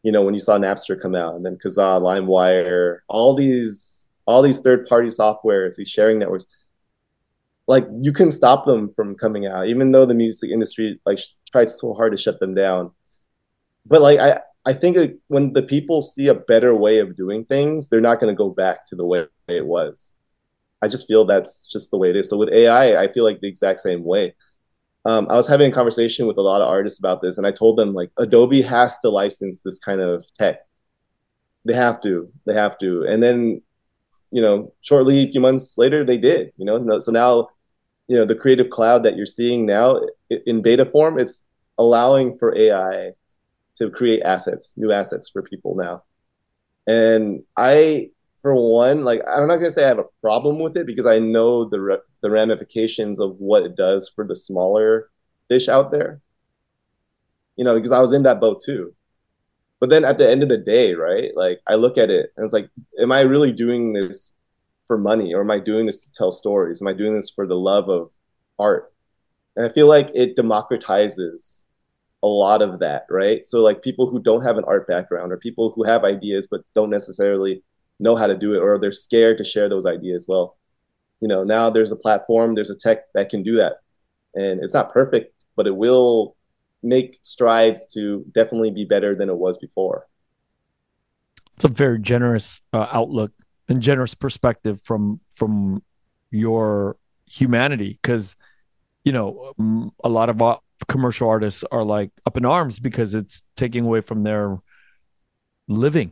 you 0.03 0.11
know, 0.11 0.21
when 0.21 0.33
you 0.33 0.39
saw 0.39 0.57
Napster 0.57 0.99
come 0.99 1.15
out, 1.15 1.35
and 1.35 1.45
then 1.45 1.57
Kazaa, 1.57 2.01
LimeWire, 2.01 2.99
all 3.07 3.35
these, 3.35 4.07
all 4.25 4.41
these 4.41 4.59
third-party 4.59 5.09
softwares, 5.09 5.75
these 5.75 5.89
sharing 5.89 6.19
networks, 6.19 6.45
like 7.67 7.85
you 7.99 8.11
can 8.11 8.31
stop 8.31 8.65
them 8.65 8.91
from 8.91 9.15
coming 9.15 9.45
out, 9.45 9.67
even 9.67 9.91
though 9.91 10.05
the 10.05 10.13
music 10.13 10.49
industry 10.51 10.99
like 11.05 11.19
tried 11.51 11.69
so 11.69 11.93
hard 11.93 12.11
to 12.11 12.17
shut 12.17 12.39
them 12.39 12.53
down. 12.53 12.91
But 13.85 14.01
like 14.01 14.19
I, 14.19 14.39
I 14.65 14.73
think 14.73 15.19
when 15.27 15.53
the 15.53 15.63
people 15.63 16.01
see 16.01 16.27
a 16.27 16.33
better 16.33 16.75
way 16.75 16.99
of 16.99 17.15
doing 17.15 17.45
things, 17.45 17.89
they're 17.89 18.01
not 18.01 18.19
going 18.19 18.33
to 18.33 18.37
go 18.37 18.49
back 18.49 18.85
to 18.87 18.95
the 18.95 19.05
way 19.05 19.25
it 19.47 19.65
was. 19.65 20.17
I 20.81 20.87
just 20.87 21.07
feel 21.07 21.25
that's 21.25 21.67
just 21.67 21.91
the 21.91 21.97
way 21.97 22.09
it 22.09 22.15
is. 22.15 22.29
So 22.29 22.37
with 22.37 22.49
AI, 22.49 23.01
I 23.01 23.11
feel 23.11 23.23
like 23.23 23.41
the 23.41 23.47
exact 23.47 23.81
same 23.81 24.03
way. 24.03 24.35
Um, 25.05 25.27
I 25.29 25.35
was 25.35 25.47
having 25.47 25.71
a 25.71 25.73
conversation 25.73 26.27
with 26.27 26.37
a 26.37 26.41
lot 26.41 26.61
of 26.61 26.67
artists 26.67 26.99
about 26.99 27.21
this, 27.21 27.37
and 27.37 27.47
I 27.47 27.51
told 27.51 27.77
them 27.77 27.93
like 27.93 28.11
Adobe 28.17 28.61
has 28.61 28.99
to 28.99 29.09
license 29.09 29.61
this 29.61 29.79
kind 29.79 30.01
of 30.01 30.25
tech. 30.37 30.59
They 31.65 31.73
have 31.73 32.01
to. 32.03 32.31
They 32.45 32.53
have 32.53 32.77
to. 32.79 33.03
And 33.03 33.23
then, 33.23 33.61
you 34.31 34.41
know, 34.41 34.73
shortly, 34.81 35.23
a 35.23 35.27
few 35.27 35.41
months 35.41 35.77
later, 35.77 36.03
they 36.03 36.17
did. 36.17 36.51
You 36.57 36.65
know, 36.65 36.99
so 36.99 37.11
now, 37.11 37.49
you 38.09 38.17
know, 38.17 38.25
the 38.25 38.35
Creative 38.35 38.69
Cloud 38.69 39.03
that 39.03 39.15
you're 39.15 39.27
seeing 39.27 39.67
now 39.67 40.01
in 40.47 40.63
beta 40.63 40.83
form, 40.83 41.19
it's 41.19 41.43
allowing 41.77 42.35
for 42.35 42.57
AI 42.57 43.11
to 43.75 43.89
create 43.91 44.23
assets, 44.23 44.73
new 44.75 44.91
assets 44.91 45.29
for 45.29 45.43
people 45.43 45.75
now. 45.75 46.03
And 46.87 47.43
I 47.55 48.09
for 48.41 48.55
one, 48.55 49.05
like 49.05 49.21
I'm 49.27 49.47
not 49.47 49.57
gonna 49.57 49.69
say 49.69 49.85
I 49.85 49.89
have 49.89 49.99
a 49.99 50.09
problem 50.21 50.59
with 50.59 50.75
it 50.75 50.87
because 50.87 51.05
I 51.05 51.19
know 51.19 51.69
the 51.69 52.01
the 52.21 52.31
ramifications 52.31 53.19
of 53.19 53.35
what 53.37 53.63
it 53.63 53.75
does 53.75 54.09
for 54.09 54.25
the 54.25 54.35
smaller 54.35 55.11
fish 55.47 55.69
out 55.69 55.91
there. 55.91 56.19
You 57.57 57.63
know, 57.63 57.75
because 57.75 57.91
I 57.91 57.99
was 57.99 58.11
in 58.13 58.23
that 58.23 58.39
boat 58.39 58.63
too. 58.63 58.95
But 59.79 59.91
then 59.91 60.03
at 60.03 60.17
the 60.17 60.27
end 60.27 60.41
of 60.41 60.49
the 60.49 60.57
day, 60.57 60.95
right? 60.95 61.31
Like 61.35 61.61
I 61.67 61.75
look 61.75 61.99
at 61.99 62.09
it 62.09 62.33
and 62.35 62.43
it's 62.43 62.53
like, 62.53 62.69
am 62.99 63.11
I 63.11 63.21
really 63.21 63.51
doing 63.51 63.93
this 63.93 64.33
for 64.89 64.97
money 64.97 65.33
or 65.33 65.41
am 65.41 65.51
I 65.51 65.59
doing 65.59 65.85
this 65.85 66.03
to 66.03 66.11
tell 66.11 66.31
stories? 66.31 66.81
Am 66.81 66.87
I 66.87 66.93
doing 66.93 67.15
this 67.15 67.29
for 67.29 67.45
the 67.45 67.55
love 67.55 67.89
of 67.89 68.09
art? 68.57 68.91
And 69.55 69.65
I 69.65 69.69
feel 69.69 69.87
like 69.87 70.09
it 70.15 70.35
democratizes 70.35 71.63
a 72.23 72.27
lot 72.27 72.61
of 72.61 72.79
that, 72.79 73.05
right? 73.09 73.45
So 73.45 73.61
like 73.61 73.83
people 73.83 74.09
who 74.09 74.19
don't 74.19 74.43
have 74.43 74.57
an 74.57 74.65
art 74.65 74.87
background 74.87 75.31
or 75.31 75.37
people 75.37 75.71
who 75.75 75.83
have 75.83 76.03
ideas 76.03 76.47
but 76.49 76.61
don't 76.73 76.89
necessarily 76.89 77.61
know 77.99 78.15
how 78.15 78.27
to 78.27 78.37
do 78.37 78.53
it 78.53 78.59
or 78.59 78.79
they're 78.79 78.91
scared 78.91 79.37
to 79.37 79.43
share 79.43 79.69
those 79.69 79.85
ideas 79.85 80.25
well 80.27 80.57
you 81.21 81.27
know 81.27 81.43
now 81.43 81.69
there's 81.69 81.91
a 81.91 81.95
platform 81.95 82.55
there's 82.55 82.69
a 82.69 82.75
tech 82.75 83.11
that 83.13 83.29
can 83.29 83.43
do 83.43 83.55
that 83.55 83.77
and 84.35 84.63
it's 84.63 84.73
not 84.73 84.91
perfect 84.91 85.45
but 85.55 85.67
it 85.67 85.75
will 85.75 86.35
make 86.81 87.19
strides 87.21 87.85
to 87.93 88.25
definitely 88.33 88.71
be 88.71 88.85
better 88.85 89.15
than 89.15 89.29
it 89.29 89.35
was 89.35 89.57
before 89.57 90.07
it's 91.55 91.65
a 91.65 91.69
very 91.69 91.99
generous 91.99 92.61
uh, 92.71 92.87
outlook 92.91 93.31
and 93.69 93.81
generous 93.81 94.15
perspective 94.15 94.81
from 94.83 95.21
from 95.35 95.81
your 96.31 96.97
humanity. 97.25 97.97
Because 98.01 98.35
you 99.03 99.11
know 99.11 99.53
um, 99.57 99.91
a 100.03 100.09
lot 100.09 100.29
of 100.29 100.41
commercial 100.87 101.29
artists 101.29 101.63
are 101.71 101.83
like 101.83 102.11
up 102.25 102.37
in 102.37 102.45
arms 102.45 102.79
because 102.79 103.13
it's 103.13 103.41
taking 103.55 103.85
away 103.85 104.01
from 104.01 104.23
their 104.23 104.57
living. 105.67 106.11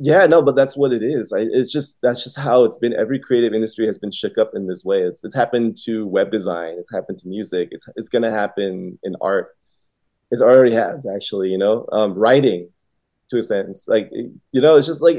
Yeah 0.00 0.26
no 0.26 0.42
but 0.42 0.54
that's 0.54 0.76
what 0.76 0.92
it 0.92 1.02
is. 1.02 1.32
I, 1.32 1.40
it's 1.40 1.72
just 1.72 1.98
that's 2.02 2.22
just 2.22 2.38
how 2.38 2.64
it's 2.64 2.78
been. 2.78 2.94
Every 2.94 3.18
creative 3.18 3.52
industry 3.52 3.86
has 3.86 3.98
been 3.98 4.12
shook 4.12 4.38
up 4.38 4.52
in 4.54 4.68
this 4.68 4.84
way. 4.84 5.02
It's, 5.02 5.24
it's 5.24 5.34
happened 5.34 5.76
to 5.84 6.06
web 6.06 6.30
design. 6.30 6.76
It's 6.78 6.92
happened 6.92 7.18
to 7.18 7.28
music. 7.28 7.68
It's, 7.72 7.88
it's 7.96 8.08
going 8.08 8.22
to 8.22 8.30
happen 8.30 8.98
in 9.02 9.16
art. 9.20 9.56
It 10.30 10.40
already 10.40 10.74
has 10.74 11.06
actually 11.12 11.48
you 11.48 11.58
know? 11.58 11.86
Um, 11.90 12.14
writing 12.14 12.68
to 13.30 13.38
a 13.38 13.42
sense. 13.42 13.88
Like 13.88 14.10
you 14.12 14.60
know 14.60 14.76
it's 14.76 14.86
just 14.86 15.02
like 15.02 15.18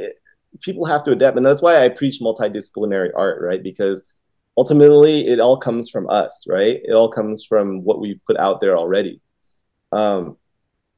people 0.62 0.85
have 0.85 1.03
to 1.03 1.12
adapt 1.12 1.38
and 1.38 1.45
that's 1.45 1.62
why 1.62 1.83
i 1.83 1.89
preach 1.89 2.19
multidisciplinary 2.21 3.09
art 3.15 3.41
right 3.41 3.63
because 3.63 4.03
ultimately 4.57 5.27
it 5.27 5.39
all 5.39 5.57
comes 5.57 5.89
from 5.89 6.09
us 6.09 6.45
right 6.49 6.81
it 6.83 6.93
all 6.93 7.09
comes 7.09 7.45
from 7.45 7.83
what 7.83 8.01
we 8.01 8.19
put 8.27 8.38
out 8.38 8.62
there 8.62 8.77
already 8.77 9.21
um, 9.91 10.38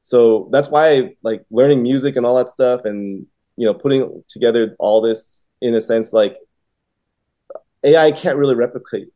so 0.02 0.48
that's 0.52 0.68
why 0.68 1.14
like 1.22 1.44
learning 1.50 1.82
music 1.82 2.16
and 2.16 2.26
all 2.26 2.36
that 2.36 2.50
stuff 2.50 2.82
and 2.84 3.26
you 3.56 3.66
know 3.66 3.74
putting 3.74 4.22
together 4.28 4.74
all 4.78 5.00
this 5.00 5.46
in 5.60 5.74
a 5.74 5.80
sense 5.80 6.12
like 6.12 6.36
AI 7.84 8.12
can't 8.12 8.38
really 8.38 8.54
replicate 8.54 9.08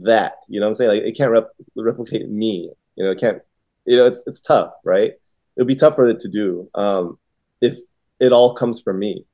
that. 0.00 0.34
You 0.48 0.60
know 0.60 0.66
what 0.66 0.70
I'm 0.70 0.74
saying? 0.74 0.90
Like 0.90 1.02
it 1.02 1.16
can't 1.16 1.30
rep- 1.30 1.50
replicate 1.76 2.28
me. 2.28 2.70
You 2.96 3.04
know, 3.04 3.10
it 3.10 3.18
can't. 3.18 3.38
You 3.84 3.96
know, 3.98 4.06
it's 4.06 4.24
it's 4.26 4.40
tough, 4.40 4.72
right? 4.84 5.12
It'll 5.56 5.66
be 5.66 5.74
tough 5.74 5.96
for 5.96 6.08
it 6.08 6.20
to 6.20 6.28
do 6.28 6.68
um, 6.74 7.18
if 7.60 7.78
it 8.20 8.32
all 8.32 8.54
comes 8.54 8.80
from 8.80 8.98
me. 8.98 9.24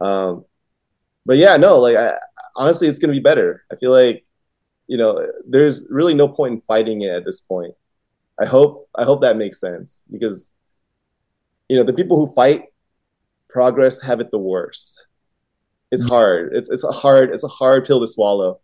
Um, 0.00 0.44
but 1.24 1.36
yeah, 1.38 1.56
no, 1.56 1.78
like 1.78 1.96
I, 1.96 2.14
honestly, 2.54 2.88
it's 2.88 2.98
gonna 2.98 3.12
be 3.12 3.20
better. 3.20 3.64
I 3.70 3.76
feel 3.76 3.90
like 3.90 4.24
you 4.86 4.96
know, 4.96 5.26
there's 5.46 5.86
really 5.90 6.14
no 6.14 6.28
point 6.28 6.54
in 6.54 6.60
fighting 6.60 7.02
it 7.02 7.10
at 7.10 7.24
this 7.24 7.40
point. 7.40 7.74
I 8.40 8.44
hope 8.44 8.88
I 8.94 9.04
hope 9.04 9.22
that 9.22 9.36
makes 9.36 9.58
sense 9.58 10.02
because 10.10 10.52
you 11.68 11.76
know 11.76 11.84
the 11.84 11.92
people 11.92 12.16
who 12.16 12.32
fight 12.32 12.66
progress 13.48 14.00
have 14.02 14.20
it 14.20 14.30
the 14.30 14.38
worst. 14.38 15.06
It's 15.90 16.02
mm-hmm. 16.04 16.12
hard. 16.12 16.52
It's 16.54 16.70
it's 16.70 16.84
a 16.84 16.92
hard 16.92 17.30
it's 17.30 17.44
a 17.44 17.48
hard 17.48 17.86
pill 17.86 18.00
to 18.00 18.06
swallow. 18.06 18.60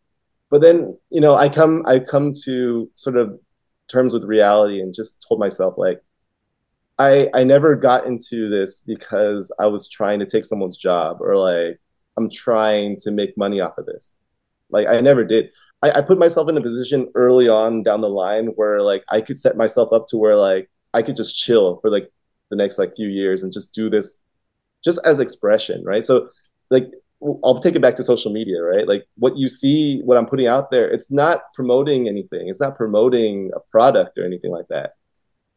But 0.50 0.60
then 0.60 0.98
you 1.10 1.20
know 1.20 1.34
I 1.34 1.48
come 1.48 1.84
I 1.86 1.98
come 1.98 2.34
to 2.44 2.90
sort 2.94 3.16
of 3.16 3.40
terms 3.88 4.12
with 4.12 4.24
reality 4.24 4.80
and 4.80 4.94
just 4.94 5.24
told 5.26 5.40
myself 5.40 5.74
like 5.76 6.02
I 6.98 7.28
I 7.34 7.44
never 7.44 7.76
got 7.76 8.06
into 8.06 8.48
this 8.48 8.80
because 8.80 9.50
I 9.58 9.66
was 9.66 9.88
trying 9.88 10.20
to 10.20 10.26
take 10.26 10.44
someone's 10.44 10.76
job 10.76 11.18
or 11.20 11.36
like 11.36 11.80
I'm 12.16 12.30
trying 12.30 12.96
to 13.00 13.10
make 13.10 13.36
money 13.36 13.60
off 13.60 13.78
of 13.78 13.86
this. 13.86 14.16
Like 14.70 14.86
I 14.86 15.00
never 15.00 15.24
did. 15.24 15.50
I, 15.82 15.98
I 15.98 16.00
put 16.02 16.18
myself 16.18 16.48
in 16.48 16.56
a 16.56 16.62
position 16.62 17.10
early 17.14 17.48
on 17.48 17.82
down 17.82 18.00
the 18.00 18.08
line 18.08 18.48
where 18.56 18.82
like 18.82 19.04
I 19.08 19.20
could 19.20 19.38
set 19.38 19.56
myself 19.56 19.92
up 19.92 20.06
to 20.08 20.16
where 20.16 20.36
like 20.36 20.70
I 20.94 21.02
could 21.02 21.16
just 21.16 21.36
chill 21.36 21.78
for 21.80 21.90
like 21.90 22.10
the 22.50 22.56
next 22.56 22.78
like 22.78 22.94
few 22.96 23.08
years 23.08 23.42
and 23.42 23.52
just 23.52 23.74
do 23.74 23.88
this 23.90 24.18
just 24.84 25.00
as 25.04 25.20
expression, 25.20 25.82
right? 25.84 26.04
So 26.04 26.28
like 26.70 26.90
I'll 27.44 27.60
take 27.60 27.76
it 27.76 27.82
back 27.82 27.96
to 27.96 28.04
social 28.04 28.32
media, 28.32 28.62
right? 28.62 28.86
Like 28.86 29.06
what 29.16 29.36
you 29.36 29.48
see, 29.48 30.00
what 30.02 30.18
I'm 30.18 30.26
putting 30.26 30.46
out 30.46 30.70
there, 30.70 30.90
it's 30.90 31.10
not 31.10 31.52
promoting 31.54 32.08
anything. 32.08 32.48
It's 32.48 32.60
not 32.60 32.76
promoting 32.76 33.50
a 33.54 33.60
product 33.70 34.18
or 34.18 34.24
anything 34.24 34.50
like 34.50 34.68
that. 34.68 34.94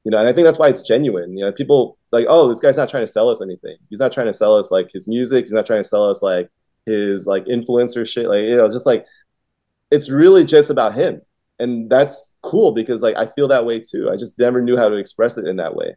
You 0.06 0.12
know, 0.12 0.20
and 0.20 0.28
I 0.28 0.34
think 0.34 0.46
that's 0.46 0.60
why 0.60 0.70
it's 0.70 0.84
genuine. 0.84 1.38
You 1.38 1.46
know, 1.46 1.52
people 1.52 1.98
like, 2.12 2.26
oh, 2.30 2.48
this 2.48 2.60
guy's 2.60 2.78
not 2.78 2.90
trying 2.90 3.04
to 3.04 3.12
sell 3.12 3.30
us 3.30 3.42
anything. 3.42 3.76
He's 3.90 4.00
not 4.00 4.14
trying 4.14 4.28
to 4.28 4.34
sell 4.34 4.56
us 4.56 4.72
like 4.72 4.92
his 4.94 5.08
music. 5.08 5.46
He's 5.46 5.52
not 5.52 5.66
trying 5.66 5.82
to 5.82 5.90
sell 5.90 6.10
us 6.10 6.22
like 6.22 6.50
his 6.86 7.26
like 7.26 7.46
influencer 7.46 8.08
shit. 8.08 8.28
Like, 8.28 8.44
you 8.46 8.56
know, 8.56 8.68
just 8.68 8.86
like 8.86 9.06
it's 9.92 10.10
really 10.10 10.46
just 10.46 10.70
about 10.70 10.94
him. 10.94 11.22
And 11.58 11.90
that's 11.90 12.36
cool 12.44 12.72
because 12.72 13.02
like 13.02 13.16
I 13.16 13.28
feel 13.28 13.48
that 13.48 13.66
way 13.66 13.80
too. 13.80 14.10
I 14.12 14.16
just 14.16 14.38
never 14.38 14.62
knew 14.62 14.78
how 14.78 14.90
to 14.90 14.96
express 14.96 15.38
it 15.38 15.48
in 15.48 15.58
that 15.58 15.76
way. 15.76 15.96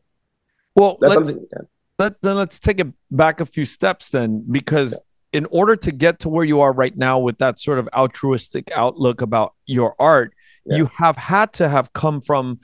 Well, 0.75 0.97
that's 1.01 1.14
something. 1.14 1.47
Yeah 1.53 1.62
let, 1.99 2.21
then 2.23 2.37
let's 2.37 2.59
take 2.59 2.81
it 2.81 2.87
back 3.11 3.40
a 3.40 3.47
few 3.47 3.64
steps 3.64 4.09
then 4.09 4.44
because 4.51 4.92
yeah. 4.92 5.38
in 5.38 5.47
order 5.47 5.77
to 5.77 5.92
get 5.92 6.21
to 6.21 6.29
where 6.29 6.44
you 6.44 6.61
are 6.61 6.73
right 6.73 6.97
now 6.97 7.18
with 7.18 7.38
that 7.38 7.59
sort 7.59 7.79
of 7.79 7.88
altruistic 7.94 8.70
outlook 8.72 9.20
about 9.20 9.55
your 9.66 9.95
art 9.99 10.33
yeah. 10.64 10.76
you 10.76 10.91
have 10.97 11.16
had 11.16 11.53
to 11.55 11.68
have 11.68 11.93
come 11.93 12.20
from 12.20 12.61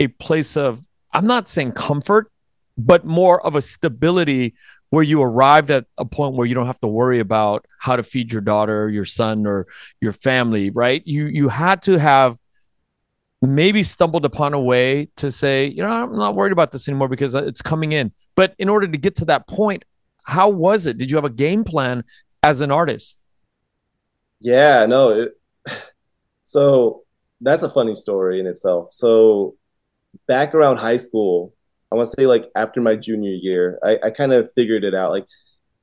a 0.00 0.08
place 0.08 0.56
of 0.56 0.82
i'm 1.12 1.26
not 1.26 1.48
saying 1.48 1.72
comfort 1.72 2.30
but 2.76 3.04
more 3.04 3.44
of 3.46 3.54
a 3.54 3.62
stability 3.62 4.54
where 4.88 5.04
you 5.04 5.22
arrived 5.22 5.70
at 5.70 5.86
a 5.98 6.04
point 6.04 6.34
where 6.34 6.46
you 6.46 6.54
don't 6.54 6.66
have 6.66 6.80
to 6.80 6.88
worry 6.88 7.20
about 7.20 7.64
how 7.78 7.94
to 7.94 8.02
feed 8.02 8.32
your 8.32 8.42
daughter 8.42 8.88
your 8.88 9.04
son 9.04 9.46
or 9.46 9.66
your 10.00 10.12
family 10.12 10.70
right 10.70 11.06
you 11.06 11.26
you 11.26 11.48
had 11.48 11.80
to 11.82 11.98
have 11.98 12.36
maybe 13.42 13.82
stumbled 13.82 14.24
upon 14.24 14.52
a 14.54 14.60
way 14.60 15.08
to 15.16 15.32
say, 15.32 15.66
you 15.66 15.82
know, 15.82 15.88
I'm 15.88 16.16
not 16.16 16.34
worried 16.34 16.52
about 16.52 16.72
this 16.72 16.88
anymore 16.88 17.08
because 17.08 17.34
it's 17.34 17.62
coming 17.62 17.92
in. 17.92 18.12
But 18.34 18.54
in 18.58 18.68
order 18.68 18.86
to 18.86 18.98
get 18.98 19.16
to 19.16 19.24
that 19.26 19.46
point, 19.48 19.84
how 20.24 20.50
was 20.50 20.86
it? 20.86 20.98
Did 20.98 21.10
you 21.10 21.16
have 21.16 21.24
a 21.24 21.30
game 21.30 21.64
plan 21.64 22.04
as 22.42 22.60
an 22.60 22.70
artist? 22.70 23.18
Yeah, 24.40 24.86
no. 24.86 25.10
It, 25.10 25.32
so 26.44 27.04
that's 27.40 27.62
a 27.62 27.70
funny 27.70 27.94
story 27.94 28.40
in 28.40 28.46
itself. 28.46 28.92
So 28.92 29.56
back 30.30 30.54
around 30.54 30.76
high 30.76 30.94
school, 30.94 31.52
I 31.90 31.96
want 31.96 32.08
to 32.08 32.14
say 32.16 32.24
like 32.24 32.44
after 32.54 32.80
my 32.80 32.94
junior 32.94 33.32
year, 33.32 33.80
I, 33.82 33.98
I 34.06 34.10
kind 34.10 34.32
of 34.32 34.48
figured 34.52 34.84
it 34.84 34.94
out. 34.94 35.10
Like 35.10 35.26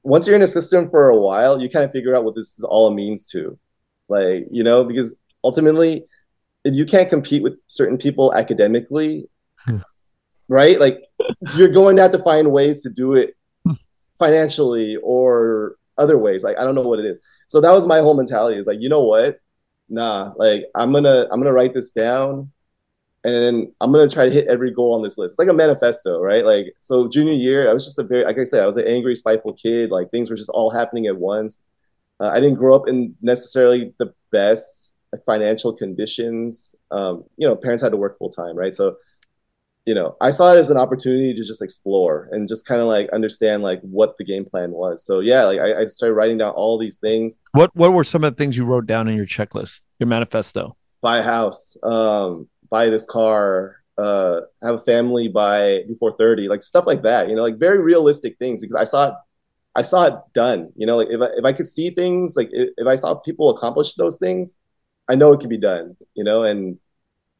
once 0.03 0.25
you're 0.25 0.37
in 0.37 0.41
a 0.41 0.47
system 0.47 0.87
for 0.87 1.09
a 1.09 1.17
while, 1.17 1.61
you 1.61 1.69
kind 1.69 1.83
of 1.83 1.91
figure 1.91 2.15
out 2.15 2.23
what 2.23 2.33
this 2.33 2.57
is 2.57 2.63
all 2.63 2.93
means 2.93 3.25
to, 3.31 3.59
like 4.07 4.47
you 4.49 4.63
know, 4.63 4.85
because 4.85 5.15
ultimately, 5.43 6.05
if 6.63 6.73
you 6.75 6.85
can't 6.85 7.09
compete 7.09 7.43
with 7.43 7.55
certain 7.67 7.97
people 7.97 8.33
academically, 8.33 9.29
right? 10.47 10.79
Like 10.79 10.99
you're 11.55 11.67
going 11.67 11.97
to 11.97 12.01
have 12.03 12.11
to 12.11 12.19
find 12.19 12.49
ways 12.53 12.83
to 12.83 12.89
do 12.89 13.15
it 13.15 13.35
financially 14.17 14.95
or 15.03 15.75
other 15.97 16.17
ways. 16.17 16.41
Like 16.41 16.57
I 16.57 16.63
don't 16.63 16.73
know 16.73 16.87
what 16.87 16.99
it 16.99 17.05
is. 17.05 17.19
So 17.47 17.59
that 17.59 17.73
was 17.73 17.85
my 17.85 17.99
whole 17.99 18.15
mentality. 18.15 18.57
Is 18.57 18.65
like, 18.65 18.79
you 18.79 18.87
know 18.87 19.03
what? 19.03 19.41
Nah, 19.89 20.31
like 20.37 20.67
I'm 20.73 20.93
gonna 20.93 21.27
I'm 21.29 21.41
gonna 21.41 21.51
write 21.51 21.73
this 21.73 21.91
down 21.91 22.53
and 23.27 23.35
then 23.35 23.73
I'm 23.81 23.91
gonna 23.91 24.09
try 24.09 24.23
to 24.23 24.31
hit 24.31 24.47
every 24.47 24.71
goal 24.71 24.93
on 24.93 25.03
this 25.03 25.17
list. 25.17 25.33
It's 25.33 25.39
like 25.39 25.49
a 25.49 25.53
manifesto, 25.53 26.21
right? 26.21 26.45
Like 26.45 26.73
so 26.79 27.09
junior 27.09 27.33
year, 27.33 27.69
I 27.69 27.73
was 27.73 27.83
just 27.83 27.99
a 27.99 28.03
very 28.03 28.23
like 28.23 28.37
I 28.37 28.45
said, 28.45 28.63
I 28.63 28.65
was 28.65 28.77
an 28.77 28.87
angry, 28.87 29.17
spiteful 29.17 29.51
kid. 29.51 29.91
Like 29.91 30.09
things 30.11 30.29
were 30.29 30.37
just 30.37 30.49
all 30.49 30.71
happening 30.71 31.07
at 31.07 31.17
once. 31.17 31.59
Uh, 32.21 32.29
I 32.29 32.39
didn't 32.39 32.55
grow 32.55 32.73
up 32.73 32.87
in 32.87 33.15
necessarily 33.21 33.93
the 33.99 34.13
best 34.31 34.93
financial 35.25 35.73
conditions. 35.73 36.73
Um, 36.89 37.25
you 37.35 37.45
know, 37.45 37.57
parents 37.57 37.83
had 37.83 37.91
to 37.91 37.97
work 37.97 38.17
full 38.17 38.29
time, 38.29 38.55
right? 38.55 38.73
So 38.73 38.95
you 39.85 39.93
know, 39.93 40.15
I 40.21 40.31
saw 40.31 40.53
it 40.53 40.57
as 40.57 40.69
an 40.69 40.77
opportunity 40.77 41.33
to 41.33 41.43
just 41.43 41.61
explore 41.61 42.29
and 42.31 42.47
just 42.47 42.65
kind 42.65 42.79
of 42.79 42.87
like 42.87 43.09
understand 43.11 43.61
like 43.61 43.81
what 43.81 44.17
the 44.17 44.23
game 44.23 44.45
plan 44.45 44.71
was. 44.71 45.05
So 45.05 45.19
yeah, 45.19 45.43
like 45.43 45.59
I, 45.59 45.81
I, 45.81 45.85
started 45.85 46.13
writing 46.13 46.37
down 46.37 46.51
all 46.51 46.77
these 46.77 46.97
things. 46.97 47.39
What 47.51 47.73
what 47.75 47.93
were 47.93 48.03
some 48.03 48.23
of 48.23 48.33
the 48.33 48.37
things 48.37 48.55
you 48.55 48.65
wrote 48.65 48.85
down 48.85 49.07
in 49.09 49.15
your 49.15 49.25
checklist, 49.25 49.81
your 49.99 50.07
manifesto? 50.07 50.75
Buy 51.01 51.19
a 51.19 51.23
house, 51.23 51.77
um, 51.83 52.49
buy 52.69 52.89
this 52.89 53.05
car, 53.05 53.77
uh, 53.97 54.41
have 54.61 54.75
a 54.75 54.79
family 54.79 55.27
by 55.27 55.83
before 55.87 56.11
30, 56.11 56.47
like 56.47 56.63
stuff 56.63 56.85
like 56.85 57.01
that, 57.03 57.29
you 57.29 57.35
know, 57.35 57.41
like 57.41 57.57
very 57.57 57.79
realistic 57.79 58.37
things 58.37 58.61
because 58.61 58.75
I 58.75 58.83
saw 58.83 59.09
it, 59.09 59.13
I 59.75 59.81
saw 59.81 60.05
it 60.05 60.13
done, 60.33 60.71
you 60.75 60.85
know, 60.85 60.97
like 60.97 61.09
if 61.09 61.21
I, 61.21 61.25
if 61.37 61.45
I 61.45 61.53
could 61.53 61.67
see 61.67 61.91
things, 61.91 62.35
like 62.35 62.49
if, 62.51 62.69
if 62.77 62.87
I 62.87 62.95
saw 62.95 63.15
people 63.15 63.49
accomplish 63.49 63.93
those 63.95 64.17
things, 64.17 64.55
I 65.09 65.15
know 65.15 65.33
it 65.33 65.39
could 65.39 65.49
be 65.49 65.57
done, 65.57 65.95
you 66.13 66.23
know, 66.23 66.43
and 66.43 66.77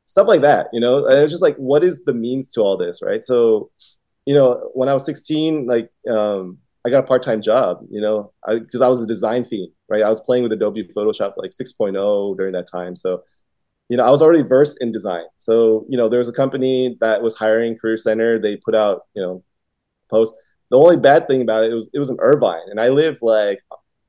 stuff 0.05 0.27
like 0.27 0.41
that, 0.41 0.67
you 0.73 0.79
know. 0.79 1.05
And 1.05 1.19
it's 1.19 1.31
just 1.31 1.43
like, 1.43 1.57
what 1.57 1.83
is 1.83 2.03
the 2.05 2.13
means 2.13 2.49
to 2.51 2.61
all 2.61 2.77
this, 2.77 3.01
right? 3.01 3.23
So, 3.23 3.69
you 4.25 4.33
know, 4.33 4.69
when 4.73 4.89
I 4.89 4.93
was 4.93 5.05
16, 5.05 5.67
like 5.67 5.89
um, 6.09 6.57
I 6.85 6.89
got 6.89 7.03
a 7.03 7.07
part-time 7.07 7.41
job, 7.41 7.85
you 7.89 8.01
know, 8.01 8.31
because 8.47 8.81
I, 8.81 8.85
I, 8.85 8.89
was 8.89 9.01
a 9.01 9.07
design 9.07 9.43
fiend, 9.45 9.71
right? 9.89 10.03
I 10.03 10.09
was 10.09 10.21
playing 10.21 10.43
with 10.43 10.53
Adobe 10.53 10.89
Photoshop 10.95 11.33
like 11.37 11.51
6.0 11.51 12.37
during 12.37 12.53
that 12.53 12.67
time, 12.71 12.95
so 12.95 13.23
you 13.89 13.97
know, 13.97 14.03
I 14.03 14.09
was 14.09 14.21
already 14.21 14.43
versed 14.43 14.77
in 14.81 14.91
design. 14.91 15.23
So, 15.37 15.85
you 15.89 15.97
know, 15.97 16.09
there 16.09 16.19
was 16.19 16.29
a 16.29 16.33
company 16.33 16.97
that 16.99 17.21
was 17.21 17.35
hiring 17.37 17.77
Career 17.77 17.97
Center. 17.97 18.39
They 18.39 18.57
put 18.57 18.75
out, 18.75 19.03
you 19.13 19.21
know, 19.21 19.43
post. 20.09 20.35
The 20.69 20.77
only 20.77 20.97
bad 20.97 21.27
thing 21.27 21.41
about 21.41 21.63
it, 21.63 21.71
it 21.71 21.75
was 21.75 21.89
it 21.93 21.99
was 21.99 22.09
in 22.09 22.17
Irvine, 22.19 22.69
and 22.69 22.79
I 22.79 22.89
live 22.89 23.19
like 23.21 23.59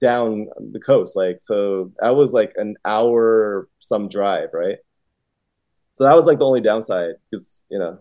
down 0.01 0.49
the 0.73 0.81
coast, 0.81 1.17
like 1.17 1.39
so 1.43 1.93
that 2.01 2.11
was 2.17 2.33
like 2.33 2.53
an 2.57 2.77
hour 2.85 3.69
some 3.79 4.09
drive, 4.09 4.51
right? 4.53 4.79
So 5.93 6.05
that 6.05 6.15
was 6.17 6.27
like 6.27 6.39
the 6.39 6.47
only 6.47 6.61
downside 6.61 7.15
because 7.31 7.63
you 7.71 7.79
know 7.79 7.99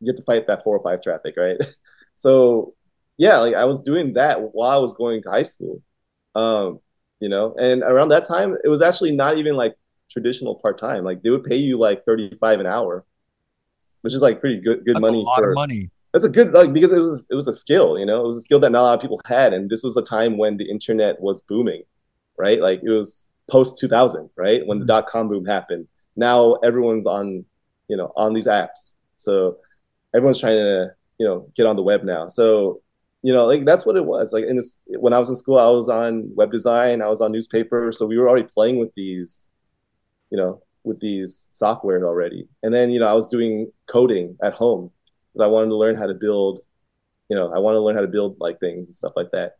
you 0.00 0.06
get 0.12 0.16
to 0.16 0.24
fight 0.24 0.46
that 0.46 0.64
four 0.64 0.76
or 0.76 0.82
five 0.82 1.02
traffic, 1.02 1.34
right? 1.36 1.56
so 2.16 2.74
yeah, 3.18 3.38
like 3.38 3.54
I 3.54 3.64
was 3.64 3.82
doing 3.82 4.14
that 4.14 4.40
while 4.52 4.70
I 4.70 4.76
was 4.80 4.94
going 4.94 5.22
to 5.22 5.30
high 5.30 5.42
school, 5.42 5.82
um, 6.34 6.80
you 7.20 7.28
know, 7.28 7.54
and 7.58 7.82
around 7.82 8.08
that 8.10 8.24
time 8.24 8.56
it 8.64 8.68
was 8.68 8.82
actually 8.82 9.12
not 9.12 9.38
even 9.38 9.54
like 9.54 9.74
traditional 10.10 10.56
part 10.56 10.78
time. 10.78 11.04
Like 11.04 11.22
they 11.22 11.30
would 11.30 11.44
pay 11.44 11.56
you 11.56 11.78
like 11.78 12.04
thirty 12.04 12.34
five 12.40 12.60
an 12.60 12.66
hour, 12.66 13.04
which 14.02 14.14
is 14.14 14.22
like 14.22 14.40
pretty 14.40 14.60
good 14.60 14.84
good 14.84 14.96
That's 14.96 15.02
money. 15.02 15.18
A 15.18 15.22
lot 15.22 15.38
for, 15.38 15.50
of 15.50 15.54
money. 15.54 15.90
That's 16.12 16.24
a 16.24 16.30
good 16.30 16.52
like 16.52 16.72
because 16.72 16.92
it 16.92 16.98
was 16.98 17.26
it 17.30 17.34
was 17.34 17.48
a 17.48 17.52
skill, 17.52 17.98
you 17.98 18.06
know, 18.06 18.24
it 18.24 18.26
was 18.26 18.38
a 18.38 18.42
skill 18.42 18.60
that 18.60 18.72
not 18.72 18.80
a 18.80 18.82
lot 18.82 18.94
of 18.94 19.00
people 19.00 19.20
had, 19.26 19.52
and 19.52 19.68
this 19.68 19.82
was 19.82 19.96
a 19.96 20.02
time 20.02 20.38
when 20.38 20.56
the 20.56 20.70
internet 20.70 21.20
was 21.20 21.42
booming, 21.42 21.82
right? 22.36 22.60
Like 22.60 22.80
it 22.82 22.90
was 22.90 23.28
post 23.50 23.78
two 23.78 23.88
thousand, 23.88 24.30
right, 24.36 24.66
when 24.66 24.78
mm-hmm. 24.78 24.86
the 24.86 24.92
dot 24.92 25.06
com 25.06 25.28
boom 25.28 25.44
happened 25.44 25.86
now 26.18 26.54
everyone's 26.56 27.06
on 27.06 27.44
you 27.86 27.96
know 27.96 28.12
on 28.16 28.34
these 28.34 28.48
apps 28.48 28.94
so 29.16 29.56
everyone's 30.14 30.40
trying 30.40 30.56
to 30.56 30.90
you 31.18 31.26
know 31.26 31.48
get 31.56 31.64
on 31.64 31.76
the 31.76 31.82
web 31.82 32.02
now 32.02 32.28
so 32.28 32.82
you 33.22 33.32
know 33.32 33.46
like 33.46 33.64
that's 33.64 33.86
what 33.86 33.96
it 33.96 34.04
was 34.04 34.32
like 34.32 34.44
in 34.44 34.56
this 34.56 34.76
when 34.86 35.12
i 35.12 35.18
was 35.18 35.30
in 35.30 35.36
school 35.36 35.58
i 35.58 35.68
was 35.68 35.88
on 35.88 36.28
web 36.34 36.50
design 36.50 37.00
i 37.00 37.08
was 37.08 37.20
on 37.20 37.32
newspaper 37.32 37.90
so 37.92 38.04
we 38.04 38.18
were 38.18 38.28
already 38.28 38.46
playing 38.46 38.78
with 38.78 38.92
these 38.94 39.46
you 40.30 40.36
know 40.36 40.62
with 40.84 41.00
these 41.00 41.48
softwares 41.54 42.02
already 42.02 42.48
and 42.62 42.72
then 42.72 42.90
you 42.90 43.00
know 43.00 43.06
i 43.06 43.12
was 43.12 43.28
doing 43.28 43.70
coding 43.86 44.36
at 44.42 44.54
home 44.54 44.90
because 45.32 45.44
i 45.44 45.48
wanted 45.48 45.68
to 45.68 45.76
learn 45.76 45.96
how 45.96 46.06
to 46.06 46.14
build 46.14 46.60
you 47.28 47.36
know 47.36 47.52
i 47.52 47.58
wanted 47.58 47.76
to 47.76 47.82
learn 47.82 47.96
how 47.96 48.00
to 48.02 48.08
build 48.08 48.36
like 48.40 48.58
things 48.60 48.86
and 48.86 48.94
stuff 48.94 49.12
like 49.16 49.30
that 49.32 49.56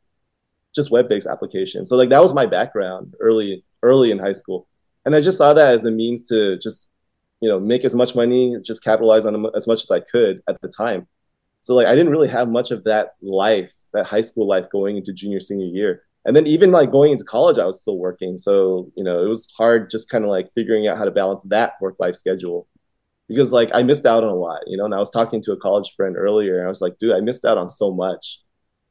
just 0.75 0.91
web-based 0.91 1.27
applications 1.27 1.89
so 1.89 1.97
like 1.97 2.09
that 2.09 2.23
was 2.23 2.35
my 2.35 2.47
background 2.47 3.15
early 3.21 3.65
early 3.83 4.11
in 4.11 4.19
high 4.19 4.33
school 4.33 4.69
and 5.09 5.17
I 5.17 5.23
just 5.23 5.39
saw 5.39 5.55
that 5.55 5.69
as 5.69 5.87
a 5.87 5.91
means 5.91 6.23
to 6.25 6.59
just 6.59 6.91
you 7.41 7.49
know 7.49 7.59
make 7.59 7.83
as 7.83 7.95
much 7.95 8.15
money, 8.15 8.57
just 8.63 8.85
capitalize 8.85 9.25
on 9.25 9.47
as 9.57 9.67
much 9.67 9.83
as 9.83 9.91
I 9.91 10.01
could 10.01 10.43
at 10.47 10.61
the 10.61 10.69
time. 10.69 11.09
So 11.63 11.75
like 11.75 11.87
I 11.87 11.95
didn't 11.95 12.11
really 12.11 12.29
have 12.29 12.49
much 12.51 12.71
of 12.71 12.85
that 12.85 13.15
life, 13.23 13.73
that 13.95 14.05
high 14.05 14.21
school 14.21 14.47
life 14.47 14.67
going 14.71 14.99
into 14.99 15.15
junior 15.15 15.41
senior 15.41 15.65
year. 15.65 16.03
And 16.29 16.37
then 16.37 16.47
even 16.47 16.71
like 16.71 16.93
going 16.93 17.13
into 17.13 17.25
college, 17.25 17.59
I 17.59 17.65
was 17.65 17.81
still 17.81 17.97
working. 17.97 18.37
So, 18.39 18.93
you 18.95 19.03
know, 19.03 19.25
it 19.25 19.29
was 19.29 19.51
hard 19.57 19.89
just 19.91 20.11
kind 20.11 20.25
of 20.25 20.31
like 20.31 20.53
figuring 20.55 20.87
out 20.87 20.99
how 20.99 21.07
to 21.07 21.11
balance 21.11 21.43
that 21.45 21.73
work 21.81 21.97
life 21.99 22.17
schedule 22.17 22.69
because 23.29 23.51
like 23.51 23.71
I 23.75 23.83
missed 23.83 24.05
out 24.05 24.25
on 24.25 24.29
a 24.29 24.35
lot, 24.35 24.61
you 24.67 24.77
know. 24.77 24.85
And 24.85 24.95
I 24.95 24.99
was 24.99 25.11
talking 25.11 25.41
to 25.43 25.53
a 25.53 25.57
college 25.57 25.95
friend 25.97 26.17
earlier, 26.19 26.59
and 26.59 26.67
I 26.67 26.69
was 26.69 26.83
like, 26.83 26.99
dude, 26.99 27.15
I 27.15 27.21
missed 27.21 27.47
out 27.47 27.57
on 27.57 27.71
so 27.71 27.91
much. 27.91 28.41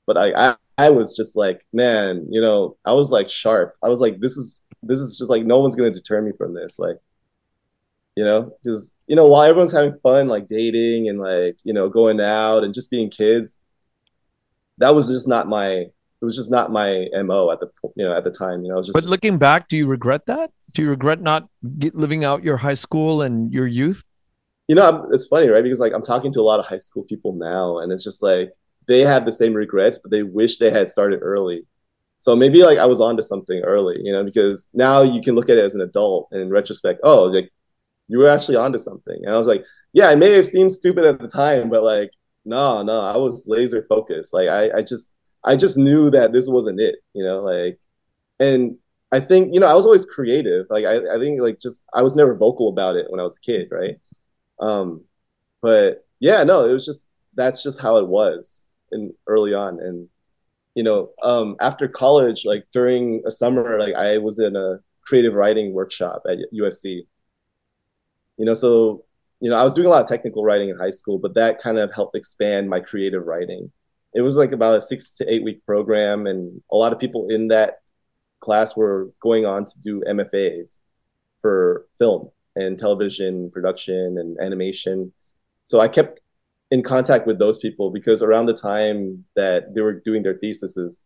But 0.07 0.17
I, 0.17 0.49
I, 0.51 0.55
I 0.79 0.89
was 0.89 1.15
just 1.15 1.35
like, 1.35 1.61
man, 1.71 2.25
you 2.31 2.41
know, 2.41 2.75
I 2.85 2.93
was 2.93 3.11
like 3.11 3.29
sharp. 3.29 3.75
I 3.83 3.89
was 3.89 3.99
like, 3.99 4.19
this 4.19 4.35
is 4.35 4.63
this 4.81 4.99
is 4.99 5.17
just 5.19 5.29
like 5.29 5.45
no 5.45 5.59
one's 5.59 5.75
gonna 5.75 5.91
deter 5.91 6.21
me 6.21 6.31
from 6.35 6.55
this. 6.55 6.79
Like, 6.79 6.97
you 8.15 8.23
know, 8.23 8.51
because 8.63 8.95
you 9.07 9.15
know, 9.15 9.27
while 9.27 9.43
everyone's 9.43 9.71
having 9.71 9.99
fun, 10.01 10.27
like 10.27 10.47
dating 10.47 11.09
and 11.09 11.19
like 11.19 11.57
you 11.63 11.73
know 11.73 11.89
going 11.89 12.19
out 12.19 12.63
and 12.63 12.73
just 12.73 12.91
being 12.91 13.11
kids, 13.11 13.61
that 14.77 14.95
was 14.95 15.07
just 15.07 15.27
not 15.27 15.47
my. 15.47 15.85
It 16.22 16.26
was 16.26 16.36
just 16.36 16.49
not 16.49 16.72
my 16.72 17.07
mo 17.13 17.51
at 17.51 17.59
the 17.59 17.70
you 17.95 18.05
know 18.05 18.13
at 18.13 18.24
the 18.24 18.32
time. 18.32 18.63
You 18.63 18.74
know, 18.74 18.82
just. 18.82 18.93
But 18.93 19.03
looking 19.03 19.38
back, 19.38 19.68
do 19.68 19.78
you 19.78 19.88
regret 19.88 20.26
that? 20.26 20.51
Do 20.74 20.82
you 20.82 20.89
regret 20.89 21.22
not 21.22 21.47
get, 21.80 21.95
living 21.95 22.26
out 22.26 22.43
your 22.43 22.57
high 22.57 22.74
school 22.74 23.22
and 23.22 23.51
your 23.53 23.68
youth? 23.68 24.03
You 24.68 24.76
know, 24.76 24.84
I'm, 24.84 25.13
it's 25.13 25.28
funny, 25.28 25.47
right? 25.47 25.63
Because 25.63 25.80
like 25.80 25.93
I'm 25.93 26.03
talking 26.03 26.32
to 26.34 26.41
a 26.41 26.43
lot 26.43 26.59
of 26.59 26.65
high 26.65 26.80
school 26.80 27.03
people 27.03 27.34
now, 27.34 27.80
and 27.80 27.91
it's 27.91 28.03
just 28.03 28.24
like 28.24 28.51
they 28.88 29.01
have 29.01 29.26
the 29.26 29.32
same 29.32 29.53
regrets, 29.53 29.99
but 30.01 30.11
they 30.11 30.24
wish 30.24 30.57
they 30.57 30.72
had 30.72 30.89
started 30.89 31.20
early 31.22 31.65
so 32.20 32.36
maybe 32.36 32.63
like 32.63 32.80
I 32.80 32.86
was 32.86 32.99
onto 32.99 33.22
something 33.22 33.61
early, 33.63 33.97
you 34.01 34.11
know, 34.11 34.24
because 34.24 34.68
now 34.74 35.01
you 35.01 35.22
can 35.22 35.36
look 35.36 35.49
at 35.49 35.57
it 35.57 35.63
as 35.63 35.76
an 35.76 35.82
adult 35.82 36.30
and 36.32 36.41
in 36.41 36.49
retrospect, 36.49 37.01
oh, 37.03 37.26
like 37.26 37.51
you 38.07 38.18
were 38.18 38.28
actually 38.28 38.57
onto 38.57 38.80
something. 38.80 39.20
And 39.24 39.34
I 39.34 39.38
was 39.38 39.47
like, 39.47 39.63
yeah, 39.93 40.11
it 40.11 40.18
may 40.18 40.32
have 40.32 40.45
seemed 40.45 40.72
stupid 40.72 41.05
at 41.05 41.20
the 41.20 41.28
time, 41.28 41.70
but 41.70 41.84
like, 41.84 42.11
no, 42.43 42.82
no, 42.82 43.01
I 43.01 43.18
was 43.18 43.45
laser 43.47 43.86
focused. 43.88 44.34
Like 44.34 44.47
I, 44.47 44.78
I 44.78 44.82
just 44.82 45.11
I 45.43 45.55
just 45.55 45.77
knew 45.77 46.09
that 46.11 46.33
this 46.33 46.47
wasn't 46.47 46.79
it, 46.79 46.97
you 47.13 47.23
know, 47.23 47.41
like 47.43 47.79
and 48.39 48.77
I 49.11 49.19
think, 49.19 49.53
you 49.53 49.59
know, 49.59 49.67
I 49.67 49.73
was 49.73 49.85
always 49.85 50.05
creative. 50.05 50.67
Like 50.69 50.85
I, 50.85 51.15
I 51.15 51.19
think 51.19 51.39
like 51.41 51.59
just 51.59 51.81
I 51.93 52.01
was 52.01 52.15
never 52.15 52.35
vocal 52.35 52.69
about 52.69 52.95
it 52.95 53.07
when 53.09 53.19
I 53.19 53.23
was 53.23 53.38
a 53.38 53.39
kid, 53.41 53.69
right? 53.71 53.97
Um, 54.59 55.03
but 55.61 56.05
yeah, 56.19 56.43
no, 56.43 56.69
it 56.69 56.73
was 56.73 56.85
just 56.85 57.07
that's 57.35 57.63
just 57.63 57.79
how 57.79 57.97
it 57.97 58.07
was 58.07 58.65
in 58.91 59.13
early 59.27 59.53
on. 59.53 59.79
And 59.79 60.09
you 60.75 60.83
know, 60.83 61.11
um, 61.23 61.55
after 61.61 61.88
college, 61.88 62.45
like 62.45 62.65
during 62.73 63.23
a 63.25 63.31
summer, 63.31 63.79
like 63.79 63.95
I 63.95 64.17
was 64.19 64.39
in 64.39 64.55
a 64.55 64.79
creative 65.01 65.33
writing 65.33 65.73
workshop 65.73 66.23
at 66.29 66.38
USC. 66.53 67.07
You 68.38 68.45
know, 68.45 68.53
so 68.53 69.05
you 69.39 69.49
know, 69.49 69.55
I 69.55 69.63
was 69.63 69.73
doing 69.73 69.88
a 69.88 69.89
lot 69.89 70.01
of 70.01 70.07
technical 70.07 70.43
writing 70.43 70.69
in 70.69 70.77
high 70.77 70.89
school, 70.89 71.19
but 71.19 71.35
that 71.35 71.59
kind 71.59 71.77
of 71.77 71.93
helped 71.93 72.15
expand 72.15 72.69
my 72.69 72.79
creative 72.79 73.25
writing. 73.25 73.71
It 74.14 74.22
was 74.22 74.38
like 74.38 74.51
about 74.51 74.78
a 74.78 74.82
six 74.82 75.14
to 75.16 75.32
eight 75.32 75.43
week 75.43 75.66
program, 75.66 76.28
and 76.28 76.62
a 76.72 76.76
lot 76.76 76.93
of 76.93 76.99
people 76.99 77.28
in 77.30 77.49
that 77.49 77.80
class 78.39 78.76
were 78.76 79.12
going 79.22 79.45
on 79.45 79.66
to 79.66 79.80
do 79.80 80.01
MFAs 80.08 80.80
for 81.41 81.86
film 81.97 82.30
and 82.55 82.78
television 82.80 83.51
production 83.51 84.18
and 84.18 84.39
animation. 84.39 85.14
So 85.66 85.80
I 85.80 85.88
kept 85.88 86.22
in 86.72 86.84
contact 86.84 87.28
with 87.28 87.39
those 87.39 87.58
people 87.58 87.91
because 87.91 88.22
around 88.22 88.47
the 88.47 88.53
time 88.53 89.26
that 89.36 89.74
they 89.74 89.82
were 89.82 89.93
doing 89.93 90.24
their 90.24 90.38
theses, 90.38 91.01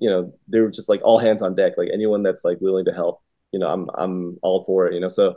you 0.00 0.08
know, 0.08 0.32
they 0.48 0.60
were 0.60 0.70
just 0.70 0.88
like 0.88 1.00
all 1.02 1.18
hands 1.18 1.42
on 1.42 1.54
deck. 1.54 1.74
Like 1.76 1.90
anyone 1.92 2.22
that's 2.22 2.44
like 2.44 2.60
willing 2.60 2.84
to 2.84 2.92
help, 2.92 3.20
you 3.52 3.58
know, 3.58 3.68
I'm 3.68 3.88
I'm 3.94 4.38
all 4.42 4.64
for 4.64 4.86
it. 4.86 4.94
You 4.94 5.00
know, 5.00 5.08
so 5.08 5.36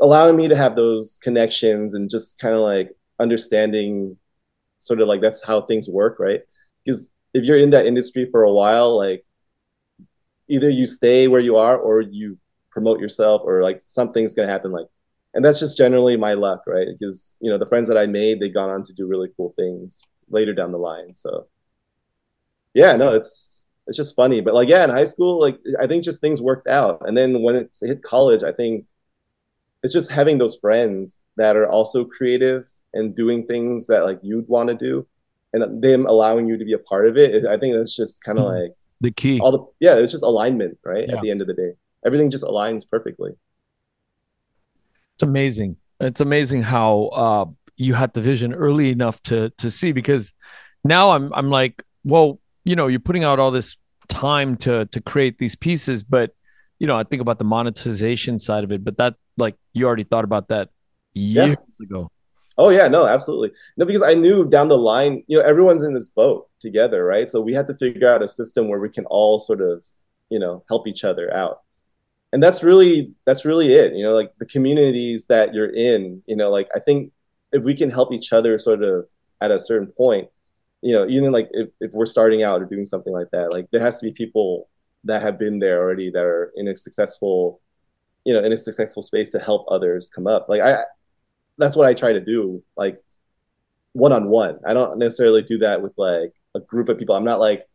allowing 0.00 0.36
me 0.36 0.48
to 0.48 0.56
have 0.56 0.76
those 0.76 1.18
connections 1.22 1.94
and 1.94 2.10
just 2.10 2.38
kind 2.38 2.54
of 2.54 2.60
like 2.60 2.90
understanding, 3.20 4.16
sort 4.78 5.00
of 5.00 5.08
like 5.08 5.20
that's 5.20 5.44
how 5.44 5.62
things 5.62 5.88
work, 5.88 6.18
right? 6.18 6.40
Because 6.84 7.12
if 7.34 7.44
you're 7.44 7.58
in 7.58 7.70
that 7.70 7.86
industry 7.86 8.26
for 8.30 8.42
a 8.44 8.52
while, 8.52 8.96
like 8.96 9.24
either 10.48 10.70
you 10.70 10.86
stay 10.86 11.28
where 11.28 11.40
you 11.40 11.56
are 11.56 11.76
or 11.76 12.00
you 12.00 12.38
promote 12.70 13.00
yourself 13.00 13.42
or 13.44 13.62
like 13.62 13.82
something's 13.84 14.34
gonna 14.34 14.48
happen 14.48 14.70
like 14.70 14.86
and 15.34 15.44
that's 15.44 15.60
just 15.60 15.76
generally 15.76 16.16
my 16.16 16.34
luck, 16.34 16.64
right? 16.66 16.88
Because 16.98 17.36
you 17.40 17.50
know 17.50 17.58
the 17.58 17.66
friends 17.66 17.88
that 17.88 17.98
I 17.98 18.06
made, 18.06 18.40
they 18.40 18.48
gone 18.48 18.70
on 18.70 18.82
to 18.84 18.92
do 18.92 19.06
really 19.06 19.28
cool 19.36 19.52
things 19.56 20.02
later 20.30 20.54
down 20.54 20.72
the 20.72 20.78
line. 20.78 21.14
So 21.14 21.46
yeah, 22.74 22.96
no, 22.96 23.14
it's 23.14 23.62
it's 23.86 23.96
just 23.96 24.14
funny. 24.16 24.40
But 24.40 24.54
like, 24.54 24.68
yeah, 24.68 24.84
in 24.84 24.90
high 24.90 25.04
school, 25.04 25.40
like 25.40 25.58
I 25.80 25.86
think 25.86 26.04
just 26.04 26.20
things 26.20 26.40
worked 26.42 26.66
out, 26.66 27.02
and 27.06 27.16
then 27.16 27.42
when 27.42 27.56
it 27.56 27.76
hit 27.80 28.02
college, 28.02 28.42
I 28.42 28.52
think 28.52 28.86
it's 29.82 29.92
just 29.92 30.10
having 30.10 30.38
those 30.38 30.56
friends 30.56 31.20
that 31.36 31.56
are 31.56 31.68
also 31.68 32.04
creative 32.04 32.66
and 32.94 33.14
doing 33.14 33.46
things 33.46 33.86
that 33.86 34.04
like 34.04 34.18
you'd 34.22 34.48
want 34.48 34.68
to 34.68 34.74
do, 34.74 35.06
and 35.52 35.82
them 35.82 36.06
allowing 36.06 36.46
you 36.46 36.56
to 36.56 36.64
be 36.64 36.72
a 36.72 36.78
part 36.78 37.08
of 37.08 37.16
it. 37.16 37.46
I 37.46 37.58
think 37.58 37.74
that's 37.74 37.94
just 37.94 38.22
kind 38.22 38.38
of 38.38 38.46
mm-hmm. 38.46 38.62
like 38.62 38.72
the 39.00 39.10
key. 39.10 39.40
All 39.40 39.52
the 39.52 39.64
yeah, 39.80 39.96
it's 39.96 40.12
just 40.12 40.24
alignment, 40.24 40.78
right? 40.84 41.06
Yeah. 41.08 41.16
At 41.16 41.22
the 41.22 41.30
end 41.30 41.40
of 41.40 41.46
the 41.46 41.54
day, 41.54 41.72
everything 42.04 42.30
just 42.30 42.44
aligns 42.44 42.88
perfectly. 42.88 43.32
It's 45.14 45.22
amazing. 45.22 45.76
It's 46.00 46.20
amazing 46.20 46.62
how 46.62 47.10
uh, 47.12 47.44
you 47.76 47.94
had 47.94 48.12
the 48.14 48.20
vision 48.20 48.54
early 48.54 48.90
enough 48.90 49.22
to 49.24 49.50
to 49.58 49.70
see 49.70 49.92
because 49.92 50.32
now 50.84 51.10
I'm 51.10 51.32
I'm 51.34 51.50
like, 51.50 51.82
well, 52.04 52.40
you 52.64 52.76
know, 52.76 52.86
you're 52.86 53.00
putting 53.00 53.24
out 53.24 53.38
all 53.38 53.50
this 53.50 53.76
time 54.08 54.56
to 54.58 54.86
to 54.86 55.00
create 55.00 55.38
these 55.38 55.56
pieces, 55.56 56.02
but 56.02 56.34
you 56.78 56.86
know, 56.86 56.96
I 56.96 57.02
think 57.02 57.22
about 57.22 57.38
the 57.38 57.44
monetization 57.44 58.38
side 58.38 58.64
of 58.64 58.72
it, 58.72 58.84
but 58.84 58.96
that 58.98 59.14
like 59.36 59.56
you 59.72 59.86
already 59.86 60.04
thought 60.04 60.24
about 60.24 60.48
that 60.48 60.70
years 61.14 61.56
yeah. 61.80 61.84
ago. 61.84 62.10
Oh 62.58 62.70
yeah, 62.70 62.88
no, 62.88 63.06
absolutely. 63.06 63.52
No, 63.76 63.86
because 63.86 64.02
I 64.02 64.14
knew 64.14 64.44
down 64.44 64.68
the 64.68 64.76
line, 64.76 65.22
you 65.28 65.38
know, 65.38 65.44
everyone's 65.44 65.84
in 65.84 65.94
this 65.94 66.08
boat 66.08 66.48
together, 66.60 67.04
right? 67.04 67.28
So 67.28 67.40
we 67.40 67.54
had 67.54 67.68
to 67.68 67.74
figure 67.74 68.08
out 68.08 68.22
a 68.22 68.28
system 68.28 68.68
where 68.68 68.80
we 68.80 68.88
can 68.90 69.06
all 69.06 69.38
sort 69.38 69.60
of, 69.60 69.84
you 70.28 70.40
know, 70.40 70.64
help 70.68 70.88
each 70.88 71.04
other 71.04 71.32
out. 71.32 71.60
And 72.32 72.42
that's 72.42 72.62
really 72.64 73.14
that's 73.26 73.44
really 73.44 73.72
it. 73.74 73.94
You 73.94 74.04
know, 74.04 74.14
like 74.14 74.32
the 74.38 74.46
communities 74.46 75.26
that 75.26 75.54
you're 75.54 75.74
in, 75.74 76.22
you 76.26 76.36
know, 76.36 76.50
like 76.50 76.68
I 76.74 76.80
think 76.80 77.12
if 77.52 77.64
we 77.64 77.76
can 77.76 77.90
help 77.90 78.12
each 78.12 78.32
other 78.32 78.58
sort 78.58 78.82
of 78.82 79.06
at 79.40 79.50
a 79.50 79.60
certain 79.60 79.88
point, 79.88 80.28
you 80.82 80.92
know, 80.94 81.06
even 81.08 81.32
like 81.32 81.48
if, 81.52 81.70
if 81.80 81.92
we're 81.92 82.06
starting 82.06 82.42
out 82.42 82.62
or 82.62 82.66
doing 82.66 82.84
something 82.84 83.12
like 83.12 83.30
that, 83.32 83.50
like 83.50 83.68
there 83.72 83.80
has 83.80 84.00
to 84.00 84.06
be 84.06 84.12
people 84.12 84.68
that 85.04 85.22
have 85.22 85.38
been 85.38 85.58
there 85.60 85.80
already 85.80 86.10
that 86.10 86.24
are 86.24 86.52
in 86.56 86.68
a 86.68 86.76
successful, 86.76 87.60
you 88.24 88.34
know, 88.34 88.44
in 88.44 88.52
a 88.52 88.56
successful 88.56 89.02
space 89.02 89.30
to 89.30 89.38
help 89.38 89.66
others 89.70 90.10
come 90.10 90.26
up. 90.26 90.48
Like 90.48 90.60
I, 90.62 90.82
that's 91.58 91.76
what 91.76 91.86
I 91.86 91.94
try 91.94 92.12
to 92.12 92.20
do, 92.20 92.62
like 92.76 93.02
one 93.92 94.12
on 94.12 94.28
one. 94.28 94.58
I 94.66 94.74
don't 94.74 94.98
necessarily 94.98 95.42
do 95.42 95.58
that 95.58 95.82
with 95.82 95.92
like 95.96 96.32
a 96.54 96.60
group 96.60 96.88
of 96.88 96.98
people. 96.98 97.14
I'm 97.14 97.24
not 97.24 97.40
like, 97.40 97.68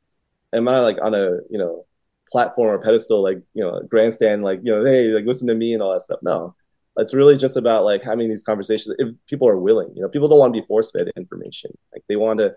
am 0.53 0.67
I 0.67 0.79
like 0.79 0.97
on 1.01 1.13
a 1.13 1.39
you 1.49 1.57
know 1.57 1.85
platform 2.31 2.69
or 2.69 2.79
pedestal 2.79 3.21
like 3.21 3.39
you 3.53 3.63
know 3.63 3.79
grandstand 3.87 4.43
like 4.43 4.59
you 4.63 4.73
know 4.73 4.83
hey 4.83 5.09
like 5.09 5.25
listen 5.25 5.47
to 5.47 5.53
me 5.53 5.73
and 5.73 5.83
all 5.83 5.93
that 5.93 6.01
stuff. 6.01 6.19
No, 6.23 6.55
it's 6.97 7.13
really 7.13 7.37
just 7.37 7.57
about 7.57 7.85
like 7.85 8.03
having 8.03 8.29
these 8.29 8.43
conversations 8.43 8.95
if 8.99 9.09
people 9.27 9.47
are 9.47 9.57
willing. 9.57 9.91
You 9.95 10.01
know, 10.01 10.09
people 10.09 10.27
don't 10.27 10.39
want 10.39 10.53
to 10.53 10.61
be 10.61 10.67
force 10.67 10.91
fed 10.91 11.11
information. 11.15 11.71
Like 11.91 12.03
they 12.07 12.15
want 12.15 12.39
to, 12.39 12.55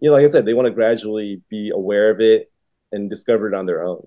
you 0.00 0.10
know, 0.10 0.16
like 0.16 0.24
I 0.24 0.28
said, 0.28 0.44
they 0.44 0.54
want 0.54 0.66
to 0.66 0.72
gradually 0.72 1.42
be 1.48 1.70
aware 1.70 2.10
of 2.10 2.20
it 2.20 2.50
and 2.92 3.08
discover 3.10 3.48
it 3.48 3.54
on 3.54 3.66
their 3.66 3.84
own. 3.84 4.06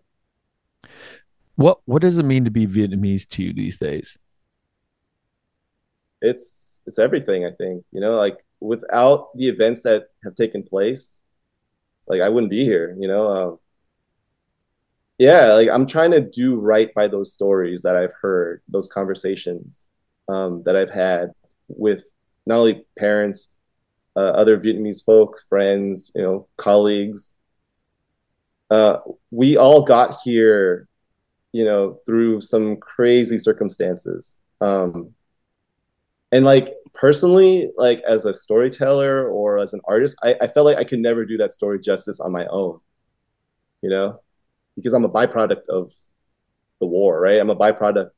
What 1.56 1.80
What 1.86 2.02
does 2.02 2.20
it 2.20 2.26
mean 2.26 2.46
to 2.46 2.52
be 2.52 2.68
Vietnamese 2.68 3.28
to 3.30 3.44
you 3.44 3.54
these 3.54 3.78
days? 3.78 4.18
It's 6.26 6.82
it's 6.86 7.00
everything. 7.00 7.46
I 7.46 7.52
think 7.52 7.84
you 7.92 8.02
know, 8.02 8.16
like 8.16 8.38
without 8.60 9.36
the 9.36 9.48
events 9.48 9.84
that 9.84 10.08
have 10.24 10.36
taken 10.36 10.64
place, 10.64 11.22
like 12.08 12.22
I 12.22 12.30
wouldn't 12.30 12.52
be 12.52 12.64
here. 12.64 12.96
You 13.00 13.08
know, 13.08 13.28
um, 13.28 13.60
yeah, 15.18 15.54
like 15.54 15.70
I'm 15.70 15.88
trying 15.88 16.12
to 16.12 16.22
do 16.22 16.56
right 16.56 16.94
by 16.94 17.08
those 17.08 17.34
stories 17.34 17.84
that 17.84 17.96
I've 17.96 18.14
heard, 18.22 18.62
those 18.68 18.90
conversations 18.90 19.90
um, 20.28 20.64
that 20.66 20.76
I've 20.76 20.92
had 20.92 21.32
with 21.68 22.04
not 22.46 22.60
only 22.60 22.86
parents, 22.98 23.50
uh, 24.16 24.20
other 24.20 24.58
Vietnamese 24.60 25.04
folk, 25.04 25.40
friends, 25.48 26.12
you 26.16 26.22
know, 26.22 26.48
colleagues. 26.58 27.34
Uh, 28.70 28.98
we 29.32 29.58
all 29.58 29.84
got 29.84 30.16
here, 30.24 30.88
you 31.52 31.64
know, 31.64 32.00
through 32.06 32.42
some 32.42 32.78
crazy 32.78 33.38
circumstances. 33.38 34.38
Um, 34.62 35.14
and 36.32 36.46
like 36.46 36.74
personally 36.94 37.70
like 37.78 38.02
as 38.08 38.26
a 38.26 38.34
storyteller 38.34 39.30
or 39.30 39.58
as 39.58 39.74
an 39.74 39.82
artist 39.86 40.16
I, 40.24 40.36
I 40.42 40.48
felt 40.48 40.66
like 40.66 40.78
i 40.78 40.84
could 40.84 41.00
never 41.00 41.26
do 41.26 41.38
that 41.38 41.54
story 41.54 41.80
justice 41.80 42.20
on 42.20 42.32
my 42.32 42.46
own 42.48 42.80
you 43.82 43.90
know? 43.90 44.20
Because 44.76 44.94
i'm 44.94 45.06
a 45.06 45.10
byproduct 45.10 45.68
of 45.70 45.92
the 46.80 46.88
war 46.88 47.20
right? 47.20 47.40
I'm 47.40 47.50
a 47.50 47.56
byproduct 47.56 48.10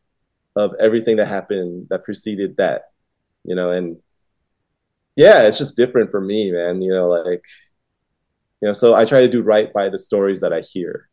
of 0.56 0.74
everything 0.80 1.18
that 1.18 1.28
happened 1.28 1.88
that 1.90 2.04
preceded 2.04 2.58
that 2.58 2.84
you 3.44 3.56
know? 3.56 3.72
And 3.72 3.98
yeah 5.16 5.44
it's 5.44 5.58
just 5.58 5.76
different 5.76 6.12
for 6.12 6.22
me 6.22 6.52
man 6.52 6.82
you 6.82 6.92
know 6.92 7.10
like 7.10 7.44
you 8.62 8.68
know 8.68 8.74
so 8.74 8.94
i 8.96 9.06
try 9.06 9.20
to 9.22 9.30
do 9.30 9.42
right 9.42 9.72
by 9.74 9.90
the 9.90 10.00
stories 10.00 10.42
that 10.42 10.54
i 10.54 10.62
hear. 10.62 11.10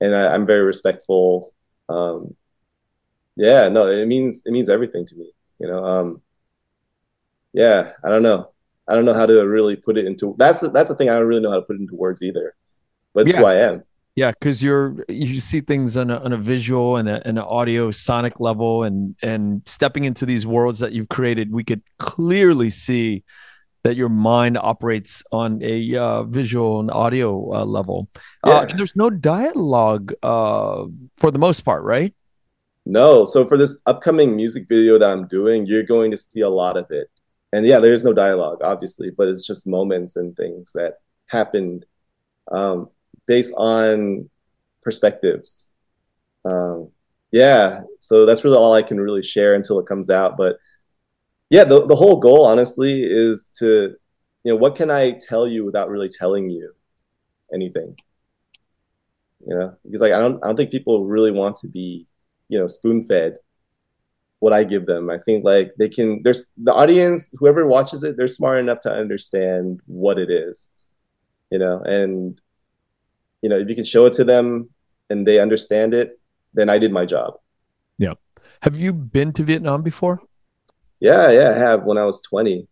And 0.00 0.14
I, 0.14 0.34
i'm 0.34 0.46
very 0.46 0.62
respectful 0.62 1.52
um 1.88 2.34
yeah 3.36 3.68
no 3.68 3.86
it 3.88 4.06
means 4.06 4.42
it 4.44 4.52
means 4.52 4.68
everything 4.68 5.06
to 5.06 5.16
me 5.16 5.32
you 5.58 5.66
know 5.66 5.84
um 5.84 6.22
yeah 7.52 7.92
i 8.04 8.08
don't 8.08 8.22
know 8.22 8.50
i 8.88 8.94
don't 8.94 9.04
know 9.04 9.14
how 9.14 9.26
to 9.26 9.46
really 9.46 9.76
put 9.76 9.96
it 9.96 10.06
into 10.06 10.34
that's 10.38 10.60
that's 10.72 10.88
the 10.88 10.96
thing 10.96 11.08
i 11.08 11.14
don't 11.14 11.26
really 11.26 11.40
know 11.40 11.50
how 11.50 11.56
to 11.56 11.62
put 11.62 11.76
it 11.76 11.80
into 11.80 11.94
words 11.94 12.22
either 12.22 12.54
but 13.14 13.22
it's 13.22 13.32
yeah. 13.32 13.38
who 13.38 13.46
i 13.46 13.56
am 13.56 13.82
yeah 14.14 14.32
because 14.32 14.62
you're 14.62 14.96
you 15.08 15.38
see 15.38 15.60
things 15.60 15.96
on 15.96 16.10
a, 16.10 16.18
on 16.18 16.32
a 16.32 16.36
visual 16.36 16.96
and, 16.96 17.08
a, 17.08 17.26
an 17.26 17.38
audio 17.38 17.90
sonic 17.90 18.40
level 18.40 18.82
and 18.82 19.14
and 19.22 19.62
stepping 19.64 20.04
into 20.04 20.26
these 20.26 20.46
worlds 20.46 20.78
that 20.80 20.92
you've 20.92 21.08
created 21.08 21.52
we 21.52 21.64
could 21.64 21.82
clearly 21.98 22.70
see 22.70 23.22
that 23.84 23.94
your 23.94 24.08
mind 24.08 24.58
operates 24.58 25.22
on 25.30 25.62
a 25.62 25.96
uh, 25.96 26.24
visual 26.24 26.80
and 26.80 26.90
audio 26.90 27.54
uh, 27.54 27.64
level 27.64 28.08
uh, 28.44 28.50
yeah. 28.50 28.56
uh, 28.56 28.62
and 28.62 28.78
there's 28.78 28.96
no 28.96 29.08
dialogue 29.08 30.12
uh, 30.22 30.84
for 31.16 31.30
the 31.30 31.38
most 31.38 31.60
part 31.60 31.82
right 31.84 32.12
no. 32.88 33.24
So 33.26 33.46
for 33.46 33.58
this 33.58 33.80
upcoming 33.84 34.34
music 34.34 34.66
video 34.66 34.98
that 34.98 35.10
I'm 35.10 35.28
doing, 35.28 35.66
you're 35.66 35.82
going 35.82 36.10
to 36.10 36.16
see 36.16 36.40
a 36.40 36.48
lot 36.48 36.76
of 36.78 36.90
it. 36.90 37.10
And 37.52 37.66
yeah, 37.66 37.80
there 37.80 37.92
is 37.92 38.02
no 38.02 38.14
dialogue, 38.14 38.60
obviously, 38.62 39.10
but 39.10 39.28
it's 39.28 39.46
just 39.46 39.66
moments 39.66 40.16
and 40.16 40.34
things 40.36 40.72
that 40.72 40.94
happened 41.26 41.84
um, 42.50 42.88
based 43.26 43.54
on 43.56 44.30
perspectives. 44.82 45.68
Um, 46.50 46.90
yeah, 47.30 47.82
so 48.00 48.24
that's 48.24 48.42
really 48.42 48.56
all 48.56 48.72
I 48.72 48.82
can 48.82 48.98
really 48.98 49.22
share 49.22 49.54
until 49.54 49.78
it 49.78 49.86
comes 49.86 50.08
out. 50.08 50.38
But 50.38 50.56
yeah, 51.50 51.64
the, 51.64 51.86
the 51.86 51.96
whole 51.96 52.16
goal, 52.16 52.46
honestly, 52.46 53.02
is 53.02 53.50
to, 53.58 53.96
you 54.44 54.52
know, 54.52 54.56
what 54.56 54.76
can 54.76 54.90
I 54.90 55.12
tell 55.12 55.46
you 55.46 55.64
without 55.64 55.90
really 55.90 56.08
telling 56.08 56.48
you 56.48 56.72
anything? 57.52 57.96
You 59.46 59.54
know, 59.54 59.76
because 59.84 60.00
like 60.00 60.12
I 60.12 60.20
don't, 60.20 60.42
I 60.42 60.46
don't 60.46 60.56
think 60.56 60.70
people 60.70 61.04
really 61.04 61.30
want 61.30 61.56
to 61.56 61.68
be 61.68 62.06
you 62.48 62.58
know 62.58 62.66
spoon 62.66 63.04
fed 63.04 63.38
what 64.40 64.52
I 64.52 64.64
give 64.64 64.86
them. 64.86 65.10
I 65.10 65.18
think 65.18 65.44
like 65.44 65.72
they 65.78 65.88
can 65.88 66.22
there's 66.22 66.46
the 66.56 66.72
audience, 66.72 67.30
whoever 67.38 67.66
watches 67.66 68.04
it, 68.04 68.16
they're 68.16 68.28
smart 68.28 68.58
enough 68.58 68.80
to 68.80 68.92
understand 68.92 69.80
what 69.86 70.18
it 70.18 70.30
is. 70.30 70.68
You 71.50 71.58
know, 71.58 71.80
and 71.82 72.40
you 73.42 73.48
know, 73.48 73.58
if 73.58 73.68
you 73.68 73.74
can 73.74 73.84
show 73.84 74.06
it 74.06 74.12
to 74.14 74.24
them 74.24 74.70
and 75.10 75.26
they 75.26 75.40
understand 75.40 75.94
it, 75.94 76.20
then 76.54 76.68
I 76.68 76.78
did 76.78 76.92
my 76.92 77.06
job. 77.06 77.34
Yeah. 77.96 78.14
Have 78.62 78.78
you 78.78 78.92
been 78.92 79.32
to 79.34 79.42
Vietnam 79.42 79.82
before? 79.82 80.20
Yeah, 81.00 81.30
yeah, 81.30 81.52
I 81.54 81.58
have 81.58 81.84
when 81.84 81.98
I 81.98 82.04
was 82.04 82.22
20. 82.22 82.66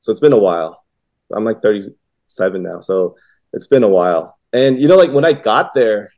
So 0.00 0.12
it's 0.12 0.20
been 0.20 0.34
a 0.34 0.38
while. 0.38 0.84
I'm 1.32 1.44
like 1.44 1.62
37 1.62 2.62
now. 2.62 2.80
So 2.80 3.16
it's 3.52 3.66
been 3.66 3.82
a 3.82 3.88
while. 3.88 4.38
And 4.52 4.80
you 4.80 4.88
know, 4.88 4.96
like 4.96 5.12
when 5.12 5.24
I 5.24 5.32
got 5.32 5.74
there, 5.74 6.10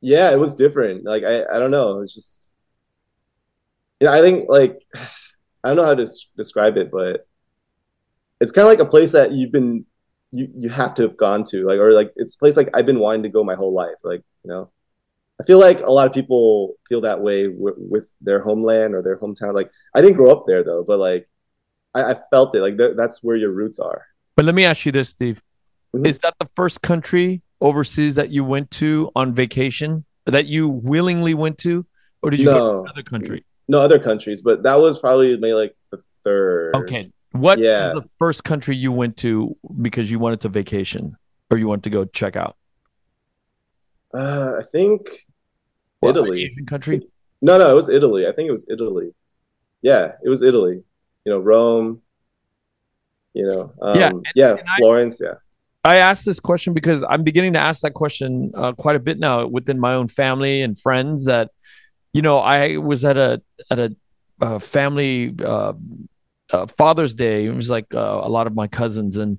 yeah, 0.00 0.30
it 0.32 0.38
was 0.38 0.54
different. 0.54 1.04
Like 1.04 1.24
I, 1.24 1.44
I 1.44 1.58
don't 1.58 1.70
know. 1.70 2.00
It's 2.00 2.14
just 2.14 2.48
yeah, 4.00 4.12
I 4.12 4.20
think 4.20 4.46
like 4.48 4.82
I 5.62 5.68
don't 5.68 5.76
know 5.76 5.84
how 5.84 5.94
to 5.94 6.06
describe 6.36 6.76
it, 6.76 6.90
but 6.90 7.26
it's 8.40 8.52
kind 8.52 8.66
of 8.66 8.70
like 8.70 8.86
a 8.86 8.90
place 8.90 9.12
that 9.12 9.32
you've 9.32 9.52
been 9.52 9.86
you 10.32 10.48
you 10.56 10.68
have 10.68 10.94
to 10.94 11.02
have 11.02 11.16
gone 11.16 11.44
to, 11.50 11.66
like 11.66 11.78
or 11.78 11.92
like 11.92 12.12
it's 12.16 12.34
a 12.34 12.38
place 12.38 12.56
like 12.56 12.70
I've 12.74 12.86
been 12.86 12.98
wanting 12.98 13.22
to 13.22 13.28
go 13.28 13.44
my 13.44 13.54
whole 13.54 13.72
life, 13.72 13.96
like 14.02 14.22
you 14.44 14.50
know. 14.50 14.70
I 15.40 15.44
feel 15.44 15.58
like 15.58 15.80
a 15.80 15.90
lot 15.90 16.06
of 16.06 16.12
people 16.12 16.74
feel 16.88 17.00
that 17.00 17.20
way 17.20 17.48
w- 17.48 17.74
with 17.76 18.06
their 18.20 18.40
homeland 18.40 18.94
or 18.94 19.02
their 19.02 19.18
hometown. 19.18 19.52
Like 19.52 19.68
I 19.92 20.00
didn't 20.00 20.16
grow 20.16 20.30
up 20.30 20.44
there 20.46 20.62
though, 20.62 20.84
but 20.86 21.00
like 21.00 21.28
I, 21.92 22.12
I 22.12 22.16
felt 22.30 22.54
it. 22.54 22.60
Like 22.60 22.78
th- 22.78 22.96
that's 22.96 23.20
where 23.20 23.34
your 23.34 23.50
roots 23.50 23.80
are. 23.80 24.06
But 24.36 24.44
let 24.44 24.54
me 24.54 24.64
ask 24.64 24.86
you 24.86 24.92
this, 24.92 25.08
Steve: 25.08 25.42
mm-hmm. 25.94 26.06
Is 26.06 26.20
that 26.20 26.34
the 26.38 26.48
first 26.54 26.82
country 26.82 27.42
overseas 27.60 28.14
that 28.14 28.30
you 28.30 28.44
went 28.44 28.70
to 28.72 29.10
on 29.16 29.34
vacation 29.34 30.04
that 30.26 30.46
you 30.46 30.68
willingly 30.68 31.34
went 31.34 31.58
to, 31.58 31.84
or 32.22 32.30
did 32.30 32.40
you 32.40 32.46
no. 32.46 32.52
go 32.52 32.72
to 32.72 32.80
another 32.82 33.02
country? 33.02 33.44
No 33.68 33.78
other 33.78 33.98
countries, 33.98 34.42
but 34.42 34.62
that 34.62 34.74
was 34.74 34.98
probably 34.98 35.36
maybe 35.36 35.54
like 35.54 35.76
the 35.90 35.98
third. 36.22 36.74
Okay. 36.74 37.10
What 37.32 37.58
yeah. 37.58 37.92
the 37.92 38.08
first 38.18 38.44
country 38.44 38.76
you 38.76 38.92
went 38.92 39.16
to 39.18 39.56
because 39.82 40.10
you 40.10 40.18
wanted 40.18 40.40
to 40.42 40.48
vacation 40.48 41.16
or 41.50 41.58
you 41.58 41.66
wanted 41.66 41.84
to 41.84 41.90
go 41.90 42.04
check 42.04 42.36
out? 42.36 42.56
Uh, 44.12 44.52
I 44.58 44.62
think 44.70 45.08
Italy. 46.02 46.44
Asian 46.44 46.66
country? 46.66 47.02
No, 47.42 47.58
no, 47.58 47.70
it 47.70 47.74
was 47.74 47.88
Italy. 47.88 48.26
I 48.26 48.32
think 48.32 48.48
it 48.48 48.52
was 48.52 48.66
Italy. 48.70 49.12
Yeah, 49.82 50.12
it 50.22 50.28
was 50.28 50.42
Italy. 50.42 50.82
You 51.24 51.32
know, 51.32 51.38
Rome. 51.38 52.00
You 53.34 53.46
know, 53.46 53.72
um, 53.82 53.98
yeah, 53.98 54.08
and, 54.10 54.26
yeah, 54.36 54.50
and 54.50 54.68
Florence. 54.78 55.20
I, 55.20 55.24
yeah. 55.24 55.34
I 55.84 55.96
asked 55.96 56.24
this 56.24 56.38
question 56.38 56.72
because 56.72 57.04
I'm 57.08 57.24
beginning 57.24 57.54
to 57.54 57.58
ask 57.58 57.82
that 57.82 57.92
question 57.92 58.52
uh, 58.54 58.72
quite 58.72 58.94
a 58.94 59.00
bit 59.00 59.18
now 59.18 59.46
within 59.46 59.80
my 59.80 59.94
own 59.94 60.06
family 60.06 60.62
and 60.62 60.78
friends. 60.78 61.24
That 61.24 61.50
you 62.14 62.22
know, 62.22 62.38
I 62.38 62.78
was 62.78 63.04
at 63.04 63.18
a 63.18 63.42
at 63.70 63.78
a, 63.78 63.96
a 64.40 64.60
family 64.60 65.34
uh, 65.44 65.74
uh, 66.50 66.66
Father's 66.78 67.14
Day. 67.14 67.44
It 67.44 67.54
was 67.54 67.68
like 67.68 67.92
uh, 67.92 68.20
a 68.22 68.30
lot 68.30 68.46
of 68.46 68.54
my 68.54 68.68
cousins, 68.68 69.16
and 69.16 69.38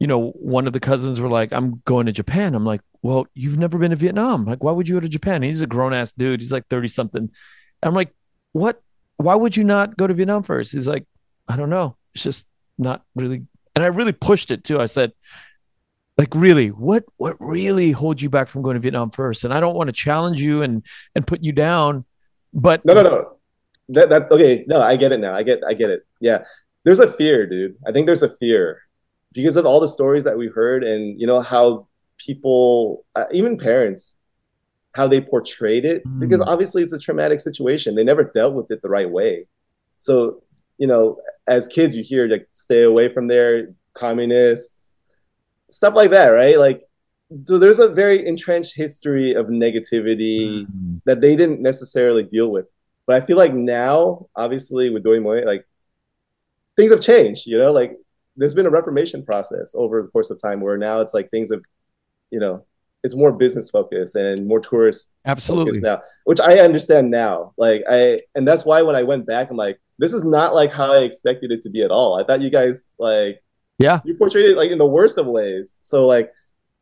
you 0.00 0.08
know, 0.08 0.30
one 0.32 0.66
of 0.66 0.72
the 0.72 0.80
cousins 0.80 1.20
were 1.20 1.30
like, 1.30 1.52
"I'm 1.52 1.80
going 1.84 2.06
to 2.06 2.12
Japan." 2.12 2.56
I'm 2.56 2.66
like, 2.66 2.80
"Well, 3.00 3.28
you've 3.34 3.58
never 3.58 3.78
been 3.78 3.92
to 3.92 3.96
Vietnam. 3.96 4.44
Like, 4.44 4.64
why 4.64 4.72
would 4.72 4.88
you 4.88 4.96
go 4.96 5.00
to 5.00 5.08
Japan?" 5.08 5.42
He's 5.42 5.62
a 5.62 5.68
grown 5.68 5.94
ass 5.94 6.12
dude. 6.12 6.40
He's 6.40 6.52
like 6.52 6.66
thirty 6.66 6.88
something. 6.88 7.30
I'm 7.80 7.94
like, 7.94 8.12
"What? 8.52 8.82
Why 9.18 9.36
would 9.36 9.56
you 9.56 9.62
not 9.62 9.96
go 9.96 10.08
to 10.08 10.12
Vietnam 10.12 10.42
first? 10.42 10.72
He's 10.72 10.88
like, 10.88 11.06
"I 11.48 11.56
don't 11.56 11.70
know. 11.70 11.96
It's 12.12 12.24
just 12.24 12.48
not 12.76 13.04
really." 13.14 13.46
And 13.76 13.84
I 13.84 13.88
really 13.88 14.12
pushed 14.12 14.50
it 14.50 14.64
too. 14.64 14.80
I 14.80 14.86
said, 14.86 15.12
like 16.18 16.34
really 16.34 16.68
what 16.68 17.04
what 17.18 17.36
really 17.38 17.92
holds 17.92 18.20
you 18.20 18.30
back 18.30 18.48
from 18.48 18.62
going 18.62 18.74
to 18.74 18.80
vietnam 18.80 19.10
first 19.10 19.44
and 19.44 19.52
i 19.52 19.60
don't 19.60 19.76
want 19.76 19.88
to 19.88 19.92
challenge 19.92 20.40
you 20.40 20.62
and 20.62 20.82
and 21.14 21.26
put 21.26 21.44
you 21.44 21.52
down 21.52 22.06
but 22.56 22.84
no 22.84 22.94
no 22.94 23.02
no. 23.02 23.32
That, 23.90 24.08
that 24.08 24.32
okay. 24.32 24.64
No 24.66 24.80
i 24.82 24.96
get 24.96 25.12
it 25.12 25.20
now. 25.20 25.32
I 25.32 25.42
get 25.42 25.60
i 25.66 25.74
get 25.74 25.90
it. 25.90 26.04
Yeah. 26.20 26.44
There's 26.82 26.98
a 26.98 27.12
fear 27.12 27.46
dude. 27.46 27.76
I 27.86 27.92
think 27.92 28.06
there's 28.06 28.22
a 28.22 28.36
fear 28.36 28.82
because 29.32 29.56
of 29.56 29.66
all 29.66 29.80
the 29.80 29.88
stories 29.88 30.24
that 30.24 30.36
we 30.36 30.48
heard 30.48 30.82
and 30.82 31.20
you 31.20 31.26
know 31.26 31.40
how 31.40 31.86
people 32.18 33.04
uh, 33.14 33.26
even 33.32 33.58
parents 33.58 34.16
how 34.94 35.06
they 35.06 35.20
portrayed 35.20 35.84
it 35.84 36.02
mm. 36.04 36.18
because 36.18 36.40
obviously 36.40 36.82
it's 36.82 36.92
a 36.92 36.98
traumatic 36.98 37.38
situation. 37.38 37.94
They 37.94 38.04
never 38.04 38.24
dealt 38.24 38.54
with 38.54 38.70
it 38.70 38.82
the 38.82 38.88
right 38.88 39.08
way. 39.08 39.46
So 40.00 40.42
you 40.78 40.88
know 40.88 41.18
as 41.46 41.68
kids 41.68 41.96
you 41.96 42.02
hear 42.02 42.26
like 42.26 42.48
stay 42.54 42.82
away 42.82 43.12
from 43.12 43.28
there 43.28 43.68
communists 43.94 44.86
stuff 45.70 45.94
like 45.94 46.10
that, 46.10 46.28
right? 46.28 46.58
Like, 46.58 46.85
so 47.44 47.58
there's 47.58 47.78
a 47.78 47.88
very 47.88 48.26
entrenched 48.26 48.74
history 48.76 49.34
of 49.34 49.46
negativity 49.46 50.62
mm-hmm. 50.62 50.96
that 51.06 51.20
they 51.20 51.36
didn't 51.36 51.60
necessarily 51.60 52.22
deal 52.22 52.50
with. 52.50 52.66
But 53.06 53.20
I 53.22 53.26
feel 53.26 53.36
like 53.36 53.54
now, 53.54 54.26
obviously, 54.36 54.90
with 54.90 55.04
Doi 55.04 55.20
Moi, 55.20 55.42
like 55.44 55.66
things 56.76 56.90
have 56.90 57.00
changed. 57.00 57.46
You 57.46 57.58
know, 57.58 57.72
like 57.72 57.96
there's 58.36 58.54
been 58.54 58.66
a 58.66 58.70
reformation 58.70 59.24
process 59.24 59.72
over 59.74 60.02
the 60.02 60.08
course 60.08 60.30
of 60.30 60.40
time 60.40 60.60
where 60.60 60.76
now 60.76 61.00
it's 61.00 61.14
like 61.14 61.30
things 61.30 61.50
have, 61.50 61.62
you 62.30 62.38
know, 62.38 62.64
it's 63.02 63.14
more 63.14 63.32
business 63.32 63.70
focused 63.70 64.16
and 64.16 64.46
more 64.48 64.60
tourist 64.60 65.10
absolutely 65.24 65.80
now, 65.80 66.02
which 66.24 66.40
I 66.40 66.58
understand 66.58 67.10
now. 67.10 67.52
Like 67.56 67.82
I, 67.88 68.22
and 68.34 68.46
that's 68.46 68.64
why 68.64 68.82
when 68.82 68.96
I 68.96 69.04
went 69.04 69.26
back, 69.26 69.50
I'm 69.50 69.56
like, 69.56 69.80
this 69.98 70.12
is 70.12 70.24
not 70.24 70.54
like 70.54 70.72
how 70.72 70.92
I 70.92 71.00
expected 71.00 71.52
it 71.52 71.62
to 71.62 71.70
be 71.70 71.82
at 71.82 71.90
all. 71.90 72.20
I 72.20 72.24
thought 72.24 72.42
you 72.42 72.50
guys 72.50 72.90
like 72.98 73.42
yeah. 73.78 74.00
You 74.04 74.14
portrayed 74.14 74.46
it 74.46 74.56
like 74.56 74.70
in 74.70 74.78
the 74.78 74.86
worst 74.86 75.18
of 75.18 75.26
ways. 75.26 75.78
So 75.82 76.06
like 76.06 76.32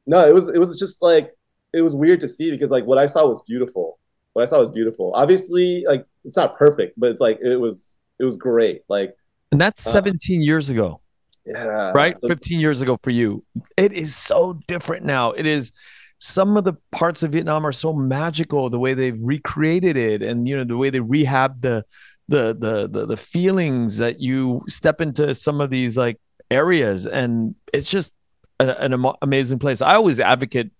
no, 0.07 0.29
it 0.29 0.33
was 0.33 0.49
it 0.49 0.59
was 0.59 0.79
just 0.79 1.03
like 1.03 1.33
it 1.73 1.83
was 1.83 1.95
weird 1.95 2.21
to 2.21 2.29
see 2.29 2.51
because 2.51 2.71
like 2.71 2.85
what 2.85 2.99
I 2.99 3.07
saw 3.07 3.27
was 3.27 3.43
beautiful. 3.43 3.99
What 4.33 4.43
I 4.43 4.47
saw 4.47 4.61
was 4.61 4.71
beautiful. 4.71 5.13
Obviously, 5.15 5.85
like 5.87 6.07
it's 6.25 6.37
not 6.37 6.57
perfect, 6.59 6.99
but 6.99 7.11
it's 7.11 7.21
like 7.21 7.39
it 7.41 7.57
was 7.57 7.99
it 8.19 8.25
was 8.25 8.37
great. 8.37 8.83
Like 8.89 9.15
And 9.53 9.61
that's 9.61 9.87
uh, 9.87 9.91
17 9.91 10.43
years 10.43 10.71
ago. 10.71 11.01
Yeah. 11.47 11.93
Right? 11.95 12.17
So 12.19 12.29
15 12.29 12.59
years 12.59 12.81
ago 12.81 12.99
for 13.03 13.11
you. 13.11 13.45
It 13.77 13.93
is 13.93 14.17
so 14.17 14.59
different 14.67 15.05
now. 15.05 15.33
It 15.33 15.47
is 15.47 15.73
some 16.19 16.57
of 16.57 16.65
the 16.65 16.75
parts 16.91 17.23
of 17.23 17.33
Vietnam 17.33 17.67
are 17.67 17.73
so 17.73 17.93
magical 17.93 18.71
the 18.71 18.79
way 18.79 18.95
they've 18.95 19.19
recreated 19.21 19.97
it 19.97 20.23
and 20.23 20.49
you 20.49 20.57
know 20.57 20.65
the 20.65 20.77
way 20.77 20.89
they 20.91 21.01
rehab 21.01 21.61
the 21.61 21.85
the 22.29 22.57
the 22.59 22.89
the, 22.89 23.07
the 23.07 23.17
feelings 23.17 23.99
that 23.99 24.21
you 24.21 24.63
step 24.69 25.01
into 25.01 25.35
some 25.35 25.61
of 25.61 25.71
these 25.71 25.97
like 25.97 26.19
areas, 26.51 27.07
and 27.07 27.55
it's 27.73 27.91
just 27.91 28.13
a, 28.61 28.69
an 28.81 29.05
amazing 29.23 29.59
place. 29.59 29.81
I 29.81 29.95
always 29.95 30.21
advocate 30.21 30.71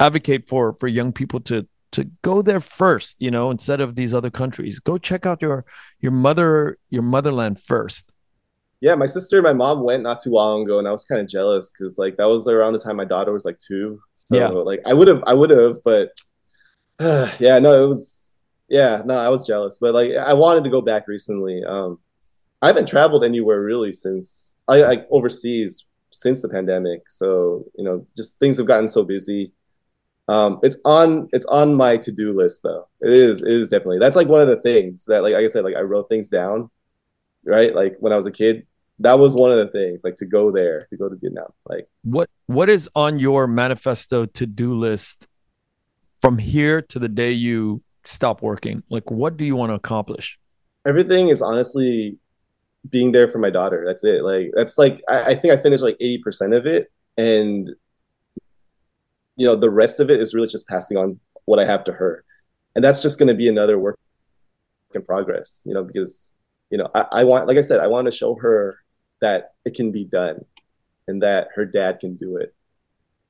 advocate 0.00 0.48
for 0.48 0.74
for 0.74 0.88
young 0.88 1.12
people 1.12 1.40
to 1.40 1.66
to 1.92 2.04
go 2.22 2.42
there 2.42 2.60
first, 2.60 3.16
you 3.20 3.30
know, 3.30 3.50
instead 3.50 3.80
of 3.80 3.96
these 3.96 4.12
other 4.14 4.30
countries. 4.30 4.78
Go 4.78 4.98
check 4.98 5.26
out 5.26 5.42
your 5.42 5.64
your 6.00 6.12
mother 6.12 6.78
your 6.90 7.02
motherland 7.02 7.60
first. 7.60 8.12
Yeah, 8.80 8.94
my 8.94 9.06
sister 9.06 9.38
and 9.38 9.44
my 9.44 9.52
mom 9.52 9.82
went 9.82 10.04
not 10.04 10.20
too 10.20 10.30
long 10.30 10.62
ago, 10.62 10.78
and 10.78 10.86
I 10.86 10.92
was 10.92 11.04
kind 11.04 11.20
of 11.20 11.28
jealous 11.28 11.72
because 11.72 11.98
like 11.98 12.16
that 12.16 12.28
was 12.28 12.46
around 12.46 12.74
the 12.74 12.78
time 12.78 12.96
my 12.96 13.04
daughter 13.04 13.32
was 13.32 13.44
like 13.44 13.58
two. 13.58 14.00
So 14.14 14.36
yeah. 14.36 14.48
like 14.48 14.80
I 14.86 14.94
would 14.94 15.08
have, 15.08 15.22
I 15.26 15.34
would 15.34 15.50
have, 15.50 15.82
but 15.84 16.10
uh, 17.00 17.30
yeah, 17.38 17.58
no, 17.58 17.84
it 17.84 17.88
was 17.88 18.36
yeah, 18.68 19.02
no, 19.04 19.16
I 19.16 19.30
was 19.30 19.46
jealous, 19.46 19.78
but 19.80 19.94
like 19.94 20.12
I 20.12 20.34
wanted 20.34 20.64
to 20.64 20.70
go 20.70 20.80
back 20.80 21.08
recently. 21.08 21.64
Um, 21.64 21.98
I 22.60 22.66
haven't 22.66 22.86
traveled 22.86 23.24
anywhere 23.24 23.60
really 23.60 23.92
since 23.92 24.56
I 24.66 24.82
like 24.82 25.06
overseas 25.10 25.86
since 26.10 26.40
the 26.40 26.48
pandemic. 26.48 27.08
So 27.08 27.64
you 27.76 27.84
know, 27.84 28.06
just 28.16 28.38
things 28.38 28.58
have 28.58 28.66
gotten 28.66 28.88
so 28.88 29.04
busy. 29.04 29.52
Um, 30.28 30.60
it's 30.62 30.76
on 30.84 31.28
it's 31.32 31.46
on 31.46 31.74
my 31.74 31.96
to 31.98 32.12
do 32.12 32.36
list 32.36 32.62
though. 32.62 32.86
It 33.00 33.16
is 33.16 33.42
it 33.42 33.50
is 33.50 33.70
definitely 33.70 33.98
that's 33.98 34.16
like 34.16 34.28
one 34.28 34.40
of 34.40 34.48
the 34.48 34.60
things 34.60 35.04
that 35.06 35.22
like, 35.22 35.34
like 35.34 35.44
I 35.44 35.48
said 35.48 35.64
like 35.64 35.76
I 35.76 35.80
wrote 35.80 36.08
things 36.08 36.28
down, 36.28 36.70
right? 37.44 37.74
Like 37.74 37.96
when 38.00 38.12
I 38.12 38.16
was 38.16 38.26
a 38.26 38.30
kid, 38.30 38.66
that 38.98 39.18
was 39.18 39.34
one 39.34 39.52
of 39.52 39.58
the 39.58 39.72
things 39.72 40.02
like 40.04 40.16
to 40.16 40.26
go 40.26 40.50
there 40.50 40.86
to 40.90 40.96
go 40.96 41.08
to 41.08 41.16
Vietnam. 41.16 41.52
Like 41.66 41.88
what 42.02 42.28
what 42.46 42.68
is 42.68 42.90
on 42.94 43.18
your 43.18 43.46
manifesto 43.46 44.26
to 44.26 44.46
do 44.46 44.74
list 44.74 45.26
from 46.20 46.36
here 46.36 46.82
to 46.82 46.98
the 46.98 47.08
day 47.08 47.32
you 47.32 47.82
stop 48.04 48.42
working? 48.42 48.82
Like 48.90 49.10
what 49.10 49.38
do 49.38 49.46
you 49.46 49.56
want 49.56 49.70
to 49.70 49.74
accomplish? 49.74 50.38
Everything 50.86 51.28
is 51.28 51.40
honestly 51.40 52.18
being 52.90 53.12
there 53.12 53.28
for 53.28 53.38
my 53.38 53.50
daughter. 53.50 53.84
That's 53.86 54.04
it. 54.04 54.22
Like 54.22 54.50
that's 54.54 54.78
like 54.78 55.02
I, 55.08 55.32
I 55.32 55.36
think 55.36 55.52
I 55.52 55.62
finished 55.62 55.82
like 55.82 55.96
eighty 56.00 56.18
percent 56.18 56.54
of 56.54 56.66
it, 56.66 56.90
and 57.16 57.70
you 59.36 59.46
know 59.46 59.56
the 59.56 59.70
rest 59.70 60.00
of 60.00 60.10
it 60.10 60.20
is 60.20 60.34
really 60.34 60.48
just 60.48 60.68
passing 60.68 60.96
on 60.96 61.18
what 61.44 61.58
I 61.58 61.66
have 61.66 61.84
to 61.84 61.92
her, 61.92 62.24
and 62.74 62.84
that's 62.84 63.02
just 63.02 63.18
going 63.18 63.28
to 63.28 63.34
be 63.34 63.48
another 63.48 63.78
work 63.78 63.98
in 64.94 65.02
progress. 65.02 65.62
You 65.64 65.74
know 65.74 65.84
because 65.84 66.32
you 66.70 66.78
know 66.78 66.88
I, 66.94 67.04
I 67.12 67.24
want 67.24 67.46
like 67.46 67.58
I 67.58 67.62
said 67.62 67.80
I 67.80 67.86
want 67.86 68.06
to 68.06 68.16
show 68.16 68.34
her 68.36 68.78
that 69.20 69.52
it 69.64 69.74
can 69.74 69.92
be 69.92 70.04
done, 70.04 70.44
and 71.06 71.22
that 71.22 71.48
her 71.54 71.64
dad 71.64 72.00
can 72.00 72.16
do 72.16 72.36
it, 72.36 72.54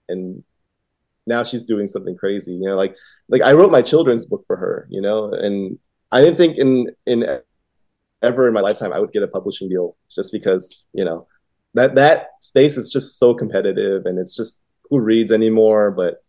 and 0.08 0.42
now 1.26 1.42
she's 1.42 1.64
doing 1.64 1.86
something 1.86 2.16
crazy. 2.16 2.52
You 2.52 2.68
know 2.68 2.76
like 2.76 2.96
like 3.28 3.42
I 3.42 3.52
wrote 3.52 3.70
my 3.70 3.82
children's 3.82 4.26
book 4.26 4.44
for 4.46 4.56
her. 4.56 4.86
You 4.90 5.00
know 5.00 5.32
and 5.32 5.78
I 6.10 6.22
didn't 6.22 6.36
think 6.36 6.58
in 6.58 6.90
in 7.06 7.40
ever 8.22 8.48
in 8.48 8.54
my 8.54 8.60
lifetime 8.60 8.92
I 8.92 8.98
would 8.98 9.12
get 9.12 9.22
a 9.22 9.28
publishing 9.28 9.68
deal 9.68 9.96
just 10.14 10.32
because, 10.32 10.84
you 10.92 11.04
know, 11.04 11.26
that 11.74 11.94
that 11.94 12.28
space 12.40 12.76
is 12.76 12.90
just 12.90 13.18
so 13.18 13.34
competitive 13.34 14.06
and 14.06 14.18
it's 14.18 14.36
just 14.36 14.60
who 14.90 14.98
reads 14.98 15.32
anymore. 15.32 15.90
But, 15.90 16.22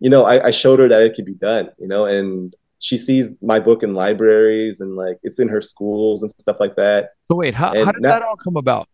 you 0.00 0.10
know, 0.10 0.24
I, 0.24 0.46
I 0.46 0.50
showed 0.50 0.78
her 0.78 0.88
that 0.88 1.02
it 1.02 1.14
could 1.14 1.24
be 1.24 1.34
done, 1.34 1.70
you 1.78 1.86
know, 1.86 2.06
and 2.06 2.54
she 2.78 2.98
sees 2.98 3.30
my 3.40 3.60
book 3.60 3.82
in 3.82 3.94
libraries 3.94 4.80
and 4.80 4.96
like 4.96 5.18
it's 5.22 5.38
in 5.38 5.48
her 5.48 5.60
schools 5.60 6.22
and 6.22 6.30
stuff 6.32 6.56
like 6.58 6.74
that. 6.74 7.10
So 7.30 7.36
wait, 7.36 7.54
how, 7.54 7.68
how 7.68 7.92
did 7.92 8.02
now, 8.02 8.08
that 8.08 8.22
all 8.22 8.36
come 8.36 8.56
about? 8.56 8.88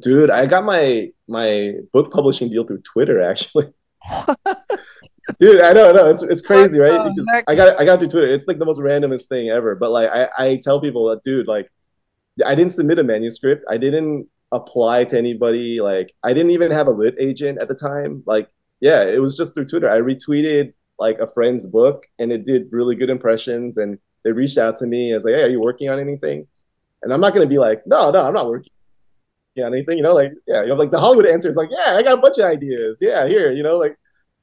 Dude, 0.00 0.30
I 0.30 0.44
got 0.44 0.64
my 0.64 1.10
my 1.26 1.74
book 1.92 2.12
publishing 2.12 2.50
deal 2.50 2.64
through 2.64 2.82
Twitter 2.82 3.22
actually. 3.22 3.72
dude 5.38 5.60
i 5.62 5.72
know, 5.72 5.92
no 5.92 6.08
it's, 6.08 6.22
it's 6.22 6.42
crazy 6.42 6.78
right? 6.78 7.14
because 7.14 7.26
i 7.46 7.54
got 7.54 7.80
i 7.80 7.84
got 7.84 7.98
through 7.98 8.08
twitter. 8.08 8.28
It's 8.28 8.46
like 8.46 8.58
the 8.58 8.64
most 8.64 8.80
randomest 8.80 9.26
thing 9.26 9.50
ever. 9.50 9.74
But 9.74 9.90
like 9.90 10.10
i 10.10 10.28
i 10.38 10.56
tell 10.62 10.80
people 10.80 11.08
that 11.08 11.22
dude 11.22 11.46
like 11.46 11.70
i 12.44 12.54
didn't 12.54 12.72
submit 12.72 12.98
a 12.98 13.04
manuscript. 13.04 13.64
I 13.70 13.78
didn't 13.78 14.28
apply 14.52 15.04
to 15.04 15.18
anybody. 15.18 15.80
Like 15.80 16.14
i 16.24 16.32
didn't 16.32 16.52
even 16.52 16.70
have 16.70 16.86
a 16.86 16.90
lit 16.90 17.14
agent 17.20 17.58
at 17.60 17.68
the 17.68 17.74
time. 17.74 18.22
Like 18.26 18.48
yeah 18.80 19.02
it 19.02 19.20
was 19.20 19.36
just 19.36 19.54
through 19.54 19.66
twitter. 19.66 19.90
I 19.90 19.98
retweeted 19.98 20.72
like 20.98 21.18
a 21.18 21.30
friend's 21.30 21.66
book 21.66 22.06
and 22.18 22.32
it 22.32 22.44
did 22.44 22.68
really 22.72 22.96
good 22.96 23.10
impressions 23.10 23.76
and 23.76 23.98
they 24.24 24.32
reached 24.32 24.58
out 24.58 24.76
to 24.78 24.86
me 24.86 25.12
as 25.12 25.24
like 25.24 25.34
hey 25.34 25.42
are 25.42 25.48
you 25.48 25.60
working 25.60 25.90
on 25.90 26.00
anything? 26.00 26.46
And 27.02 27.12
i'm 27.12 27.20
not 27.20 27.34
going 27.34 27.46
to 27.46 27.52
be 27.52 27.58
like 27.58 27.86
no 27.86 28.10
no 28.10 28.22
i'm 28.22 28.34
not 28.34 28.48
working 28.48 28.72
on 29.64 29.74
anything 29.74 29.98
you 29.98 30.04
know? 30.04 30.14
Like 30.14 30.32
yeah 30.46 30.62
you 30.62 30.68
know 30.68 30.74
like 30.74 30.90
the 30.90 31.00
hollywood 31.00 31.26
answer 31.26 31.48
is 31.50 31.56
like 31.56 31.70
yeah 31.70 31.96
i 31.96 32.02
got 32.02 32.18
a 32.18 32.22
bunch 32.22 32.38
of 32.38 32.44
ideas. 32.44 32.98
Yeah 33.00 33.28
here 33.28 33.52
you 33.52 33.62
know? 33.62 33.76
Like 33.76 33.96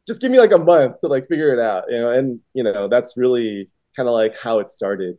just 0.07 0.21
give 0.21 0.31
me 0.31 0.39
like 0.39 0.51
a 0.51 0.57
month 0.57 0.99
to 1.01 1.07
like 1.07 1.27
figure 1.27 1.53
it 1.53 1.59
out, 1.59 1.85
you 1.89 1.97
know, 1.97 2.11
and 2.11 2.39
you 2.53 2.63
know, 2.63 2.87
that's 2.87 3.17
really 3.17 3.69
kind 3.95 4.07
of 4.07 4.13
like 4.13 4.35
how 4.37 4.59
it 4.59 4.69
started. 4.69 5.17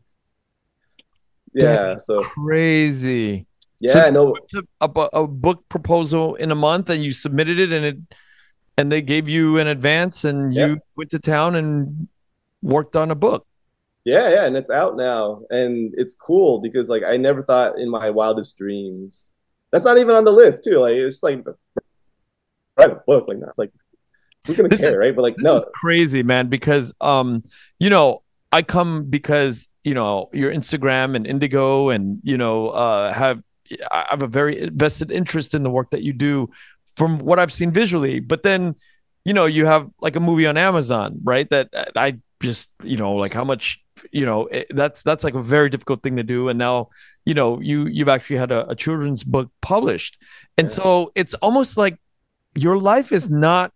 Yeah, 1.52 1.76
that's 1.76 2.06
so 2.06 2.22
crazy. 2.22 3.46
Yeah, 3.80 3.92
so 3.92 4.10
no, 4.10 4.36
a, 4.80 4.88
a 5.12 5.26
book 5.26 5.68
proposal 5.68 6.34
in 6.36 6.50
a 6.50 6.54
month, 6.54 6.88
and 6.90 7.04
you 7.04 7.12
submitted 7.12 7.58
it, 7.58 7.72
and 7.72 7.84
it, 7.84 7.96
and 8.78 8.90
they 8.90 9.02
gave 9.02 9.28
you 9.28 9.58
an 9.58 9.66
advance, 9.66 10.24
and 10.24 10.54
you 10.54 10.66
yep. 10.66 10.78
went 10.96 11.10
to 11.10 11.18
town 11.18 11.56
and 11.56 12.08
worked 12.62 12.96
on 12.96 13.10
a 13.10 13.14
book. 13.14 13.46
Yeah, 14.04 14.30
yeah, 14.30 14.46
and 14.46 14.56
it's 14.56 14.70
out 14.70 14.96
now, 14.96 15.42
and 15.50 15.92
it's 15.96 16.14
cool 16.14 16.60
because 16.60 16.88
like 16.88 17.02
I 17.02 17.16
never 17.16 17.42
thought 17.42 17.78
in 17.78 17.90
my 17.90 18.10
wildest 18.10 18.56
dreams. 18.56 19.32
That's 19.72 19.84
not 19.84 19.98
even 19.98 20.14
on 20.14 20.24
the 20.24 20.30
list 20.30 20.64
too. 20.64 20.78
Like 20.78 20.94
it's 20.94 21.22
like 21.22 21.44
write 22.78 22.90
a 22.90 23.02
book 23.06 23.26
like 23.28 23.40
that. 23.40 23.58
like 23.58 23.72
who's 24.46 24.56
gonna 24.56 24.68
this 24.68 24.80
care, 24.80 24.92
is, 24.92 25.00
right? 25.00 25.14
But 25.14 25.22
like, 25.22 25.36
no, 25.38 25.62
crazy, 25.74 26.22
man. 26.22 26.48
Because 26.48 26.94
um, 27.00 27.42
you 27.78 27.90
know, 27.90 28.22
I 28.52 28.62
come 28.62 29.04
because 29.04 29.68
you 29.84 29.94
know 29.94 30.30
your 30.32 30.52
Instagram 30.52 31.16
and 31.16 31.26
Indigo, 31.26 31.90
and 31.90 32.20
you 32.22 32.38
know, 32.38 32.70
uh, 32.70 33.12
have 33.12 33.42
I 33.90 34.06
have 34.10 34.22
a 34.22 34.26
very 34.26 34.68
vested 34.70 35.10
interest 35.10 35.54
in 35.54 35.62
the 35.62 35.70
work 35.70 35.90
that 35.90 36.02
you 36.02 36.12
do 36.12 36.50
from 36.96 37.18
what 37.18 37.38
I've 37.38 37.52
seen 37.52 37.70
visually. 37.70 38.20
But 38.20 38.42
then, 38.42 38.74
you 39.24 39.34
know, 39.34 39.46
you 39.46 39.66
have 39.66 39.90
like 40.00 40.16
a 40.16 40.20
movie 40.20 40.46
on 40.46 40.56
Amazon, 40.56 41.18
right? 41.22 41.48
That 41.50 41.68
I 41.96 42.18
just, 42.40 42.70
you 42.82 42.96
know, 42.96 43.14
like 43.14 43.32
how 43.32 43.44
much, 43.44 43.82
you 44.10 44.26
know, 44.26 44.46
it, 44.46 44.66
that's 44.70 45.02
that's 45.02 45.24
like 45.24 45.34
a 45.34 45.42
very 45.42 45.70
difficult 45.70 46.02
thing 46.02 46.16
to 46.16 46.22
do. 46.22 46.48
And 46.48 46.58
now, 46.58 46.88
you 47.24 47.34
know, 47.34 47.60
you 47.60 47.86
you've 47.86 48.08
actually 48.08 48.36
had 48.36 48.52
a, 48.52 48.68
a 48.70 48.74
children's 48.74 49.24
book 49.24 49.50
published, 49.60 50.16
and 50.56 50.66
yeah. 50.66 50.74
so 50.74 51.12
it's 51.14 51.34
almost 51.34 51.76
like 51.76 51.98
your 52.54 52.78
life 52.78 53.12
is 53.12 53.28
not 53.28 53.72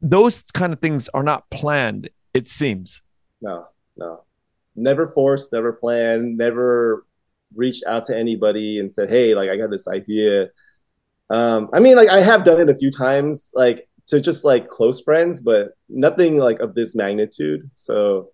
those 0.00 0.42
kind 0.54 0.72
of 0.72 0.80
things 0.80 1.08
are 1.10 1.22
not 1.22 1.48
planned. 1.50 2.10
It 2.34 2.48
seems. 2.48 3.02
No, 3.40 3.68
no, 3.96 4.24
never 4.74 5.08
forced, 5.08 5.52
never 5.52 5.72
planned, 5.72 6.38
never 6.38 7.04
reached 7.54 7.84
out 7.86 8.04
to 8.06 8.16
anybody 8.16 8.78
and 8.78 8.92
said, 8.92 9.08
"Hey, 9.08 9.34
like 9.34 9.50
I 9.50 9.56
got 9.56 9.70
this 9.70 9.88
idea." 9.88 10.50
Um, 11.30 11.70
I 11.72 11.80
mean, 11.80 11.96
like 11.96 12.08
I 12.08 12.20
have 12.20 12.44
done 12.44 12.60
it 12.60 12.68
a 12.68 12.76
few 12.76 12.90
times, 12.90 13.50
like 13.54 13.88
to 14.06 14.20
just 14.20 14.44
like 14.44 14.68
close 14.68 15.00
friends, 15.00 15.40
but 15.40 15.76
nothing 15.88 16.38
like 16.38 16.60
of 16.60 16.74
this 16.74 16.94
magnitude. 16.94 17.68
So, 17.74 18.30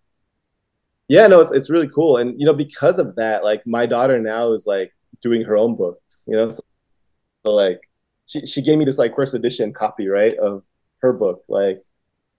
yeah, 1.08 1.26
no, 1.26 1.40
it's 1.40 1.52
it's 1.52 1.70
really 1.70 1.88
cool, 1.88 2.16
and 2.18 2.38
you 2.38 2.46
know, 2.46 2.54
because 2.54 2.98
of 2.98 3.16
that, 3.16 3.44
like 3.44 3.66
my 3.66 3.86
daughter 3.86 4.18
now 4.20 4.52
is 4.52 4.66
like 4.66 4.92
doing 5.22 5.42
her 5.42 5.56
own 5.56 5.76
books, 5.76 6.24
you 6.26 6.36
know, 6.36 6.50
so, 6.50 6.62
so 7.44 7.52
like 7.54 7.80
she 8.26 8.46
she 8.46 8.62
gave 8.62 8.78
me 8.78 8.84
this 8.84 8.98
like 8.98 9.14
first 9.16 9.34
edition 9.34 9.72
copy, 9.72 10.08
right, 10.08 10.36
of 10.38 10.62
her 11.02 11.12
book, 11.12 11.44
like 11.48 11.84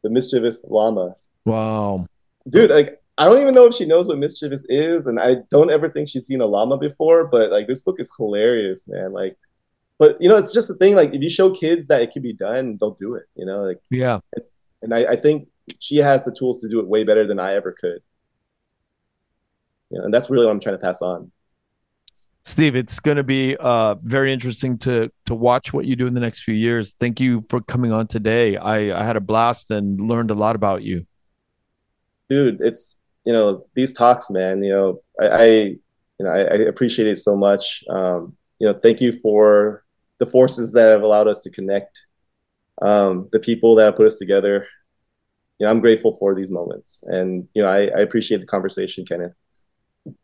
the 0.02 0.10
mischievous 0.10 0.64
llama. 0.68 1.14
Wow, 1.46 2.08
dude, 2.50 2.72
like 2.72 3.02
I 3.18 3.26
don't 3.26 3.40
even 3.40 3.54
know 3.54 3.66
if 3.66 3.76
she 3.76 3.86
knows 3.86 4.08
what 4.08 4.18
mischievous 4.18 4.66
is, 4.70 5.06
and 5.06 5.20
I 5.20 5.38
don't 5.52 5.70
ever 5.70 5.90
think 5.90 6.10
she's 6.10 6.26
seen 6.26 6.42
a 6.42 6.46
llama 6.46 6.78
before. 6.78 7.26
But 7.26 7.52
like 7.52 7.68
this 7.68 7.82
book 7.82 8.00
is 8.00 8.10
hilarious, 8.18 8.88
man. 8.88 9.14
Like, 9.14 9.38
but 10.00 10.20
you 10.22 10.28
know, 10.28 10.38
it's 10.38 10.54
just 10.54 10.68
the 10.68 10.76
thing. 10.76 10.96
Like, 10.96 11.14
if 11.14 11.22
you 11.22 11.30
show 11.30 11.52
kids 11.52 11.88
that 11.88 12.02
it 12.02 12.12
can 12.12 12.24
be 12.24 12.34
done, 12.34 12.78
they'll 12.80 12.96
do 12.96 13.16
it. 13.16 13.26
You 13.36 13.46
know, 13.46 13.64
like 13.64 13.80
yeah. 13.92 14.20
And 14.82 14.94
I, 14.94 15.06
I 15.12 15.16
think 15.16 15.48
she 15.80 15.98
has 15.98 16.26
the 16.26 16.32
tools 16.32 16.60
to 16.62 16.70
do 16.70 16.80
it 16.80 16.88
way 16.88 17.04
better 17.04 17.26
than 17.28 17.40
I 17.40 17.54
ever 17.56 17.72
could. 17.72 18.02
Yeah, 19.92 20.02
and 20.04 20.14
that's 20.14 20.30
really 20.30 20.46
what 20.46 20.52
I'm 20.52 20.60
trying 20.60 20.76
to 20.76 20.82
pass 20.82 21.02
on. 21.02 21.32
Steve, 22.46 22.76
it's 22.76 23.00
going 23.00 23.16
to 23.16 23.24
be 23.24 23.56
uh, 23.58 23.96
very 24.04 24.34
interesting 24.34 24.78
to 24.80 25.10
to 25.26 25.34
watch 25.34 25.72
what 25.72 25.86
you 25.86 25.96
do 25.96 26.08
in 26.08 26.14
the 26.14 26.20
next 26.20 26.42
few 26.44 26.54
years. 26.54 26.94
Thank 27.00 27.22
you 27.22 27.46
for 27.50 27.62
coming 27.62 27.94
on 27.94 28.08
today. 28.08 28.58
I, 28.58 29.00
I 29.00 29.06
had 29.06 29.16
a 29.16 29.22
blast 29.22 29.72
and 29.72 30.10
learned 30.10 30.30
a 30.30 30.34
lot 30.34 30.56
about 30.56 30.84
you. 30.84 31.06
Dude, 32.30 32.60
it's 32.60 33.00
you 33.26 33.32
know 33.32 33.66
these 33.76 33.94
talks, 33.94 34.30
man. 34.30 34.62
You 34.62 34.74
know, 34.74 35.02
I, 35.22 35.26
I 35.26 35.46
you 35.46 35.80
know 36.20 36.30
I, 36.30 36.40
I, 36.40 36.56
appreciate 36.68 37.08
it 37.08 37.18
so 37.18 37.38
much. 37.38 37.82
Um, 37.90 38.36
you 38.60 38.68
know, 38.68 38.78
thank 38.78 39.00
you 39.00 39.14
for 39.14 39.86
the 40.20 40.26
forces 40.26 40.74
that 40.74 40.92
have 40.92 41.02
allowed 41.02 41.30
us 41.30 41.40
to 41.42 41.50
connect, 41.50 42.06
um, 42.82 43.30
the 43.32 43.40
people 43.40 43.76
that 43.76 43.86
have 43.86 43.96
put 43.96 44.06
us 44.06 44.18
together. 44.18 44.68
You 45.60 45.66
know, 45.66 45.72
I'm 45.72 45.80
grateful 45.80 46.18
for 46.18 46.36
these 46.36 46.52
moments, 46.52 47.04
and 47.08 47.48
you 47.54 47.64
know, 47.64 47.70
I, 47.70 47.84
I 47.84 48.00
appreciate 48.02 48.42
the 48.42 48.48
conversation, 48.48 49.06
Kenneth. 49.06 49.34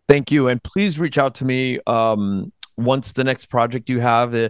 Thank 0.07 0.32
you, 0.32 0.47
and 0.47 0.61
please 0.61 0.99
reach 0.99 1.17
out 1.17 1.36
to 1.36 1.45
me 1.45 1.80
um, 1.88 2.51
once 2.77 3.11
the 3.11 3.23
next 3.23 3.45
project 3.45 3.89
you 3.89 3.99
have. 3.99 4.34
Uh, 4.34 4.49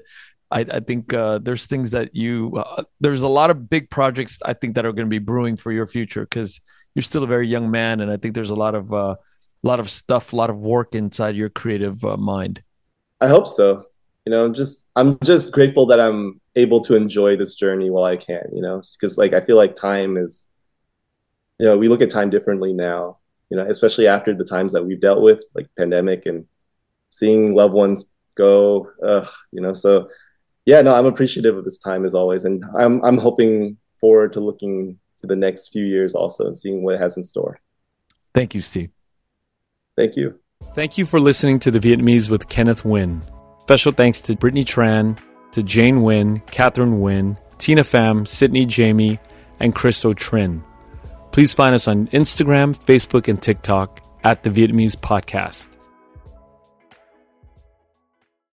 I, 0.51 0.61
I, 0.61 0.79
think 0.79 1.13
uh, 1.13 1.37
there's 1.39 1.67
things 1.67 1.91
that 1.91 2.15
you 2.15 2.53
uh, 2.57 2.83
there's 2.99 3.21
a 3.21 3.27
lot 3.27 3.51
of 3.51 3.69
big 3.69 3.89
projects 3.89 4.39
I 4.43 4.53
think 4.53 4.75
that 4.75 4.85
are 4.85 4.91
going 4.91 5.05
to 5.05 5.09
be 5.09 5.19
brewing 5.19 5.57
for 5.57 5.71
your 5.71 5.85
future 5.85 6.21
because 6.21 6.59
you're 6.95 7.03
still 7.03 7.23
a 7.23 7.27
very 7.27 7.47
young 7.47 7.69
man, 7.69 7.99
and 7.99 8.11
I 8.11 8.17
think 8.17 8.33
there's 8.33 8.49
a 8.49 8.55
lot 8.55 8.73
of 8.73 8.91
uh, 8.91 9.15
a 9.63 9.67
lot 9.67 9.79
of 9.79 9.91
stuff, 9.91 10.33
a 10.33 10.35
lot 10.35 10.49
of 10.49 10.57
work 10.57 10.95
inside 10.95 11.35
your 11.35 11.49
creative 11.49 12.03
uh, 12.03 12.17
mind. 12.17 12.63
I 13.21 13.27
hope 13.27 13.47
so. 13.47 13.85
You 14.25 14.31
know, 14.31 14.45
I'm 14.45 14.53
just 14.53 14.89
I'm 14.95 15.19
just 15.23 15.53
grateful 15.53 15.85
that 15.87 15.99
I'm 15.99 16.41
able 16.55 16.81
to 16.81 16.95
enjoy 16.95 17.37
this 17.37 17.53
journey 17.53 17.91
while 17.91 18.05
I 18.05 18.17
can. 18.17 18.49
You 18.51 18.61
know, 18.61 18.81
because 18.99 19.17
like 19.17 19.33
I 19.33 19.41
feel 19.41 19.57
like 19.57 19.75
time 19.75 20.17
is, 20.17 20.47
you 21.59 21.67
know, 21.67 21.77
we 21.77 21.87
look 21.89 22.01
at 22.01 22.09
time 22.09 22.31
differently 22.31 22.73
now 22.73 23.18
you 23.49 23.57
know, 23.57 23.65
especially 23.69 24.07
after 24.07 24.33
the 24.33 24.43
times 24.43 24.73
that 24.73 24.85
we've 24.85 25.01
dealt 25.01 25.21
with, 25.21 25.43
like 25.55 25.67
pandemic 25.77 26.25
and 26.25 26.45
seeing 27.09 27.55
loved 27.55 27.73
ones 27.73 28.09
go, 28.35 28.89
uh, 29.05 29.25
you 29.51 29.61
know, 29.61 29.73
so 29.73 30.09
yeah, 30.65 30.81
no, 30.81 30.93
I'm 30.93 31.05
appreciative 31.05 31.57
of 31.57 31.65
this 31.65 31.79
time 31.79 32.05
as 32.05 32.13
always. 32.13 32.45
And 32.45 32.63
I'm, 32.77 33.03
I'm 33.03 33.17
hoping 33.17 33.77
forward 33.99 34.33
to 34.33 34.39
looking 34.39 34.99
to 35.19 35.27
the 35.27 35.35
next 35.35 35.69
few 35.69 35.83
years 35.83 36.15
also 36.15 36.45
and 36.45 36.57
seeing 36.57 36.83
what 36.83 36.95
it 36.95 37.01
has 37.01 37.17
in 37.17 37.23
store. 37.23 37.59
Thank 38.33 38.53
you, 38.53 38.61
Steve. 38.61 38.91
Thank 39.97 40.15
you. 40.15 40.39
Thank 40.75 40.97
you 40.97 41.05
for 41.05 41.19
listening 41.19 41.59
to 41.59 41.71
The 41.71 41.79
Vietnamese 41.79 42.29
with 42.29 42.47
Kenneth 42.47 42.83
Nguyen. 42.83 43.23
Special 43.61 43.91
thanks 43.91 44.21
to 44.21 44.35
Brittany 44.35 44.63
Tran, 44.63 45.17
to 45.51 45.63
Jane 45.63 45.97
Nguyen, 45.97 46.45
Catherine 46.47 46.99
Nguyen, 46.99 47.37
Tina 47.57 47.81
Pham, 47.81 48.27
Sydney 48.27 48.65
Jamie, 48.65 49.19
and 49.59 49.75
Christo 49.75 50.13
Trin. 50.13 50.63
Please 51.31 51.53
find 51.53 51.75
us 51.75 51.87
on 51.87 52.07
Instagram, 52.07 52.75
Facebook, 52.75 53.27
and 53.27 53.41
TikTok 53.41 54.01
at 54.23 54.43
the 54.43 54.49
Vietnamese 54.49 54.95
Podcast. 54.95 55.78